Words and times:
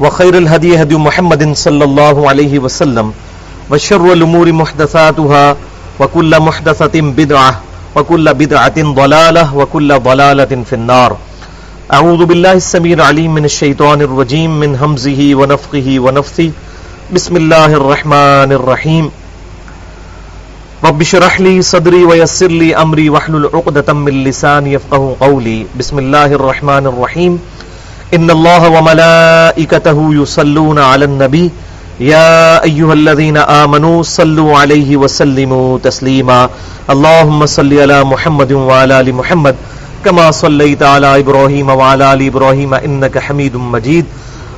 وخير 0.00 0.38
الهدي 0.38 0.82
هدي 0.82 0.96
محمد 0.96 1.56
صلى 1.56 1.84
الله 1.84 2.28
عليه 2.28 2.58
وسلم 2.58 3.12
وشر 3.70 4.12
الأمور 4.12 4.52
محدثاتها 4.52 5.56
وكل 6.00 6.40
محدثة 6.40 7.00
بدعة 7.00 7.60
وكل 7.96 8.34
بدعة 8.34 8.78
ضلالة 8.92 9.56
وكل 9.56 9.98
ضلالة 9.98 10.52
في 10.68 10.72
النار. 10.72 11.16
أعوذ 11.92 12.24
بالله 12.24 12.52
السميع 12.52 12.92
العليم 12.92 13.34
من 13.34 13.44
الشيطان 13.44 14.02
الرجيم 14.02 14.60
من 14.60 14.76
همزه 14.76 15.34
ونفقه 15.34 16.00
ونفثه. 16.00 16.50
بسم 17.12 17.36
الله 17.36 17.70
الرحمن 17.80 18.50
الرحيم. 18.52 19.10
رب 20.84 21.00
اشرح 21.00 21.40
لي 21.40 21.62
صدري 21.62 22.04
ويسر 22.04 22.52
لي 22.52 22.76
امري 22.76 23.10
واحلل 23.10 23.48
عقدة 23.54 23.92
من 23.92 24.24
لساني 24.24 24.72
يفقهوا 24.72 25.14
قولي. 25.20 25.66
بسم 25.78 25.98
الله 25.98 26.26
الرحمن 26.26 26.84
الرحيم. 26.86 27.40
ان 28.14 28.30
الله 28.30 28.68
وملائكته 28.68 30.14
يصلون 30.14 30.78
على 30.78 31.04
النبي. 31.04 31.50
يا 32.00 32.62
ايها 32.64 32.92
الذين 32.92 33.36
امنوا 33.36 34.02
صلوا 34.02 34.58
عليه 34.58 34.96
وسلموا 34.96 35.78
تسليما. 35.78 36.48
اللهم 36.90 37.46
صل 37.46 37.78
على 37.78 38.04
محمد 38.04 38.52
وعلى 38.52 39.00
ال 39.00 39.14
محمد 39.14 39.56
كما 40.04 40.30
صليت 40.30 40.82
على 40.82 41.20
ابراهيم 41.20 41.68
وعلى 41.68 42.12
ال 42.12 42.26
ابراهيم 42.26 42.74
انك 42.74 43.18
حميد 43.18 43.56
مجيد. 43.56 44.06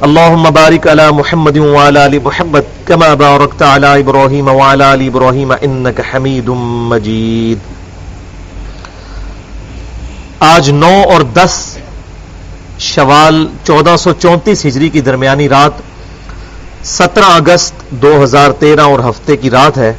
اللهم 0.05 0.50
بارك 0.50 0.87
على 0.87 1.12
محمد 1.12 1.59
وعلى 1.59 2.06
ال 2.06 2.25
محمد 2.25 2.65
كما 2.89 3.15
باركت 3.15 3.62
على 3.62 4.00
ابراهيم 4.00 4.48
وعلى 4.48 4.94
ال 4.94 5.06
ابراهيم 5.06 5.53
انك 5.53 6.03
حميد 6.03 6.48
مجيد. 6.91 7.59
آج 10.42 10.70
نو 10.70 11.03
اور 11.03 11.22
دس 11.22 11.67
شوال 12.79 13.47
چودہ 13.65 13.97
سو 13.98 14.12
چونتیس 14.12 14.67
ہجری 14.67 14.89
کی 14.89 15.01
درمیانی 15.01 15.48
رات 15.48 15.73
سترہ 16.84 17.25
اگست 17.25 17.75
دو 17.91 18.25
ہزار 18.25 18.51
تیرہ 18.51 18.81
اور 18.81 19.01
ہفتے 19.01 19.37
کی 19.37 19.51
رات 19.51 19.79
ہے۔ 19.79 19.93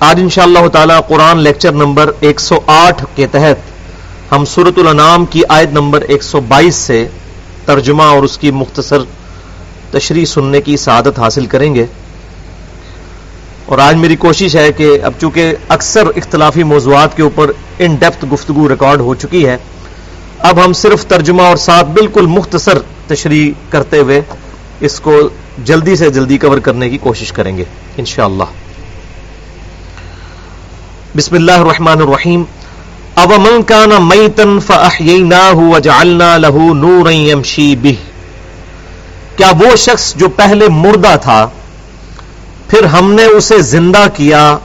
آج 0.00 0.20
انشاءاللہ 0.20 0.58
اللہ 0.58 0.68
تعالی 0.68 0.94
قرآن 1.08 1.38
لیکچر 1.38 1.72
نمبر 1.72 2.10
ایک 2.20 2.40
سو 2.40 2.54
آٹھ 2.66 3.04
کے 3.14 3.26
تحت 3.26 4.32
ہم 4.32 4.44
سورت 4.44 4.78
الانام 4.78 5.26
کی 5.26 5.42
آیت 5.48 5.68
نمبر 5.72 6.00
ایک 6.00 6.22
سو 6.22 6.40
بائیس 6.40 6.74
سے 6.74 7.08
ترجمہ 7.64 8.02
اور 8.02 8.22
اس 8.22 8.38
کی 8.38 8.50
مختصر 8.50 8.98
تشریح 9.90 10.24
سننے 10.24 10.60
کی 10.60 10.76
سعادت 10.76 11.18
حاصل 11.18 11.46
کریں 11.46 11.74
گے۔ 11.74 11.86
اور 13.66 13.78
آج 13.78 13.96
میری 13.96 14.16
کوشش 14.16 14.56
ہے 14.56 14.72
کہ 14.72 14.98
اب 15.02 15.12
چونکہ 15.20 15.54
اکثر 15.68 16.06
اختلافی 16.16 16.62
موضوعات 16.62 17.16
کے 17.16 17.22
اوپر 17.22 17.50
ان 17.78 17.94
ڈیپتھ 17.94 18.24
گفتگو 18.32 18.68
ریکارڈ 18.68 19.00
ہو 19.00 19.14
چکی 19.14 19.46
ہے 19.46 19.56
اب 20.42 20.64
ہم 20.64 20.72
صرف 20.72 21.06
ترجمہ 21.06 21.42
اور 21.42 21.56
ساتھ 21.56 21.86
بالکل 21.86 22.26
مختصر 22.26 22.78
تشریح 23.06 23.52
کرتے 23.70 23.98
ہوئے 23.98 24.20
اس 24.80 25.00
کو 25.00 25.28
جلدی 25.64 25.96
سے 25.96 26.10
جلدی 26.10 26.38
کور 26.38 26.58
کرنے 26.58 26.90
کی 26.90 26.98
کوشش 26.98 27.32
کریں 27.32 27.56
گے، 27.56 27.64
انشاءاللہ۔ 27.96 28.44
بسم 31.16 31.34
اللہ 31.34 31.52
الرحمن 31.52 32.00
الرحیم۔ 32.02 32.42
اب 33.14 33.32
من 33.32 33.62
کان 33.62 33.90
میتن 34.00 34.60
فاحییناہ 34.60 35.54
وجعلنا 35.54 36.36
له 36.36 36.72
نورا 36.74 37.14
یمشی 37.14 37.76
به۔ 37.76 37.92
کیا 39.36 39.52
وہ 39.60 39.76
شخص 39.76 40.14
جو 40.14 40.28
پہلے 40.28 40.68
مردہ 40.68 41.16
تھا، 41.22 41.48
پھر 42.68 42.84
ہم 42.84 43.12
نے 43.12 43.24
اسے 43.24 43.58
زندہ 43.58 44.06
کیا 44.14 44.58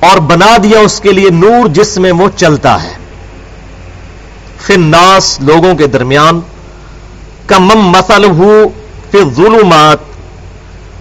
اور 0.00 0.18
بنا 0.18 0.56
دیا 0.62 0.78
اس 0.78 1.00
کے 1.00 1.12
لیے 1.12 1.30
نور 1.30 1.68
جس 1.68 1.98
میں 1.98 2.12
وہ 2.12 2.28
چلتا 2.36 2.82
ہے۔ 2.82 3.01
پھر 4.66 4.78
ناس 4.78 5.40
لوگوں 5.40 5.74
کے 5.74 5.86
درمیان 5.86 6.40
کمم 7.46 7.88
مسل 7.90 8.24
ہو 8.24 8.68
پھر 9.10 9.24
ظلمات 9.36 10.10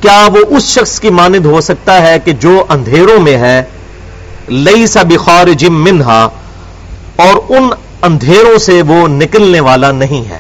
کیا 0.02 0.28
وہ 0.34 0.40
اس 0.50 0.64
شخص 0.64 1.00
کی 1.00 1.10
مانند 1.10 1.46
ہو 1.46 1.62
سکتا 1.62 2.02
ہے 2.02 2.18
کہ 2.20 2.32
جو 2.32 2.64
اندھیروں 2.70 3.20
میں 3.20 3.38
ہے 3.38 3.64
لئی 4.50 4.88
سا 4.88 5.02
بخار 5.04 5.48
جم 5.48 5.84
منہا، 5.84 6.28
اور 7.16 7.36
ان 7.50 7.70
اندھیروں 8.02 8.58
سے 8.58 8.82
وہ 8.82 9.08
نکلنے 9.08 9.60
والا 9.60 9.92
نہیں 9.92 10.30
ہے۔ 10.30 10.40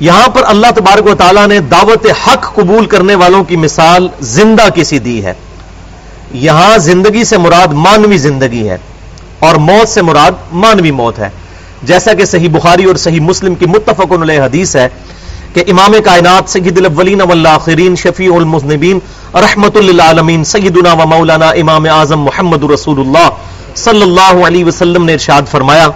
یہاں 0.00 0.28
پر 0.28 0.42
اللہ 0.46 0.66
تبارک 0.76 1.06
و 1.06 1.14
تعالیٰ 1.14 1.46
نے 1.46 1.58
دعوت 1.60 2.06
حق 2.26 2.54
قبول 2.54 2.86
کرنے 2.86 3.14
والوں 3.14 3.44
کی 3.44 3.56
مثال 3.56 4.08
زندہ 4.20 4.68
کسی 4.74 4.98
دی 4.98 5.24
ہے۔ 5.24 5.32
یہاں 6.32 6.78
زندگی 6.78 7.24
سے 7.24 7.38
مراد 7.38 7.72
مانوی 7.72 8.18
زندگی 8.18 8.68
ہے۔ 8.68 8.76
اور 9.42 9.54
موت 9.54 9.88
سے 9.88 10.02
مراد 10.02 10.32
مانوی 10.52 10.90
موت 10.90 11.18
ہے۔ 11.18 11.28
جیسا 11.82 12.12
کہ 12.14 12.24
صحیح 12.24 12.48
بخاری 12.52 12.84
اور 12.84 12.96
صحیح 12.96 13.20
مسلم 13.20 13.54
کی 13.54 13.66
متفق 13.66 14.12
علیہ 14.12 14.40
حدیث 14.40 14.76
ہے 14.76 14.88
کہ 15.54 15.64
امام 15.68 15.94
کائنات 16.04 16.50
سید 16.50 16.78
الاولین 16.78 17.20
والآخرین 17.20 17.96
شفیع 17.96 18.34
المذنبین 18.34 18.98
رحمت 19.34 19.76
للعالمین 19.76 20.44
سیدنا 20.44 20.92
و 20.92 21.06
مولانا 21.06 21.48
امام 21.48 21.86
اعظم 21.90 22.20
محمد 22.20 22.64
رسول 22.64 23.00
اللہ 23.00 23.28
صلی 23.76 24.02
اللہ 24.02 24.46
علیہ 24.46 24.64
وسلم 24.64 25.04
نے 25.04 25.12
ارشاد 25.12 25.42
فرمایا 25.50 25.88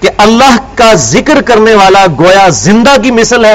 کہ 0.00 0.08
اللہ 0.16 0.56
کا 0.74 0.94
ذکر 0.94 1.42
کرنے 1.42 1.74
والا 1.74 2.06
گویا 2.18 2.48
زندہ 2.48 2.96
کی 3.02 3.10
مثل 3.10 3.44
ہے 3.44 3.54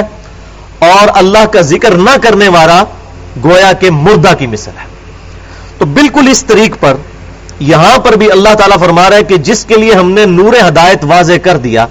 اور 0.79 1.07
اللہ 1.13 1.45
کا 1.45 1.61
ذکر 1.61 1.91
نہ 1.97 2.17
کرنے 2.21 2.47
والا 2.47 2.83
گویا 3.43 3.71
کے 3.73 3.91
مردہ 3.91 4.33
کی 4.39 4.47
مثل 4.47 4.71
ہے۔ 4.79 4.85
تو 5.77 5.85
بالکل 5.85 6.27
اس 6.27 6.45
طریق 6.45 6.75
پر 6.79 6.93
یہاں 7.59 7.97
پر 8.03 8.15
بھی 8.17 8.31
اللہ 8.31 8.53
تعالیٰ 8.57 8.77
فرما 8.79 9.09
رہا 9.09 9.17
ہے 9.17 9.23
کہ 9.23 9.37
جس 9.47 9.63
کے 9.65 9.75
لیے 9.75 9.93
ہم 9.93 10.11
نے 10.11 10.25
نور 10.25 10.53
ہدایت 10.67 11.03
واضح 11.07 11.37
کر 11.43 11.57
دیا 11.57 11.85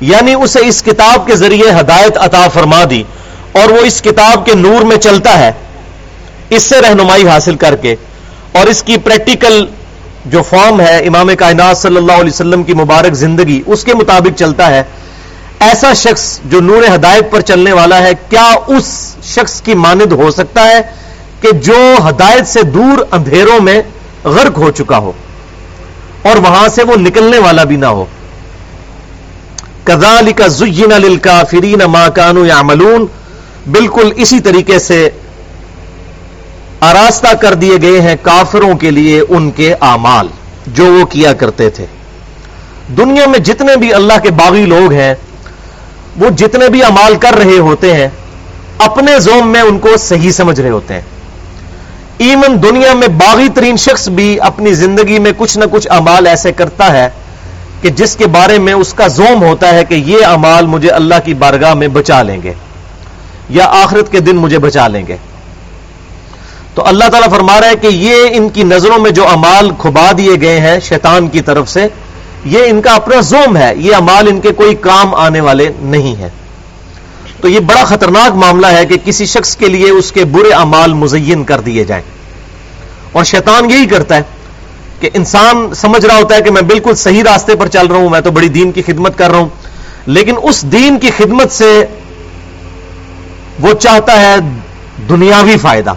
یعنی 0.00 0.34
اسے 0.34 0.66
اس 0.68 0.82
کتاب 0.82 1.26
کے 1.26 1.36
ذریعے 1.36 1.70
ہدایت 1.80 2.18
عطا 2.18 2.46
فرما 2.54 2.82
دی 2.90 3.02
اور 3.52 3.70
وہ 3.70 3.84
اس 3.86 4.00
کتاب 4.02 4.44
کے 4.46 4.54
نور 4.54 4.84
میں 4.84 4.96
چلتا 4.96 5.38
ہے، 5.38 5.50
اس 6.50 6.62
سے 6.62 6.80
رہنمائی 6.80 7.26
حاصل 7.28 7.56
کر 7.56 7.76
کے 7.76 7.94
اور 8.52 8.66
اس 8.66 8.82
کی 8.82 8.96
پریکٹیکل 9.04 9.64
جو 10.26 10.42
فارم 10.42 10.80
ہے، 10.80 10.96
امام 11.06 11.28
کائنات 11.38 11.78
صلی 11.78 11.96
اللہ 11.96 12.20
علیہ 12.20 12.32
وسلم 12.32 12.62
کی 12.62 12.74
مبارک 12.74 13.14
زندگی، 13.14 13.60
اس 13.66 13.84
کے 13.84 13.94
مطابق 13.94 14.38
چلتا 14.38 14.70
ہے۔ 14.70 14.82
ایسا 15.60 15.92
شخص 15.94 16.24
جو 16.44 16.60
نور 16.60 16.82
ہدایت 16.94 17.30
پر 17.30 17.40
چلنے 17.40 17.72
والا 17.72 18.02
ہے، 18.02 18.12
کیا 18.30 18.48
اس 18.68 18.86
شخص 19.24 19.60
کی 19.62 19.74
مانند 19.84 20.12
ہو 20.12 20.30
سکتا 20.30 20.66
ہے 20.68 20.80
کہ 21.40 21.52
جو 21.66 21.78
ہدایت 22.08 22.46
سے 22.48 22.62
دور 22.74 23.04
اندھیروں 23.10 23.60
میں 23.60 23.80
غرق 24.28 24.58
ہو 24.58 24.70
چکا 24.70 24.98
ہو 24.98 25.12
اور 26.22 26.36
وہاں 26.36 26.68
سے 26.68 26.82
وہ 26.82 26.96
نکلنے 26.96 27.38
والا 27.38 27.64
بھی 27.64 27.76
نہ 27.76 27.86
ہو۔ 27.86 28.04
کزالی 29.84 30.32
کا 30.32 30.46
زین 30.46 31.18
کا 31.18 31.42
فرین 31.50 31.78
ماں 31.78 32.08
بالکل 33.70 34.12
اسی 34.16 34.40
طریقے 34.40 34.78
سے 34.78 35.10
آراستہ 36.80 37.34
کر 37.34 37.54
دیے 37.54 37.76
گئے 37.82 38.00
ہیں 38.00 38.16
کافروں 38.22 38.76
کے 38.76 38.90
لیے 38.90 39.20
ان 39.28 39.50
کے 39.50 39.74
اعمال، 39.80 40.28
جو 40.66 40.84
وہ 40.84 41.04
کیا 41.06 41.32
کرتے 41.32 41.70
تھے۔ 41.70 41.86
دنیا 42.96 43.26
میں 43.26 43.38
جتنے 43.38 43.76
بھی 43.76 43.92
اللہ 43.94 44.18
کے 44.22 44.30
باغی 44.30 44.66
لوگ 44.66 44.92
ہیں، 44.92 45.14
وہ 46.16 46.30
جتنے 46.30 46.68
بھی 46.68 46.82
امال 46.82 47.16
کر 47.16 47.34
رہے 47.34 47.58
ہوتے 47.58 47.92
ہیں، 47.94 48.08
اپنے 48.78 49.18
زوم 49.20 49.48
میں 49.48 49.60
ان 49.60 49.78
کو 49.78 49.96
صحیح 49.96 50.30
سمجھ 50.30 50.60
رہے 50.60 50.70
ہوتے 50.70 50.94
ہیں۔ 50.94 51.00
ایون 52.18 52.62
دنیا 52.62 52.94
میں 52.94 53.08
باغی 53.08 53.48
ترین 53.54 53.76
شخص 53.76 54.08
بھی 54.08 54.40
اپنی 54.40 54.72
زندگی 54.72 55.18
میں 55.18 55.32
کچھ 55.36 55.58
نہ 55.58 55.64
کچھ 55.70 55.86
امال 55.90 56.26
ایسے 56.26 56.52
کرتا 56.52 56.92
ہے 56.92 57.08
کہ 57.80 57.90
جس 57.90 58.16
کے 58.16 58.26
بارے 58.26 58.58
میں 58.58 58.72
اس 58.72 58.92
کا 58.94 59.06
زوم 59.06 59.42
ہوتا 59.42 59.74
ہے 59.74 59.84
کہ 59.84 59.94
یہ 59.94 60.26
امال 60.26 60.66
مجھے 60.66 60.90
اللہ 60.90 61.14
کی 61.24 61.34
بارگاہ 61.34 61.74
میں 61.74 61.88
بچا 61.88 62.22
لیں 62.22 62.42
گے 62.42 62.52
یا 63.48 63.64
آخرت 63.64 64.10
کے 64.12 64.20
دن 64.20 64.36
مجھے 64.36 64.58
بچا 64.58 64.88
لیں 64.88 65.06
گے۔ 65.08 65.16
تو 66.74 66.86
اللہ 66.86 67.04
تعالیٰ 67.04 67.30
فرما 67.30 67.60
رہا 67.60 67.68
ہے 67.68 67.76
کہ 67.76 67.86
یہ 67.86 68.14
ان 68.30 68.48
کی 68.48 68.62
نظروں 68.62 68.98
میں 68.98 69.10
جو 69.10 69.28
امال 69.28 69.70
کھبا 69.78 70.10
دیے 70.18 70.34
گئے 70.40 70.60
ہیں 70.60 70.80
شیطان 70.80 71.28
کی 71.28 71.40
طرف 71.40 71.68
سے، 71.68 71.86
یہ 72.44 72.58
ان 72.66 72.80
کا 72.80 72.94
اپنا 72.94 73.20
زوم 73.20 73.56
ہے، 73.56 73.72
یہ 73.76 73.94
امال 73.94 74.28
ان 74.28 74.40
کے 74.40 74.52
کوئی 74.52 74.74
کام 74.74 75.14
آنے 75.14 75.40
والے 75.40 75.70
نہیں 75.80 76.16
ہے 76.16 76.28
تو 77.40 77.48
یہ 77.48 77.60
بڑا 77.60 77.84
خطرناک 77.84 78.36
معاملہ 78.36 78.66
ہے 78.66 78.86
کہ 78.86 78.96
کسی 79.04 79.26
شخص 79.26 79.56
کے 79.56 79.68
لیے 79.68 79.90
اس 79.90 80.12
کے 80.12 80.24
برے 80.24 80.52
امال 80.52 80.92
مزین 80.92 81.44
کر 81.44 81.60
دیے 81.60 81.84
جائیں۔ 81.84 82.04
اور 83.12 83.24
شیطان 83.24 83.70
یہی 83.70 83.86
کرتا 83.86 84.16
ہے 84.16 84.22
کہ 85.00 85.10
انسان 85.14 85.74
سمجھ 85.74 86.06
رہا 86.06 86.16
ہوتا 86.16 86.34
ہے 86.34 86.42
کہ 86.42 86.50
میں 86.50 86.62
بالکل 86.62 86.94
صحیح 86.94 87.22
راستے 87.24 87.56
پر 87.56 87.68
چل 87.68 87.86
رہا 87.86 87.96
ہوں، 87.96 88.10
میں 88.10 88.20
تو 88.20 88.30
بڑی 88.30 88.48
دین 88.48 88.72
کی 88.72 88.82
خدمت 88.82 89.18
کر 89.18 89.30
رہا 89.30 89.38
ہوں۔ 89.38 89.48
لیکن 90.06 90.34
اس 90.42 90.62
دین 90.62 90.98
کی 90.98 91.10
خدمت 91.16 91.52
سے 91.52 91.84
وہ 93.60 93.72
چاہتا 93.74 94.20
ہے 94.20 94.36
دنیاوی 95.08 95.56
فائدہ۔ 95.62 95.94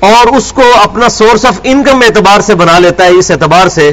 اور 0.00 0.26
اس 0.36 0.52
کو 0.52 0.62
اپنا 0.82 1.08
سورس 1.08 1.44
آف 1.44 1.60
انکم 1.64 2.02
اعتبار 2.02 2.40
سے 2.40 2.54
بنا 2.54 2.78
لیتا 2.78 3.04
ہے، 3.04 3.08
اس 3.08 3.30
اعتبار 3.30 3.68
سے 3.68 3.92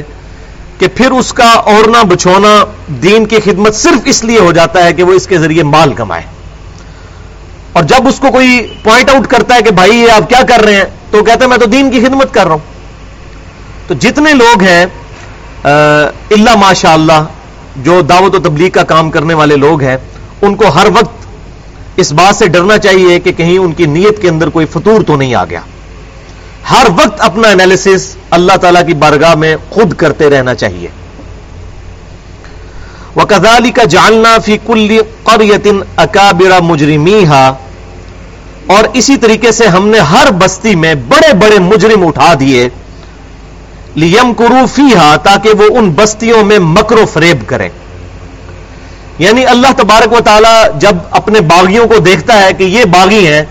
کہ 0.80 0.88
پھر 0.94 1.10
اس 1.10 1.32
کا 1.32 1.48
اوڑنا 1.52 2.02
بچھونا 2.02 2.64
دین 3.02 3.26
کی 3.26 3.40
خدمت 3.44 3.74
صرف 3.74 3.98
اس 4.04 4.24
لیے 4.24 4.38
ہو 4.38 4.52
جاتا 4.52 4.84
ہے 4.84 4.92
کہ 4.92 5.02
وہ 5.02 5.12
اس 5.12 5.26
کے 5.26 5.38
ذریعے 5.38 5.62
مال 5.62 5.92
کمائے۔ 5.94 6.22
اور 7.72 7.82
جب 7.82 8.06
اس 8.08 8.20
کو 8.20 8.30
کوئی 8.30 8.74
پوائنٹ 8.82 9.10
آؤٹ 9.10 9.26
کرتا 9.26 9.54
ہے 9.54 9.62
کہ 9.62 9.70
بھائی 9.70 9.96
یہ 9.96 10.12
آپ 10.12 10.28
کیا 10.28 10.40
کر 10.48 10.60
رہے 10.60 10.74
ہیں، 10.74 10.84
تو 11.10 11.24
کہتے 11.24 11.40
ہیں 11.40 11.48
میں 11.48 11.58
تو 11.58 11.66
دین 11.66 11.90
کی 11.90 12.00
خدمت 12.00 12.34
کر 12.34 12.44
رہا 12.44 12.52
ہوں۔ 12.52 12.68
تو 13.86 13.94
جتنے 13.94 14.32
لوگ 14.34 14.62
ہیں 14.62 14.86
اللہ 15.64 16.56
ماشاء 16.56 16.92
اللہ 16.92 17.24
جو 17.76 18.00
دعوت 18.00 18.34
و 18.34 18.38
تبلیغ 18.38 18.70
کا 18.70 18.82
کام 18.82 19.10
کرنے 19.10 19.34
والے 19.34 19.56
لوگ 19.56 19.82
ہیں، 19.82 19.96
ان 20.42 20.54
کو 20.54 20.68
ہر 20.68 20.86
وقت 20.94 21.28
اس 21.96 22.12
بات 22.12 22.36
سے 22.36 22.46
ڈرنا 22.46 22.78
چاہیے 22.78 23.20
کہ 23.20 23.32
کہیں 23.32 23.58
ان 23.58 23.72
کی 23.72 23.86
نیت 23.86 24.22
کے 24.22 24.28
اندر 24.28 24.48
کوئی 24.48 24.66
فطور 24.66 25.02
تو 25.02 25.16
نہیں 25.16 25.34
آ 25.34 25.44
گیا۔ 25.44 25.60
ہر 26.70 26.86
وقت 26.96 27.20
اپنا 27.20 27.48
انالیسس 27.48 28.16
اللہ 28.30 28.52
تعالی 28.52 28.78
کی 28.86 28.94
بارگاہ 28.94 29.34
میں 29.34 29.56
خود 29.70 29.94
کرتے 29.94 30.30
رہنا 30.30 30.54
چاہیے۔ 30.54 30.88
وہ 33.14 33.24
کزالی 33.24 33.70
کا 33.70 33.84
جاننا 33.84 34.38
فی 34.38 34.56
کل 34.66 35.00
قریتن 35.24 35.80
اکابرا 35.96 36.58
مجرمی 36.60 37.24
اور 38.66 38.84
اسی 38.92 39.16
طریقے 39.16 39.52
سے 39.52 39.66
ہم 39.66 39.88
نے 39.88 39.98
ہر 39.98 40.30
بستی 40.30 40.74
میں 40.74 40.94
بڑے 40.94 41.32
بڑے 41.32 41.58
مجرم 41.58 42.06
اٹھا 42.06 42.34
دیے۔ 42.40 42.68
لیم 43.96 44.34
کروفی 44.34 44.94
تاکہ 45.22 45.50
وہ 45.50 45.78
ان 45.78 45.90
بستیوں 45.90 46.44
میں 46.44 46.58
مکر 46.58 46.98
و 46.98 47.06
فریب 47.06 47.46
کریں۔ 47.46 47.68
یعنی 49.18 49.46
اللہ 49.46 49.72
تبارک 49.76 50.12
و 50.12 50.20
تعالی 50.24 50.78
جب 50.78 50.96
اپنے 51.10 51.40
باغیوں 51.40 51.86
کو 51.88 51.98
دیکھتا 51.98 52.42
ہے 52.42 52.52
کہ 52.52 52.64
یہ 52.64 52.84
باغی 52.84 53.26
ہیں 53.26 53.42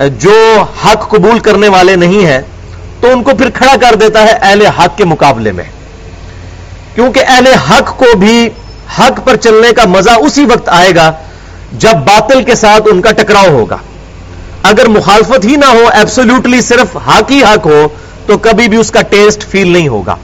جو 0.00 0.64
حق 0.84 1.10
قبول 1.10 1.38
کرنے 1.38 1.68
والے 1.68 1.96
نہیں 1.96 2.26
ہیں، 2.26 2.40
تو 3.00 3.10
ان 3.12 3.22
کو 3.22 3.30
پھر 3.38 3.50
کھڑا 3.50 3.74
کر 3.80 3.94
دیتا 3.94 4.22
ہے 4.22 4.32
اہل 4.40 4.66
حق 4.66 4.98
کے 4.98 5.04
مقابلے 5.04 5.52
میں۔ 5.52 5.64
کیونکہ 6.94 7.24
اہل 7.28 7.46
حق 7.46 7.98
کو 7.98 8.16
بھی 8.16 8.48
حق 8.98 9.26
پر 9.26 9.36
چلنے 9.36 9.72
کا 9.72 9.84
مزہ 9.86 10.10
اسی 10.10 10.44
وقت 10.44 10.68
آئے 10.68 10.94
گا 10.94 11.12
جب 11.72 11.92
باطل 11.92 12.44
کے 12.44 12.54
ساتھ 12.54 12.82
ان 12.90 13.00
کا 13.02 13.12
ٹکراؤ 13.12 13.48
ہوگا۔ 13.48 13.76
اگر 14.62 14.88
مخالفت 14.88 15.44
ہی 15.44 15.56
نہ 15.56 15.64
ہو 15.64 15.84
ایبسولوٹلی 15.92 16.60
صرف 16.60 16.96
حق 16.96 17.30
ہی 17.30 17.42
حق 17.42 17.66
ہو، 17.66 17.88
تو 18.26 18.38
کبھی 18.38 18.68
بھی 18.68 18.78
اس 18.78 18.90
کا 18.90 19.02
ٹیسٹ 19.02 19.44
فیل 19.48 19.68
نہیں 19.68 19.88
ہوگا۔ 19.88 20.16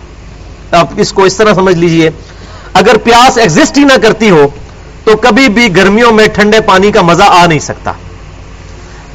آپ 0.71 0.87
اس 0.97 1.13
کو 1.13 1.23
اس 1.23 1.37
طرح 1.37 1.55
سمجھ 1.55 1.77
لیجیے، 1.77 2.11
اگر 2.73 2.97
پیاس 2.97 3.39
ایگزسٹ 3.39 3.79
ہی 3.79 3.85
نہ 3.85 3.93
کرتی 4.03 4.31
ہو، 4.31 4.49
تو 5.05 5.17
کبھی 5.17 5.49
بھی 5.49 5.77
گرمیوں 5.77 6.13
میں 6.13 6.27
ٹھنڈے 6.29 6.61
پانی 6.61 6.93
کا 6.93 7.03
مزہ 7.03 7.23
آ 7.23 7.47
نہیں 7.47 7.59
سکتا۔ 7.59 7.93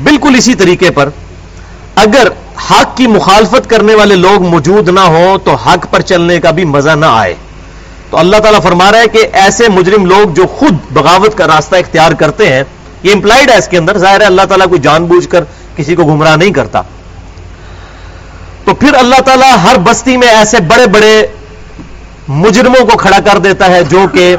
بالکل 0.04 0.36
اسی 0.38 0.54
طریقے 0.54 0.92
پر 0.92 1.10
اگر 1.96 2.28
حق 2.72 2.98
کی 2.98 3.08
مخالفت 3.08 3.70
کرنے 3.70 3.96
والے 3.96 4.16
لوگ 4.16 4.44
موجود 4.44 4.90
نہ 4.90 5.00
ہوں 5.00 5.38
تو 5.38 5.56
حق 5.56 5.86
پر 5.92 6.02
چلنے 6.02 6.40
کا 6.40 6.52
بھی 6.52 6.66
مزہ 6.66 6.90
نہ 6.90 7.06
آئے۔ 7.06 7.34
تو 8.10 8.18
اللہ 8.18 8.38
تعالیٰ 8.38 8.62
فرما 8.62 8.92
رہا 8.92 9.00
ہے 9.00 9.08
کہ 9.08 9.28
ایسے 9.34 9.70
مجرم 9.70 10.06
لوگ 10.06 10.34
جو 10.34 10.44
خود 10.48 10.76
بغاوت 10.94 11.38
کا 11.38 11.48
راستہ 11.48 11.76
اختیار 11.76 12.12
کرتے 12.12 12.54
ہیں، 12.54 12.64
یہ 13.04 13.14
امپلائڈ 13.14 13.50
ہے 13.50 13.56
اس 13.56 13.68
کے 13.68 13.78
اندر، 13.78 13.98
ظاہر 13.98 14.22
ہے 14.22 14.26
اللہ 14.26 14.42
تعالیٰ 14.42 14.68
کوئی 14.68 14.82
جان 14.82 15.06
بوجھ 15.06 15.28
کر 15.30 15.44
کسی 15.76 15.96
کو 15.96 16.04
گمراہ 16.04 16.36
نہیں 16.36 16.52
کرتا۔ 16.52 16.82
تو 18.66 18.74
پھر 18.74 18.94
اللہ 18.94 19.22
تعالیٰ 19.22 19.58
ہر 19.64 19.78
بستی 19.78 20.18
میں 20.18 20.28
ایسے 20.28 20.60
بڑے 20.60 20.88
بڑے 20.88 21.28
مجرموں 22.28 22.86
کو 22.86 22.98
کھڑا 22.98 23.20
کر 23.20 23.38
دیتا 23.38 23.66
ہے 23.66 23.84
جو 23.84 24.06
کہ 24.14 24.36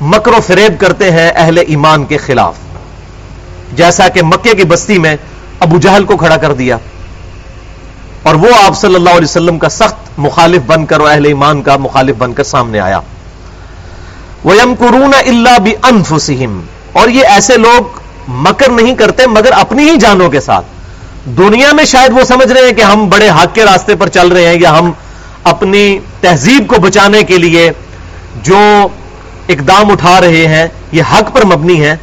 مکر 0.00 0.32
و 0.32 0.40
فریب 0.46 0.80
کرتے 0.80 1.10
ہیں 1.10 1.30
اہل 1.34 1.58
ایمان 1.66 2.04
کے 2.04 2.16
خلاف۔ 2.16 2.54
جیسا 3.72 4.08
کہ 4.08 4.22
مکے 4.22 4.54
کی 4.54 4.64
بستی 4.64 4.98
میں 4.98 5.16
ابو 5.60 5.78
جہل 5.78 6.04
کو 6.04 6.16
کھڑا 6.16 6.36
کر 6.36 6.52
دیا۔ 6.52 6.76
اور 8.22 8.34
وہ 8.34 8.48
آپ 8.62 8.78
صلی 8.78 8.94
اللہ 8.94 9.10
علیہ 9.10 9.24
وسلم 9.24 9.58
کا 9.58 9.68
سخت 9.68 10.18
مخالف 10.18 10.62
بن 10.66 10.86
کر 10.86 11.00
اہل 11.00 11.24
ایمان 11.24 11.62
کا 11.62 11.76
مخالف 11.76 12.16
بن 12.16 12.32
کر 12.32 12.42
سامنے 12.42 12.80
آیا۔ 12.80 13.00
وہ 14.44 14.56
یم 14.56 14.74
قرون 14.78 15.14
اللہ 15.26 15.58
بھی 15.58 15.74
انفسم 15.82 16.60
اور 16.92 17.08
یہ 17.08 17.26
ایسے 17.26 17.56
لوگ 17.56 17.98
مکر 18.28 18.70
نہیں 18.70 18.94
کرتے 18.94 19.26
مگر 19.26 19.52
اپنی 19.52 19.90
ہی 19.90 19.96
جانوں 19.96 20.30
کے 20.30 20.40
ساتھ۔ 20.40 20.66
دنیا 21.38 21.72
میں 21.72 21.84
شاید 21.84 22.12
وہ 22.12 22.24
سمجھ 22.24 22.52
رہے 22.52 22.62
ہیں 22.62 22.72
کہ 22.72 22.80
ہم 22.80 23.08
بڑے 23.08 23.28
حق 23.28 23.54
کے 23.54 23.64
راستے 23.64 23.94
پر 23.94 24.08
چل 24.08 24.28
رہے 24.28 24.46
ہیں 24.46 24.60
یا 24.60 24.78
ہم 24.78 24.92
اپنی 25.44 25.98
تہذیب 26.20 26.66
کو 26.66 26.80
بچانے 26.80 27.22
کے 27.22 27.38
لیے 27.38 27.70
جو 28.42 28.88
اقدام 29.48 29.90
اٹھا 29.90 30.20
رہے 30.20 30.46
ہیں، 30.46 30.66
یہ 30.92 31.02
حق 31.02 31.34
پر 31.34 31.44
مبنی 31.44 31.84
ہے 31.84 31.96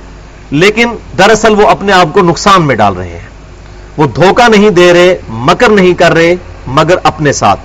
لیکن 0.52 0.90
دراصل 1.18 1.54
وہ 1.54 1.68
اپنے 1.68 1.94
آپ 1.94 2.08
کو 2.14 2.22
نقصان 2.22 2.62
میں 2.62 2.76
ڈال 2.76 2.94
رہے 2.94 3.10
ہیں۔ 3.10 3.30
وہ 3.98 4.08
دھوکہ 4.08 4.50
نہیں 4.50 4.70
دے 4.70 4.94
رہے، 4.94 5.18
مکر 5.30 5.70
نہیں 5.70 5.94
کر 5.94 6.14
رہے، 6.14 6.36
مگر 6.68 6.96
اپنے 7.04 7.34
ساتھ۔ 7.34 7.60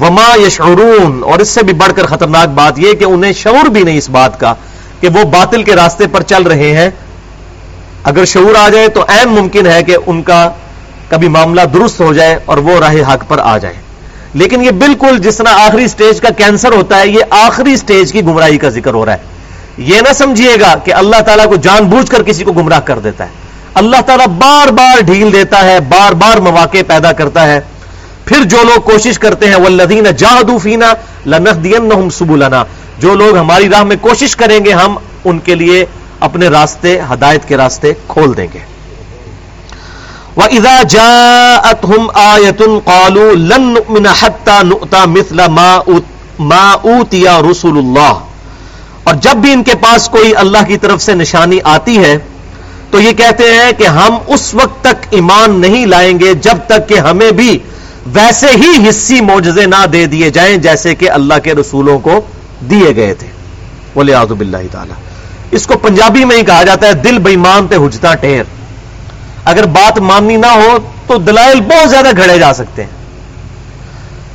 وما 0.00 0.46
یشعرون 0.46 1.22
اور 1.24 1.38
اس 1.38 1.48
سے 1.48 1.62
بھی 1.62 1.72
بڑھ 1.72 1.92
کر 1.96 2.06
خطرناک 2.06 2.48
بات 2.48 2.78
یہ 2.78 2.92
کہ 2.92 3.04
انہیں 3.04 3.32
شعور 3.32 3.68
بھی 3.68 3.82
نہیں 3.82 3.98
اس 3.98 4.10
بات 4.10 4.40
کا 4.40 4.54
کہ 5.00 5.08
وہ 5.08 5.24
باطل 5.24 5.62
کے 5.62 5.76
راستے 5.76 6.06
پر 6.06 6.22
چل 6.22 6.42
رہے 6.42 6.76
ہیں۔ 6.76 6.90
اگر 8.04 8.24
شعور 8.24 8.54
آ 8.54 8.68
جائے 8.68 8.88
تو 8.88 9.04
این 9.08 9.28
ممکن 9.28 9.66
ہے 9.66 9.82
کہ 9.82 9.96
ان 10.06 10.22
کا 10.22 10.50
کبھی 11.08 11.28
معاملہ 11.28 11.60
درست 11.60 12.00
ہو 12.00 12.12
جائے 12.12 12.38
اور 12.44 12.58
وہ 12.58 12.80
راہ 12.80 13.14
حق 13.14 13.24
پر 13.28 13.38
آ 13.38 13.58
جائے۔ 13.58 13.74
لیکن 14.34 14.64
یہ 14.64 14.70
بالکل 14.70 15.18
جس 15.18 15.36
طرح 15.36 15.48
آخری 15.48 15.88
سٹیج 15.88 16.20
کا 16.20 16.28
کینسر 16.30 16.72
ہوتا 16.72 17.00
ہے، 17.00 17.06
یہ 17.06 17.24
آخری 17.30 17.76
سٹیج 17.76 18.12
کی 18.12 18.24
گمراہی 18.24 18.58
کا 18.58 18.68
ذکر 18.68 18.94
ہو 18.94 19.06
رہا 19.06 19.12
ہے۔ 19.12 19.39
یہ 19.80 20.00
نہ 20.00 20.12
سمجھیے 20.12 20.56
گا 20.60 20.74
کہ 20.84 20.94
اللہ 20.94 21.20
تعالیٰ 21.26 21.46
کو 21.48 21.56
جان 21.56 21.84
بوجھ 21.84 22.10
کر 22.10 22.22
کسی 22.22 22.44
کو 22.44 22.52
گمراہ 22.52 22.80
کر 22.80 22.98
دیتا 22.98 23.24
ہے۔ 23.24 23.28
اللہ 23.74 24.00
تعالیٰ 24.06 24.26
بار 24.26 24.72
بار 24.72 25.00
ڈھیل 25.00 25.32
دیتا 25.32 25.64
ہے، 25.64 25.80
بار 25.80 26.12
بار 26.12 26.36
مواقع 26.36 26.82
پیدا 26.86 27.12
کرتا 27.12 27.46
ہے۔ 27.46 27.60
پھر 28.24 28.44
جو 28.44 28.56
لوگ 28.62 28.80
کوشش 28.80 29.18
کرتے 29.18 29.48
ہیں 29.48 29.56
وہ 29.56 29.68
لدین 29.68 30.06
جادوفینا 30.16 30.92
لنخدین 31.26 32.10
سبولنا 32.10 32.64
جو 32.98 33.14
لوگ 33.14 33.36
ہماری 33.36 33.68
راہ 33.68 33.82
میں 33.82 33.96
کوشش 34.00 34.36
کریں 34.36 34.64
گے، 34.64 34.72
ہم 34.72 34.96
ان 35.24 35.38
کے 35.38 35.54
لیے 35.54 35.84
اپنے 36.20 36.48
راستے، 36.48 37.00
ہدایت 37.12 37.48
کے 37.48 37.56
راستے 37.56 37.92
کھول 38.08 38.36
دیں 38.36 38.46
گے۔ 38.54 38.58
وَإِذَا 40.36 40.82
جَاءَتْهُمْ 40.82 42.10
آيَةٌ 42.14 42.80
قَالُوا 42.84 43.32
لَن 43.32 43.62
نُؤْمِنَ 43.62 44.08
حَتَّى 44.22 44.68
نُؤْتَى 44.68 45.06
مِثْلَ 45.06 45.42
مَا 46.38 46.76
أُوتِيَ 46.82 47.30
رُسُلُ 47.50 47.76
اللَّهِ۔ 47.76 48.29
اور 49.04 49.14
جب 49.14 49.36
بھی 49.36 49.52
ان 49.52 49.62
کے 49.62 49.74
پاس 49.74 50.08
کوئی 50.08 50.36
اللہ 50.36 50.58
کی 50.68 50.76
طرف 50.76 51.02
سے 51.02 51.14
نشانی 51.14 51.58
آتی 51.64 52.04
ہے، 52.04 52.18
تو 52.90 53.00
یہ 53.00 53.12
کہتے 53.12 53.54
ہیں 53.54 53.72
کہ 53.72 53.86
ہم 53.86 54.14
اس 54.26 54.54
وقت 54.54 54.84
تک 54.84 55.06
ایمان 55.10 55.60
نہیں 55.60 55.86
لائیں 55.86 56.20
گے 56.20 56.34
جب 56.34 56.56
تک 56.66 56.88
کہ 56.88 56.98
ہمیں 56.98 57.30
بھی 57.30 57.58
ویسے 58.06 58.46
ہی 58.46 58.88
حصی 58.88 59.20
موجزے 59.20 59.66
نہ 59.66 59.86
دے 59.86 60.06
دیے 60.06 60.30
جائیں 60.30 60.56
جیسے 60.56 60.94
کہ 60.94 61.10
اللہ 61.10 61.34
کے 61.44 61.54
رسولوں 61.54 61.98
کو 61.98 62.20
دیے 62.70 62.96
گئے 62.96 63.14
تھے۔ 63.14 63.26
بولے 63.94 64.14
آزب 64.14 64.40
اللہ 64.40 64.56
تعالی۔ 64.72 64.92
اس 65.50 65.66
کو 65.66 65.78
پنجابی 65.78 66.24
میں 66.24 66.36
ہی 66.36 66.44
کہا 66.44 66.62
جاتا 66.62 66.86
ہے، 66.86 66.92
دل 66.92 67.18
بےمان 67.18 67.66
پہ 67.66 67.74
ہجتا 67.76 68.14
ٹھیر۔ 68.14 68.42
اگر 69.44 69.66
بات 69.66 69.98
ماننی 69.98 70.36
نہ 70.36 70.46
ہو، 70.46 70.78
تو 71.06 71.16
دلائل 71.16 71.60
بہت 71.60 71.90
زیادہ 71.90 72.08
گھڑے 72.16 72.38
جا 72.38 72.54
سکتے 72.54 72.82
ہیں۔ 72.82 72.90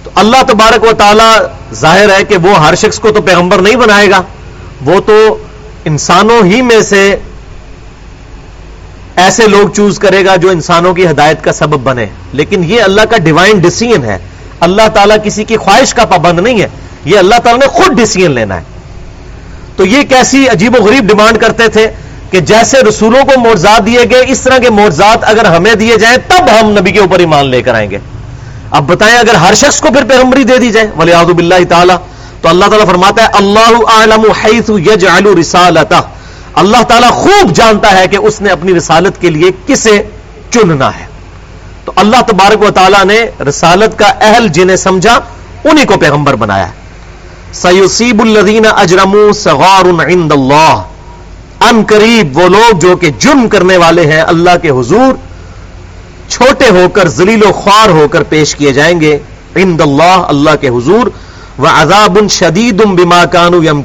تو 0.04 0.10
اللہ 0.16 0.44
تبارک 0.48 0.84
و 0.84 0.94
تعالی 0.98 1.44
ظاہر 1.74 2.10
ہے 2.10 2.24
کہ 2.24 2.38
وہ 2.38 2.68
ہر 2.68 2.76
شخص 2.76 3.00
کو 3.00 3.12
تو 3.12 3.22
پیغمبر 3.22 3.58
نہیں 3.58 3.76
بنائے 3.76 4.10
گا۔ 4.10 4.22
وہ 4.82 5.00
تو 5.00 5.38
انسانوں 5.86 6.46
ہی 6.46 6.62
میں 6.62 6.82
سے 6.82 7.16
ایسے 9.16 9.48
لوگ 9.48 9.70
چوز 9.70 10.00
کرے 10.00 10.26
گا 10.26 10.36
جو 10.36 10.50
انسانوں 10.50 10.94
کی 10.94 11.08
ہدایت 11.08 11.44
کا 11.44 11.54
سبب 11.54 11.80
بنے۔ 11.84 12.06
لیکن 12.34 12.64
یہ 12.64 12.82
اللہ 12.82 13.02
کا 13.02 13.18
ڈیوائن 13.18 13.60
ڈسیزن 13.60 14.04
ہے۔ 14.04 14.18
اللہ 14.60 14.88
تعالیٰ 14.94 15.18
کسی 15.24 15.44
کی 15.44 15.58
خواہش 15.58 15.94
کا 15.94 16.06
پابند 16.06 16.40
نہیں 16.40 16.62
ہے۔ 16.62 16.68
یہ 17.06 17.18
اللہ 17.18 17.36
تعالیٰ 17.36 17.60
نے 17.60 17.68
خود 17.68 17.98
ڈسیزن 17.98 18.32
لینا 18.32 18.58
ہے۔ 18.58 18.64
تو 19.76 19.86
یہ 19.86 20.04
کیسی 20.04 20.50
عجیب 20.50 20.82
و 20.82 20.84
غریب 20.84 21.08
ڈیمانڈ 21.08 21.38
کرتے 21.38 21.68
تھے 21.68 21.92
کہ 22.32 22.40
جیسے 22.40 22.82
رسولوں 22.82 23.26
کو 23.26 23.40
موضات 23.40 23.86
دیے 23.86 24.00
گئے، 24.12 24.26
اس 24.28 24.42
طرح 24.42 24.58
کے 24.58 24.70
موضات 24.70 25.18
اگر 25.22 25.46
ہمیں 25.46 25.76
دیے 25.76 25.98
جائیں، 25.98 26.18
تب 26.28 26.60
ہم 26.62 26.70
نبی 26.70 26.92
کے 26.92 27.00
اوپر 27.00 27.20
ایمان 27.20 27.46
لے 27.46 27.62
کر 27.62 27.74
آئیں 27.76 27.92
گے۔ 27.92 27.98
اب 28.72 28.88
بتائیں، 28.88 29.18
اگر 29.18 29.36
ہر 29.36 29.54
شخص 29.54 29.80
کو 29.80 29.88
پھر 29.88 30.04
پیغمبری 30.04 30.44
دے 30.44 30.58
دی 30.58 30.72
جائے 30.72 30.88
ولی 30.98 31.14
آزب 31.14 31.38
اللہ 31.38 31.56
تعالیٰ 31.70 31.98
تو 32.46 32.50
اللہ 32.50 32.66
تعالیٰ 32.66 32.88
فرماتا 32.88 33.24
ہے، 33.24 33.28
اللہ 33.34 33.90
عالم 33.90 34.32
حیث 34.32 34.70
یجعل 34.70 35.26
رسالتہ. 35.26 36.02
اللہ 36.54 36.84
تعالیٰ 36.84 37.10
خوب 37.10 37.52
جانتا 37.52 38.00
ہے 38.00 38.08
کہ 38.08 38.16
اس 38.16 38.42
نے 38.42 38.50
اپنی 38.50 38.74
رسالت 38.74 39.22
کے 39.22 39.30
لیے 39.30 39.52
کسے 39.68 40.04
چننا 40.50 41.00
ہے۔ 41.00 41.06
تو 41.86 41.92
اللہ 41.96 42.22
تبارک 42.28 42.62
و 42.62 42.72
تعالیٰ 42.72 43.06
نے 43.06 43.44
رسالت 43.50 44.00
کا 44.00 44.06
اہل 44.06 44.48
جنہیں 44.48 44.78
سمجھا، 44.78 45.20
انہی 45.64 45.86
کو 45.86 45.98
پیغمبر 45.98 46.36
بنایا 46.36 46.68
ہے۔ 46.68 46.74
سیوسیب 47.54 48.22
الدین 48.22 48.66
اجرم 48.78 49.32
سغار 49.32 50.04
عند 50.06 50.32
اللہ 50.32 50.82
ان 51.60 51.84
قریب 51.88 52.38
وہ 52.38 52.48
لوگ 52.48 52.80
جو 52.80 52.98
کہ 52.98 53.10
جرم 53.20 53.50
کرنے 53.50 53.78
والے 53.78 54.06
ہیں 54.06 54.22
اللہ 54.22 54.58
کے 54.62 54.70
حضور، 54.70 55.14
چھوٹے 56.30 56.70
ہو 56.70 56.90
کر 56.94 57.08
زلیل 57.08 57.44
و 57.44 57.52
خوار 57.52 57.90
ہو 57.90 58.08
کر 58.12 58.24
پیش 58.24 58.56
کیے 58.56 58.74
جائیں 58.74 59.02
گے۔ 59.02 59.18
عند 59.56 59.82
اللہ 59.82 60.04
اللہ 60.04 60.50
کے 60.62 60.70
حضور۔ 60.70 61.08
وہ 61.58 61.68
عذاب 61.68 62.18
ان 62.22 62.28
شدید 62.28 62.86
بما 62.86 63.26
کانو 63.26 63.64
یم 63.64 63.82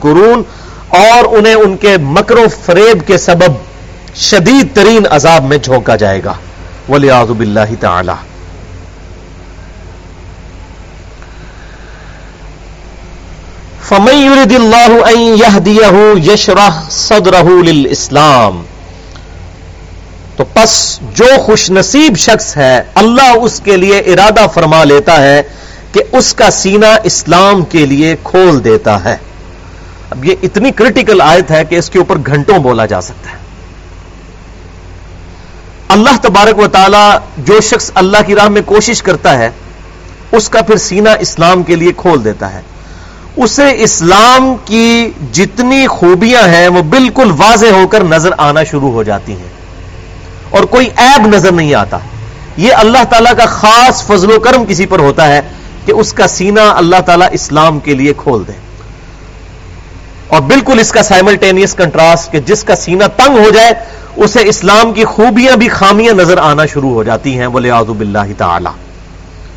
اور 0.88 1.38
انہیں 1.38 1.54
ان 1.54 1.76
کے 1.76 1.96
مکر 1.98 2.36
و 2.36 2.44
فریب 2.66 3.06
کے 3.06 3.18
سبب 3.18 3.52
شدید 4.14 4.76
ترین 4.76 5.02
عذاب 5.10 5.44
میں 5.44 5.58
جھونکا 5.58 5.96
جائے 5.96 6.24
گا۔ 6.24 6.32
ولی 6.88 7.10
آزب 7.10 7.40
اللہ 7.40 7.74
تعالی۔ 7.80 8.12
فمن 13.88 14.14
يرد 14.14 14.52
الله 14.52 14.96
ان 15.14 15.20
يهديه 15.20 16.24
يشرح 16.32 16.90
صدره 16.90 17.62
للاسلام۔ 17.62 18.62
تو 20.36 20.44
پس 20.44 21.00
جو 21.14 21.24
خوش 21.46 21.70
نصیب 21.70 22.16
شخص 22.16 22.56
ہے، 22.56 22.82
اللہ 22.94 23.36
اس 23.42 23.60
کے 23.64 23.76
لیے 23.76 23.98
ارادہ 23.98 24.46
فرما 24.54 24.84
لیتا 24.84 25.22
ہے 25.22 25.42
کہ 25.92 26.02
اس 26.12 26.34
کا 26.34 26.50
سینہ 26.50 26.86
اسلام 27.04 27.64
کے 27.64 27.86
لیے 27.86 28.16
کھول 28.24 28.64
دیتا 28.64 29.04
ہے۔ 29.04 29.16
اب 30.10 30.24
یہ 30.24 30.34
اتنی 30.42 30.70
کرٹیکل 30.70 31.20
آیت 31.20 31.50
ہے 31.50 31.64
کہ 31.64 31.76
اس 31.76 31.90
کے 31.90 31.98
اوپر 31.98 32.16
گھنٹوں 32.26 32.58
بولا 32.58 32.86
جا 32.86 33.00
سکتا 33.00 33.30
ہے۔ 33.32 33.36
اللہ 35.88 36.16
تبارک 36.22 36.58
و 36.58 36.68
تعالی 36.68 37.18
جو 37.38 37.60
شخص 37.60 37.90
اللہ 37.94 38.16
کی 38.26 38.34
راہ 38.34 38.48
میں 38.48 38.62
کوشش 38.66 39.02
کرتا 39.02 39.38
ہے، 39.38 39.50
اس 40.32 40.48
کا 40.48 40.62
پھر 40.62 40.76
سینہ 40.76 41.08
اسلام 41.20 41.62
کے 41.62 41.76
لیے 41.76 41.92
کھول 41.96 42.24
دیتا 42.24 42.52
ہے۔ 42.52 42.60
اسے 43.36 43.82
اسلام 43.82 44.54
کی 44.64 45.10
جتنی 45.32 45.86
خوبیاں 45.86 46.48
ہیں، 46.48 46.68
وہ 46.68 46.82
بالکل 46.82 47.30
واضح 47.36 47.66
ہو 47.66 47.86
کر 47.86 48.04
نظر 48.04 48.30
آنا 48.38 48.64
شروع 48.64 48.92
ہو 48.92 49.02
جاتی 49.02 49.32
ہیں۔ 49.32 49.48
اور 50.50 50.64
کوئی 50.64 50.88
عیب 50.96 51.26
نظر 51.26 51.52
نہیں 51.52 51.74
آتا۔ 51.74 51.98
یہ 52.56 52.74
اللہ 52.74 53.04
تعالیٰ 53.10 53.32
کا 53.36 53.46
خاص 53.46 54.06
فضل 54.06 54.30
و 54.30 54.40
کرم 54.40 54.64
کسی 54.68 54.86
پر 54.86 54.98
ہوتا 54.98 55.28
ہے۔ 55.28 55.40
کہ 55.86 55.92
اس 55.92 56.12
کا 56.12 56.28
سینہ 56.28 56.60
اللہ 56.60 57.00
تعالیٰ 57.06 57.28
اسلام 57.32 57.78
کے 57.78 57.94
لیے 57.94 58.12
کھول 58.16 58.42
دے۔ 58.48 58.52
اور 60.28 60.40
بالکل 60.40 60.80
اس 60.80 60.92
کا 60.92 61.02
سائملٹینیس 61.02 61.74
کنٹراسٹ 61.74 62.32
کہ 62.32 62.40
جس 62.40 62.64
کا 62.64 62.76
سینہ 62.76 63.04
تنگ 63.16 63.38
ہو 63.38 63.50
جائے، 63.50 63.72
اسے 64.16 64.38
اسلام 64.42 64.92
کی 64.92 65.04
خوبیاں 65.04 65.56
بھی 65.56 65.68
خامیاں 65.68 66.14
نظر 66.14 66.38
آنا 66.38 66.66
شروع 66.66 66.90
ہو 66.90 67.02
جاتی 67.02 67.38
ہیں 67.38 67.48
بولے 67.48 67.70
آزب 67.70 68.00
اللہ 68.00 68.32
تعالی۔ 68.38 68.68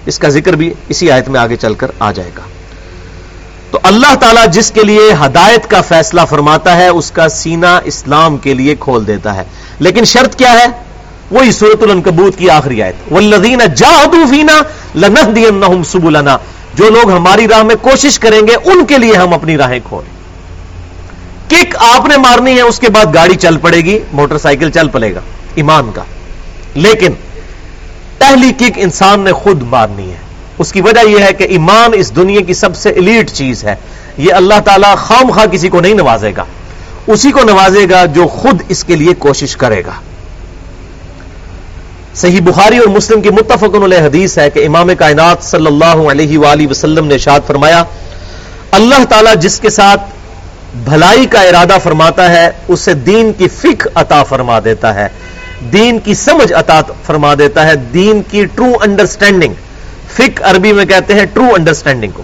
اس 0.05 0.19
کا 0.19 0.29
ذکر 0.29 0.53
بھی 0.53 0.73
اسی 0.89 1.11
آیت 1.11 1.29
میں 1.29 1.39
آگے 1.39 1.55
چل 1.55 1.73
کر 1.73 1.91
آ 1.99 2.11
جائے 2.11 2.31
گا۔ 2.37 2.41
تو 3.71 3.79
اللہ 3.83 4.15
تعالیٰ 4.15 4.47
جس 4.47 4.71
کے 4.71 4.83
لیے 4.83 5.13
ہدایت 5.25 5.69
کا 5.69 5.81
فیصلہ 5.81 6.21
فرماتا 6.29 6.77
ہے، 6.77 6.87
اس 6.87 7.11
کا 7.11 7.29
سینہ 7.29 7.79
اسلام 7.83 8.37
کے 8.37 8.53
لیے 8.53 8.75
کھول 8.79 9.07
دیتا 9.07 9.35
ہے۔ 9.35 9.43
لیکن 9.79 10.05
شرط 10.05 10.35
کیا 10.35 10.53
ہے؟ 10.53 10.65
وہی 11.33 11.51
سورت 11.51 11.83
النکبوت 11.83 12.37
کی 12.37 12.49
آخری 12.49 12.83
آیت۔ 12.83 12.95
والذین 13.11 13.61
جاہدوا 13.75 14.25
فینا 14.29 14.61
لنہدینہم 14.95 15.83
سبلنا۔ 15.83 16.37
جو 16.75 16.89
لوگ 16.89 17.11
ہماری 17.11 17.47
راہ 17.47 17.63
میں 17.63 17.75
کوشش 17.81 18.19
کریں 18.19 18.41
گے، 18.41 18.55
ان 18.65 18.85
کے 18.85 18.97
لیے 18.97 19.15
ہم 19.15 19.33
اپنی 19.33 19.57
راہیں 19.57 19.79
کھولیں۔ 19.83 20.13
کک 21.49 21.75
آپ 21.79 22.07
نے 22.07 22.17
مارنی 22.17 22.55
ہے، 22.55 22.61
اس 22.61 22.79
کے 22.79 22.89
بعد 22.89 23.05
گاڑی 23.13 23.35
چل 23.35 23.57
پڑے 23.57 23.77
گی، 23.77 23.99
موٹر 24.13 24.37
سائیکل 24.37 24.71
چل 24.71 24.87
پڑے 24.87 25.15
گا، 25.15 25.19
ایمان 25.55 25.91
کا۔ 25.95 26.03
لیکن 26.75 27.11
پہلی 28.17 28.51
کک 28.51 28.71
انسان 28.75 29.19
نے 29.19 29.31
خود 29.31 29.61
مارنی 29.61 30.11
ہے۔ 30.11 30.17
اس 30.57 30.71
کی 30.71 30.81
وجہ 30.81 31.07
یہ 31.07 31.19
ہے 31.19 31.33
کہ 31.33 31.43
ایمان 31.43 31.91
اس 31.93 32.15
دنیا 32.15 32.41
کی 32.41 32.53
سب 32.53 32.75
سے 32.75 32.89
الیٹ 32.89 33.31
چیز 33.31 33.63
ہے۔ 33.63 33.75
یہ 34.17 34.33
اللہ 34.33 34.59
تعالیٰ 34.65 34.95
خام 34.95 35.31
خواہ 35.31 35.45
کسی 35.45 35.69
کو 35.69 35.81
نہیں 35.81 35.93
نوازے 35.93 36.31
گا۔ 36.37 36.43
اسی 37.07 37.31
کو 37.31 37.39
نوازے 37.43 37.89
گا 37.89 38.05
جو 38.05 38.27
خود 38.27 38.61
اس 38.69 38.83
کے 38.83 38.95
لیے 38.95 39.13
کوشش 39.13 39.57
کرے 39.57 39.81
گا۔ 39.85 39.91
صحیح 42.15 42.41
بخاری 42.41 42.77
اور 42.77 42.87
مسلم 42.87 43.21
کی 43.21 43.29
متفق 43.29 43.83
علیہ 43.83 43.97
حدیث 43.97 44.37
ہے 44.37 44.49
کہ 44.49 44.65
امام 44.65 44.89
کائنات 44.99 45.43
صلی 45.43 45.67
اللہ 45.67 46.11
علیہ 46.11 46.37
وآلہ 46.37 46.67
وسلم 46.67 47.07
نے 47.07 47.15
اشاد 47.15 47.39
فرمایا، 47.47 47.83
اللہ 48.71 49.05
تعالیٰ 49.09 49.35
جس 49.35 49.59
کے 49.59 49.69
ساتھ 49.69 50.01
بھلائی 50.75 51.25
کا 51.25 51.41
ارادہ 51.41 51.77
فرماتا 51.83 52.29
ہے، 52.29 52.49
اسے 52.67 52.93
دین 52.93 53.31
کی 53.37 53.47
فکر 53.47 53.89
عطا 53.95 54.23
فرما 54.23 54.59
دیتا 54.65 54.95
ہے۔ 54.95 55.07
دین 55.73 55.99
کی 55.99 56.13
سمجھ 56.13 56.53
عطا 56.53 56.81
فرما 57.05 57.33
دیتا 57.35 57.67
ہے۔ 57.67 57.75
دین 57.75 58.21
کی 58.31 58.45
ٹرو 58.45 58.73
انڈرسٹینڈنگ 58.81 59.53
فک 60.13 60.43
عربی 60.43 60.73
میں 60.73 60.85
کہتے 60.85 61.13
ہیں 61.13 61.25
ٹرو 61.25 61.45
انڈرسٹینڈنگ 61.55 62.11
کو۔ 62.11 62.23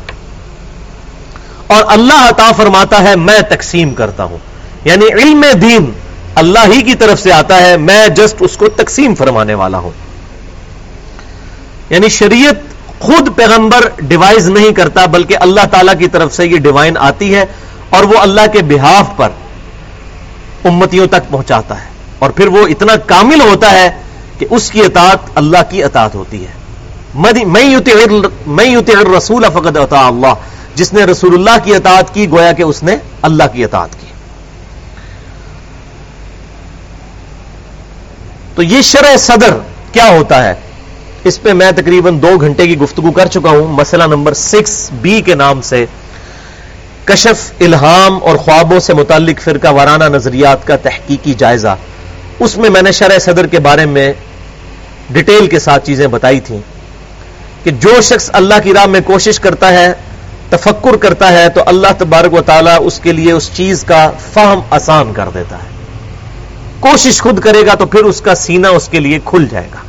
اور 1.67 1.83
اللہ 1.87 2.27
عطا 2.29 2.51
فرماتا 2.57 3.03
ہے، 3.03 3.15
میں 3.15 3.41
تقسیم 3.41 3.93
کرتا 3.93 4.23
ہوں۔ 4.23 4.37
یعنی 4.85 5.05
علم 5.05 5.45
دین 5.61 5.91
اللہ 6.35 6.59
ہی 6.73 6.81
کی 6.81 6.95
طرف 6.95 7.19
سے 7.19 7.33
آتا 7.33 7.61
ہے، 7.61 7.77
میں 7.77 8.07
جسٹ 8.07 8.35
اس 8.39 8.57
کو 8.57 8.69
تقسیم 8.69 9.15
فرمانے 9.15 9.53
والا 9.53 9.77
ہوں۔ 9.77 9.91
یعنی 11.89 12.09
شریعت 12.09 12.55
خود 12.99 13.29
پیغمبر 13.35 13.89
ڈیوائز 13.97 14.49
نہیں 14.49 14.71
کرتا، 14.71 15.05
بلکہ 15.05 15.37
اللہ 15.39 15.61
تعالی 15.71 15.91
کی 15.99 16.07
طرف 16.07 16.35
سے 16.35 16.47
یہ 16.47 16.57
ڈیوائن 16.57 16.97
آتی 16.97 17.35
ہے 17.35 17.45
اور 17.89 18.03
وہ 18.03 18.17
اللہ 18.17 18.41
کے 18.53 18.61
بحاف 18.61 19.05
پر 19.17 19.29
امتیوں 20.65 21.07
تک 21.07 21.31
پہنچاتا 21.31 21.81
ہے۔ 21.81 21.89
اور 22.19 22.29
پھر 22.29 22.47
وہ 22.47 22.67
اتنا 22.67 22.95
کامل 22.95 23.41
ہوتا 23.41 23.71
ہے 23.71 23.89
کہ 24.39 24.45
اس 24.49 24.71
کی 24.71 24.81
اطاعت 24.81 25.17
اللہ 25.35 25.57
کی 25.69 25.83
اطاعت 25.83 26.15
ہوتی 26.15 26.45
ہے۔ 26.45 26.51
میں 28.47 28.75
رسول 29.17 29.45
فقط 29.53 29.77
اطاع 29.77 30.07
اللہ۔ 30.07 30.33
جس 30.75 30.93
نے 30.93 31.03
رسول 31.03 31.33
اللہ 31.33 31.63
کی 31.63 31.75
اطاعت 31.75 32.13
کی، 32.13 32.29
گویا 32.29 32.51
کہ 32.51 32.63
اس 32.63 32.83
نے 32.83 32.97
اللہ 33.21 33.43
کی 33.53 33.63
اطاعت 33.63 33.89
کی۔ 34.01 34.05
تو 38.59 38.63
یہ 38.63 38.81
شرح 38.81 39.17
صدر 39.17 39.53
کیا 39.91 40.09
ہوتا 40.09 40.43
ہے؟ 40.43 40.53
اس 41.23 41.41
پہ 41.41 41.53
میں 41.53 41.71
تقریباً 41.71 42.21
دو 42.21 42.37
گھنٹے 42.41 42.67
کی 42.67 42.77
گفتگو 42.77 43.11
کر 43.11 43.25
چکا 43.25 43.49
ہوں، 43.49 43.67
مسئلہ 43.67 44.03
نمبر 44.03 44.33
سکس 44.33 44.91
بی 44.91 45.21
کے 45.21 45.35
نام 45.35 45.61
سے۔ 45.61 45.85
کشف، 47.05 47.51
الہام 47.59 48.19
اور 48.23 48.35
خوابوں 48.35 48.79
سے 48.79 48.93
متعلق 48.93 49.41
فرقہ 49.41 49.67
وارانہ 49.67 50.03
نظریات 50.03 50.67
کا 50.67 50.75
تحقیقی 50.75 51.33
جائزہ۔ 51.33 51.75
اس 52.39 52.57
میں 52.57 52.69
میں 52.69 52.81
نے 52.81 52.91
شرح 52.91 53.19
صدر 53.19 53.47
کے 53.47 53.59
بارے 53.59 53.85
میں 53.85 54.13
ڈیٹیل 55.09 55.47
کے 55.47 55.59
ساتھ 55.59 55.85
چیزیں 55.85 56.07
بتائی 56.07 56.39
تھیں 56.39 56.59
کہ 57.63 57.71
جو 57.71 58.01
شخص 58.01 58.29
اللہ 58.33 58.55
کی 58.63 58.73
راہ 58.73 58.85
میں 58.85 59.01
کوشش 59.05 59.39
کرتا 59.39 59.69
ہے، 59.69 59.93
تفکر 60.49 60.95
کرتا 60.95 61.31
ہے، 61.31 61.49
تو 61.49 61.63
اللہ 61.65 61.87
تبارک 61.97 62.33
و 62.33 62.41
تعالیٰ 62.41 62.77
اس 62.79 62.99
کے 62.99 63.11
لیے 63.11 63.31
اس 63.31 63.49
چیز 63.53 63.83
کا 63.83 64.11
فہم 64.33 64.59
آسان 64.69 65.13
کر 65.13 65.29
دیتا 65.33 65.55
ہے۔ 65.55 65.78
کوشش 66.79 67.21
خود 67.21 67.39
کرے 67.39 67.65
گا 67.65 67.75
تو 67.75 67.85
پھر 67.85 68.03
اس 68.03 68.21
کا 68.21 68.35
سینہ 68.35 68.67
اس 68.67 68.87
کے 68.87 68.99
لیے 68.99 69.19
کھل 69.25 69.47
جائے 69.51 69.67
گا۔ 69.73 69.79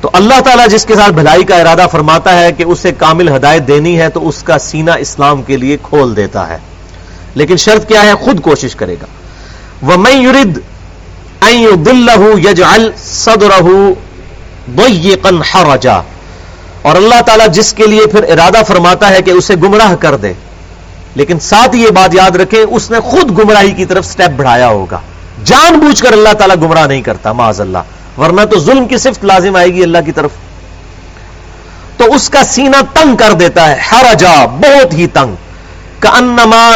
تو 0.00 0.10
اللہ 0.12 0.40
تعالیٰ 0.40 0.68
جس 0.68 0.84
کے 0.84 0.94
ساتھ 0.94 1.12
بھلائی 1.12 1.44
کا 1.44 1.56
ارادہ 1.56 1.86
فرماتا 1.92 2.40
ہے 2.40 2.52
کہ 2.52 2.62
اسے 2.62 2.92
کامل 2.92 3.36
ہدایت 3.36 3.68
دینی 3.68 4.00
ہے 4.00 4.08
تو 4.08 4.28
اس 4.28 4.42
کا 4.42 4.58
سینہ 4.58 4.90
اسلام 4.98 5.42
کے 5.42 5.56
لیے 5.56 5.76
کھول 5.82 6.16
دیتا 6.16 6.48
ہے۔ 6.48 6.58
لیکن 7.34 7.56
شرط 7.56 7.88
کیا 7.88 8.02
ہے؟ 8.02 8.14
خود 8.14 8.40
کوشش 8.40 8.76
کرے 8.76 8.96
گا۔ 9.02 9.06
وہ 9.82 9.96
میں 9.96 10.12
یورد 10.12 10.58
دل 11.86 12.08
یج 12.44 12.62
الدرہ 12.62 13.90
اور 16.82 16.96
اللہ 16.96 17.20
تعالیٰ 17.26 17.48
جس 17.48 17.72
کے 17.72 17.86
لیے 17.86 18.06
پھر 18.06 18.22
ارادہ 18.22 18.62
فرماتا 18.68 19.10
ہے 19.10 19.22
کہ 19.22 19.30
اسے 19.30 19.54
گمراہ 19.54 19.94
کر 19.94 20.16
دے۔ 20.16 20.32
لیکن 21.18 21.38
ساتھ 21.40 21.76
یہ 21.76 21.90
بات 21.90 22.14
یاد 22.14 22.36
رکھیں، 22.36 22.60
اس 22.60 22.90
نے 22.90 23.00
خود 23.00 23.38
گمراہی 23.38 23.70
کی 23.70 23.84
طرف 23.84 24.06
سٹیپ 24.06 24.30
بڑھایا 24.30 24.68
ہوگا۔ 24.68 25.00
جان 25.44 25.78
بوجھ 25.78 26.02
کر 26.02 26.12
اللہ 26.12 26.32
تعالیٰ 26.32 26.56
گمراہ 26.56 26.86
نہیں 26.86 27.02
کرتا، 27.02 27.32
معاذ 27.32 27.60
اللہ۔ 27.60 28.20
ورنہ 28.20 28.44
تو 28.44 28.58
ظلم 28.58 28.86
کی 28.86 28.96
صفت 28.96 29.24
لازم 29.24 29.56
آئے 29.56 29.68
گی 29.74 29.82
اللہ 29.82 29.98
کی 30.06 30.12
طرف۔ 30.12 30.30
تو 31.96 32.14
اس 32.14 32.30
کا 32.30 32.44
سینہ 32.44 32.76
تنگ 32.94 33.16
کر 33.16 33.32
دیتا 33.32 33.68
ہے 33.70 33.76
ہر 33.92 34.04
بہت 34.46 34.94
ہی 34.94 35.06
تنگ۔ 35.06 35.34
کا 35.98 36.08
انما 36.08 36.70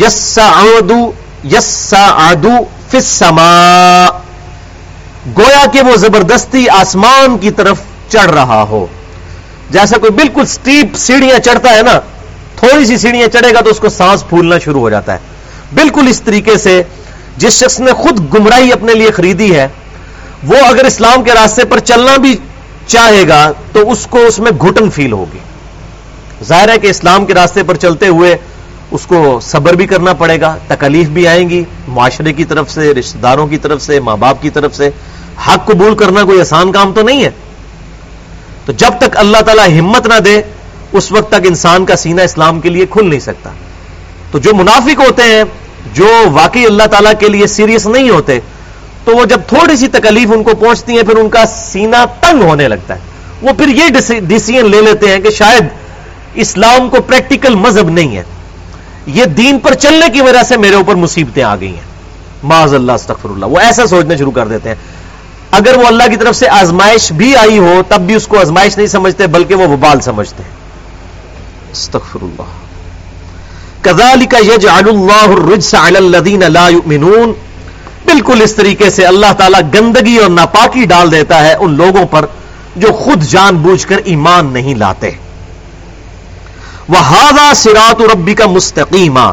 یسا 0.00 0.46
آدو 0.46 1.12
یسا 1.44 2.06
آدو 2.30 2.56
فسما 2.90 4.08
گویا 5.38 5.64
کہ 5.72 5.80
وہ 5.80 5.96
زبردستی 5.96 6.68
آسمان 6.68 7.38
کی 7.38 7.50
طرف 7.50 7.76
چڑھ 8.08 8.30
رہا 8.30 8.62
ہو۔ 8.62 8.86
جیسا 9.70 9.98
کوئی 9.98 10.12
بالکل 10.12 10.46
سٹیپ 10.46 10.96
سیڑھیاں 10.96 11.38
چڑھتا 11.38 11.70
ہے 11.70 11.82
نا 11.82 12.00
تھوڑی 12.56 12.84
سی 12.84 12.96
سیڑھیاں 12.96 13.28
چڑھے 13.28 13.54
گا 13.54 13.60
تو 13.60 13.70
اس 13.70 13.78
کو 13.78 13.88
سانس 13.88 14.28
پھولنا 14.28 14.58
شروع 14.58 14.80
ہو 14.80 14.90
جاتا 14.90 15.12
ہے۔ 15.12 15.18
بالکل 15.74 16.08
اس 16.08 16.20
طریقے 16.20 16.58
سے 16.58 16.82
جس 17.36 17.52
شخص 17.52 17.80
نے 17.80 17.92
خود 17.92 18.34
گمراہی 18.34 18.72
اپنے 18.72 18.94
لیے 18.94 19.10
خریدی 19.10 19.54
ہے، 19.56 19.68
وہ 20.44 20.56
اگر 20.68 20.84
اسلام 20.84 21.22
کے 21.22 21.32
راستے 21.34 21.64
پر 21.64 21.78
چلنا 21.78 22.16
بھی 22.16 22.36
چاہے 22.86 23.28
گا 23.28 23.52
تو 23.72 23.90
اس 23.90 24.06
کو 24.10 24.18
اس 24.18 24.38
میں 24.38 24.50
گھٹن 24.60 24.90
فیل 24.90 25.12
ہوگی۔ 25.12 25.38
ظاہر 26.44 26.68
ہے 26.68 26.78
کہ 26.78 26.86
اسلام 26.86 27.26
کے 27.26 27.34
راستے 27.34 27.62
پر 27.62 27.74
چلتے 27.74 28.06
ہوئے 28.06 28.36
اس 28.90 29.06
کو 29.06 29.40
صبر 29.42 29.74
بھی 29.74 29.86
کرنا 29.86 30.12
پڑے 30.12 30.40
گا 30.40 30.56
تکلیف 30.66 31.08
بھی 31.08 31.28
آئیں 31.28 31.50
گی، 31.50 31.64
معاشرے 31.88 32.32
کی 32.32 32.44
طرف 32.44 32.70
سے، 32.70 32.94
رشتہ 32.94 33.18
داروں 33.18 33.46
کی 33.46 33.58
طرف 33.58 33.82
سے، 33.82 34.00
ماں 34.00 34.16
باپ 34.16 34.42
کی 34.42 34.50
طرف 34.50 34.76
سے۔ 34.76 34.90
حق 35.48 35.66
قبول 35.66 35.94
کرنا 35.94 36.22
کوئی 36.22 36.40
آسان 36.40 36.72
کام 36.72 36.92
تو 36.92 37.02
نہیں 37.02 37.24
ہے۔ 37.24 37.30
تو 38.64 38.72
جب 38.72 38.92
تک 38.98 39.16
اللہ 39.16 39.38
تعالی 39.38 39.78
ہمت 39.78 40.06
نہ 40.06 40.20
دے 40.20 40.42
اس 40.96 41.12
وقت 41.12 41.28
تک 41.28 41.40
انسان 41.44 41.84
کا 41.84 41.96
سینہ 41.96 42.20
اسلام 42.20 42.60
کے 42.60 42.68
لیے 42.68 42.86
کھل 42.90 43.10
نہیں 43.10 43.20
سکتا۔ 43.20 43.50
تو 44.30 44.38
جو 44.38 44.54
منافق 44.54 45.00
ہوتے 45.06 45.22
ہیں، 45.22 45.44
جو 45.94 46.08
واقعی 46.32 46.66
اللہ 46.66 46.82
تعالیٰ 46.82 47.12
کے 47.18 47.28
لیے 47.28 47.46
سیریس 47.46 47.86
نہیں 47.86 48.10
ہوتے، 48.10 48.40
تو 49.04 49.16
وہ 49.16 49.24
جب 49.24 49.40
تھوڑی 49.48 49.76
سی 49.76 49.88
تکلیف 49.88 50.28
ان 50.34 50.42
کو 50.42 50.54
پہنچتی 50.54 50.98
ہے 50.98 51.02
پھر 51.02 51.16
ان 51.16 51.28
کا 51.28 51.44
سینہ 51.46 52.04
تنگ 52.20 52.42
ہونے 52.42 52.68
لگتا 52.68 52.94
ہے۔ 52.94 53.00
وہ 53.42 53.52
پھر 53.52 53.68
یہ 53.68 53.88
ڈسیزن 54.20 54.70
لے 54.70 54.80
لیتے 54.80 55.08
ہیں 55.08 55.20
کہ 55.20 55.30
شاید 55.30 55.64
اسلام 56.34 56.88
کو 56.88 57.02
پریکٹیکل 57.02 57.54
مذہب 57.54 57.90
نہیں 57.90 58.16
ہے۔ 58.16 58.22
یہ 59.06 59.24
دین 59.24 59.58
پر 59.58 59.74
چلنے 59.74 60.08
کی 60.08 60.20
وجہ 60.20 60.42
سے 60.42 60.56
میرے 60.56 60.74
اوپر 60.74 60.94
مصیبتیں 60.94 61.42
آ 61.42 61.56
گئی 61.56 61.74
ہیں۔ 61.74 61.96
معاذ 62.42 62.74
اللہ، 62.74 62.92
استغفر 62.92 63.28
اللہ۔ 63.28 63.46
وہ 63.46 63.58
ایسا 63.58 63.86
سوچنا 63.86 64.16
شروع 64.16 64.30
کر 64.30 64.46
دیتے 64.46 64.68
ہیں۔ 64.68 64.76
اگر 65.50 65.76
وہ 65.76 65.86
اللہ 65.86 66.02
کی 66.10 66.16
طرف 66.16 66.36
سے 66.36 66.48
آزمائش 66.48 67.12
بھی 67.12 67.36
آئی 67.36 67.58
ہو، 67.58 67.82
تب 67.88 68.00
بھی 68.00 68.14
اس 68.14 68.26
کو 68.26 68.40
آزمائش 68.40 68.76
نہیں 68.76 68.86
سمجھتے، 68.86 69.26
بلکہ 69.26 69.54
وہ 69.54 69.68
وبال 69.68 70.00
سمجھتے 70.00 70.42
ہیں۔ 70.42 70.55
استغفر 71.76 72.22
اللہ 72.22 72.54
کذالک 73.82 74.34
یجعل 74.44 74.88
اللہ 74.88 75.26
الرجس 75.30 75.74
علی 75.74 75.96
الذین 75.96 76.42
لا 76.52 76.68
یؤمنون 76.68 77.32
بالکل 78.06 78.42
اس 78.42 78.54
طریقے 78.54 78.90
سے 78.90 79.06
اللہ 79.06 79.32
تعالیٰ 79.38 79.60
گندگی 79.74 80.16
اور 80.16 80.30
ناپاکی 80.30 80.84
ڈال 80.84 81.12
دیتا 81.12 81.42
ہے 81.44 81.54
ان 81.54 81.76
لوگوں 81.76 82.04
پر 82.10 82.26
جو 82.76 82.92
خود 82.92 83.22
جان 83.22 83.56
بوجھ 83.56 83.86
کر 83.86 84.00
ایمان 84.04 84.52
نہیں 84.52 84.74
لاتے. 84.74 85.10
وہ 86.88 86.98
ہاضا 87.06 87.52
سرات 87.56 88.00
ربی 88.12 88.34
کا 88.34 88.46
مستقیمہ 88.46 89.32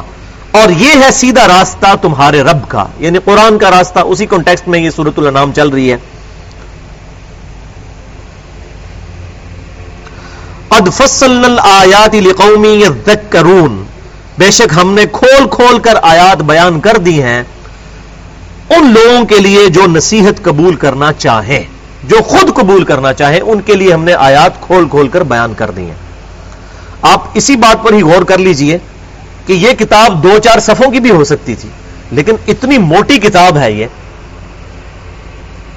اور 0.52 0.70
یہ 0.70 1.04
ہے 1.04 1.12
سیدھا 1.12 1.48
راستہ 1.48 1.94
تمہارے 2.02 2.42
رب 2.44 2.68
کا. 2.68 2.86
یعنی 3.00 3.20
قرآن 3.26 3.58
کا 3.58 3.72
راستہ 3.72 4.00
اسی 4.00 4.26
کانٹیکسٹ 4.26 4.68
میں 4.68 4.80
یہ 4.80 4.90
سورت 4.90 5.20
النام 5.20 5.52
چل 5.56 5.70
رہی 5.70 5.92
ہے. 5.92 5.98
اد 10.76 10.88
فصل 10.94 11.60
آیات 11.62 12.16
لقومی 12.16 12.84
کرون 13.30 13.84
بے 14.38 14.50
شک 14.52 14.74
ہم 14.76 14.94
نے 14.94 15.06
کھول 15.12 15.48
کھول 15.52 15.80
کر 15.80 15.96
آیات 16.02 16.42
بیان 16.44 16.80
کر 16.80 16.98
دی 16.98 17.22
ہیں۔ 17.24 17.44
ان 18.70 18.94
لوگوں 18.94 19.26
کے 19.26 19.40
لیے 19.40 19.68
جو 19.68 19.88
نصیحت 19.88 20.42
قبول 20.44 20.76
کرنا 20.76 21.12
چاہیں 21.14 21.64
جو 22.04 22.22
خود 22.24 22.54
قبول 22.56 22.84
کرنا 22.84 23.14
چاہیں 23.14 23.40
ان 23.42 23.62
کے 23.62 23.76
لیے 23.76 23.94
ہم 23.94 24.04
نے 24.04 24.14
آیات 24.14 24.62
کھول 24.62 24.88
کھول 24.90 25.08
کر 25.08 25.24
بیان 25.24 25.54
کر 25.54 25.72
دی 25.72 25.86
ہیں۔ 25.86 26.02
آپ 27.02 27.28
اسی 27.34 27.56
بات 27.56 27.84
پر 27.84 27.94
ہی 27.94 28.02
غور 28.02 28.24
کر 28.24 28.38
لیجیے 28.38 28.78
کہ 29.46 29.54
یہ 29.54 29.74
کتاب 29.74 30.24
دو 30.24 30.38
چار 30.44 30.60
صفوں 30.60 30.92
کی 30.92 31.00
بھی 31.00 31.12
ہو 31.12 31.24
سکتی 31.24 31.56
تھی، 31.56 31.70
لیکن 32.12 32.36
اتنی 32.48 32.78
موٹی 32.78 33.18
کتاب 33.20 33.58
ہے 33.58 33.72
یہ۔ 33.72 33.86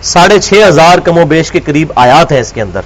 ساڑھے 0.02 0.40
چھ 0.40 0.62
ہزار 0.68 0.98
کم 0.98 1.18
و 1.18 1.24
بیش 1.26 1.50
کے 1.50 1.60
قریب 1.60 1.92
آیات 1.96 2.32
ہے 2.32 2.40
اس 2.40 2.52
کے 2.52 2.62
اندر۔ 2.62 2.80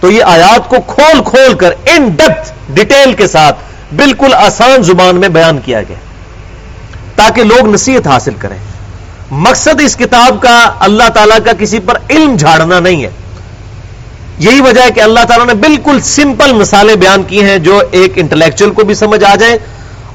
تو 0.00 0.10
یہ 0.10 0.24
آیات 0.24 0.68
کو 0.68 0.76
کھول 0.86 1.22
کھول 1.24 1.54
کر 1.54 1.74
ان 1.86 2.08
ڈیپتھ 2.08 2.52
ڈیٹیل 2.68 3.12
کے 3.12 3.28
ساتھ 3.28 3.58
بالکل 3.96 4.34
آسان 4.34 4.82
زبان 4.82 5.16
میں 5.16 5.28
بیان 5.28 5.58
کیا 5.64 5.82
گیا 5.82 5.96
تاکہ 7.14 7.44
لوگ 7.44 7.68
نصیحت 7.68 8.06
حاصل 8.06 8.34
کریں۔ 8.38 8.58
مقصد 9.30 9.80
اس 9.80 9.96
کتاب 9.96 10.42
کا 10.42 10.72
اللہ 10.80 11.08
تعالیٰ 11.08 11.38
کا 11.44 11.52
کسی 11.58 11.78
پر 11.78 11.98
علم 12.10 12.36
جھاڑنا 12.36 12.80
نہیں 12.80 13.04
ہے۔ 13.04 13.10
یہی 14.38 14.60
وجہ 14.60 14.82
ہے 14.82 14.90
کہ 14.90 15.00
اللہ 15.00 15.20
تعالیٰ 15.28 15.46
نے 15.46 15.54
بالکل 15.54 16.00
سمپل 16.00 16.52
مثالیں 16.52 16.96
بیان 16.96 17.22
کی 17.22 17.44
ہیں 17.44 17.58
جو 17.58 17.82
ایک 17.90 18.12
انٹلیکچل 18.16 18.70
کو 18.70 18.84
بھی 18.84 18.94
سمجھ 18.94 19.24
آ 19.24 19.34
جائے 19.34 19.58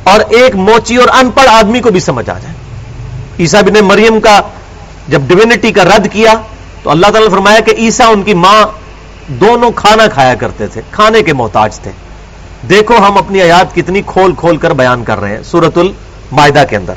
اور 0.03 0.19
ایک 0.29 0.55
موچی 0.55 0.95
اور 0.95 1.07
ان 1.07 1.31
پڑھ 1.31 1.49
آدمی 1.49 1.79
کو 1.79 1.91
بھی 1.91 1.99
سمجھ 1.99 2.29
آ 2.29 2.37
جائے 2.39 2.53
عیسا 3.39 3.61
بن 3.61 3.85
مریم 3.85 4.19
کا 4.19 4.41
جب 5.07 5.21
ڈیوینٹی 5.27 5.71
کا 5.71 5.83
رد 5.83 6.07
کیا 6.11 6.33
تو 6.83 6.89
اللہ 6.89 7.05
تعالیٰ 7.05 7.29
نے 7.29 7.35
فرمایا 7.35 7.59
کہ 7.59 7.73
عیسا 7.77 8.05
ان 8.05 8.23
کی 8.23 8.33
ماں 8.33 8.65
دونوں 9.29 9.71
کھانا 9.71 10.07
کھایا 10.07 10.35
کرتے 10.35 10.67
تھے، 10.67 10.81
کھانے 10.91 11.23
کے 11.23 11.33
محتاج 11.33 11.79
تھے۔ 11.79 11.91
دیکھو 12.69 12.97
ہم 12.97 13.17
اپنی 13.17 13.41
آیات 13.41 13.75
کتنی 13.75 14.01
کھول 14.05 14.33
کھول 14.37 14.57
کر 14.57 14.73
بیان 14.73 15.03
کر 15.03 15.19
رہے 15.19 15.35
ہیں 15.35 15.43
سورت 15.43 15.77
المائدہ 15.77 16.63
کے 16.69 16.75
اندر۔ 16.75 16.93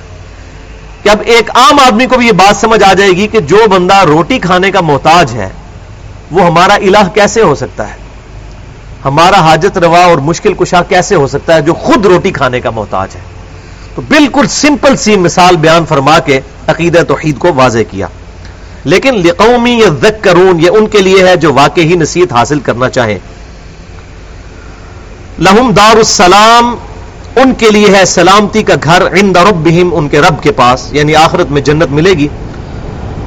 کہ 1.02 1.08
اب 1.08 1.22
ایک 1.24 1.50
عام 1.54 1.78
آدمی 1.78 2.06
کو 2.06 2.18
بھی 2.18 2.26
یہ 2.26 2.32
بات 2.32 2.56
سمجھ 2.56 2.84
آ 2.84 2.92
جائے 2.92 3.10
گی 3.10 3.26
کہ 3.26 3.40
جو 3.40 3.56
بندہ 3.70 3.96
روٹی 3.96 4.38
کھانے 4.38 4.70
کا 4.70 4.80
محتاج 4.80 5.32
ہے، 5.34 5.48
وہ 6.30 6.46
ہمارا 6.46 6.74
الہ 6.74 7.08
کیسے 7.14 7.42
ہو 7.42 7.54
سکتا 7.54 7.88
ہے؟ 7.88 7.94
ہمارا 9.04 9.40
حاجت 9.40 9.78
روا 9.78 10.04
اور 10.04 10.18
مشکل 10.18 10.54
کشا 10.54 10.82
کیسے 10.82 11.14
ہو 11.14 11.26
سکتا 11.26 11.54
ہے 11.54 11.60
جو 11.60 11.74
خود 11.74 12.06
روٹی 12.06 12.30
کھانے 12.30 12.60
کا 12.60 12.70
محتاج 12.70 13.08
ہے؟ 13.14 13.20
تو 13.94 14.02
بالکل 14.08 14.48
سمپل 14.48 14.96
سی 14.96 15.16
مثال 15.16 15.56
بیان 15.56 15.86
فرما 15.86 16.18
کے 16.18 16.40
عقید 16.66 17.08
توحید 17.08 17.38
کو 17.38 17.54
واضح 17.54 17.78
کیا۔ 17.90 18.06
لیکن 18.84 19.14
لقومی 19.14 19.80
یا 19.80 20.58
یہ 20.60 20.70
ان 20.70 20.86
کے 20.86 21.00
لیے 21.00 21.28
ہے 21.28 21.36
جو 21.36 21.52
واقعی 21.52 21.94
نصیحت 21.94 22.32
حاصل 22.32 22.60
کرنا 22.60 22.88
چاہیں۔ 22.88 23.18
لہم 25.38 25.70
دار 25.70 25.96
السلام 25.96 26.74
ان 27.36 27.54
کے 27.54 27.70
لیے 27.70 27.96
ہے 27.96 28.04
سلامتی 28.04 28.62
کا 28.62 28.74
گھر 28.84 29.02
عند 29.12 29.36
ربہم 29.36 29.88
ان 29.92 30.08
کے 30.08 30.20
رب 30.20 30.42
کے 30.42 30.52
پاس 30.52 30.88
یعنی 30.92 31.14
آخرت 31.14 31.50
میں 31.50 31.62
جنت 31.62 31.90
ملے 31.90 32.12
گی۔ 32.12 32.28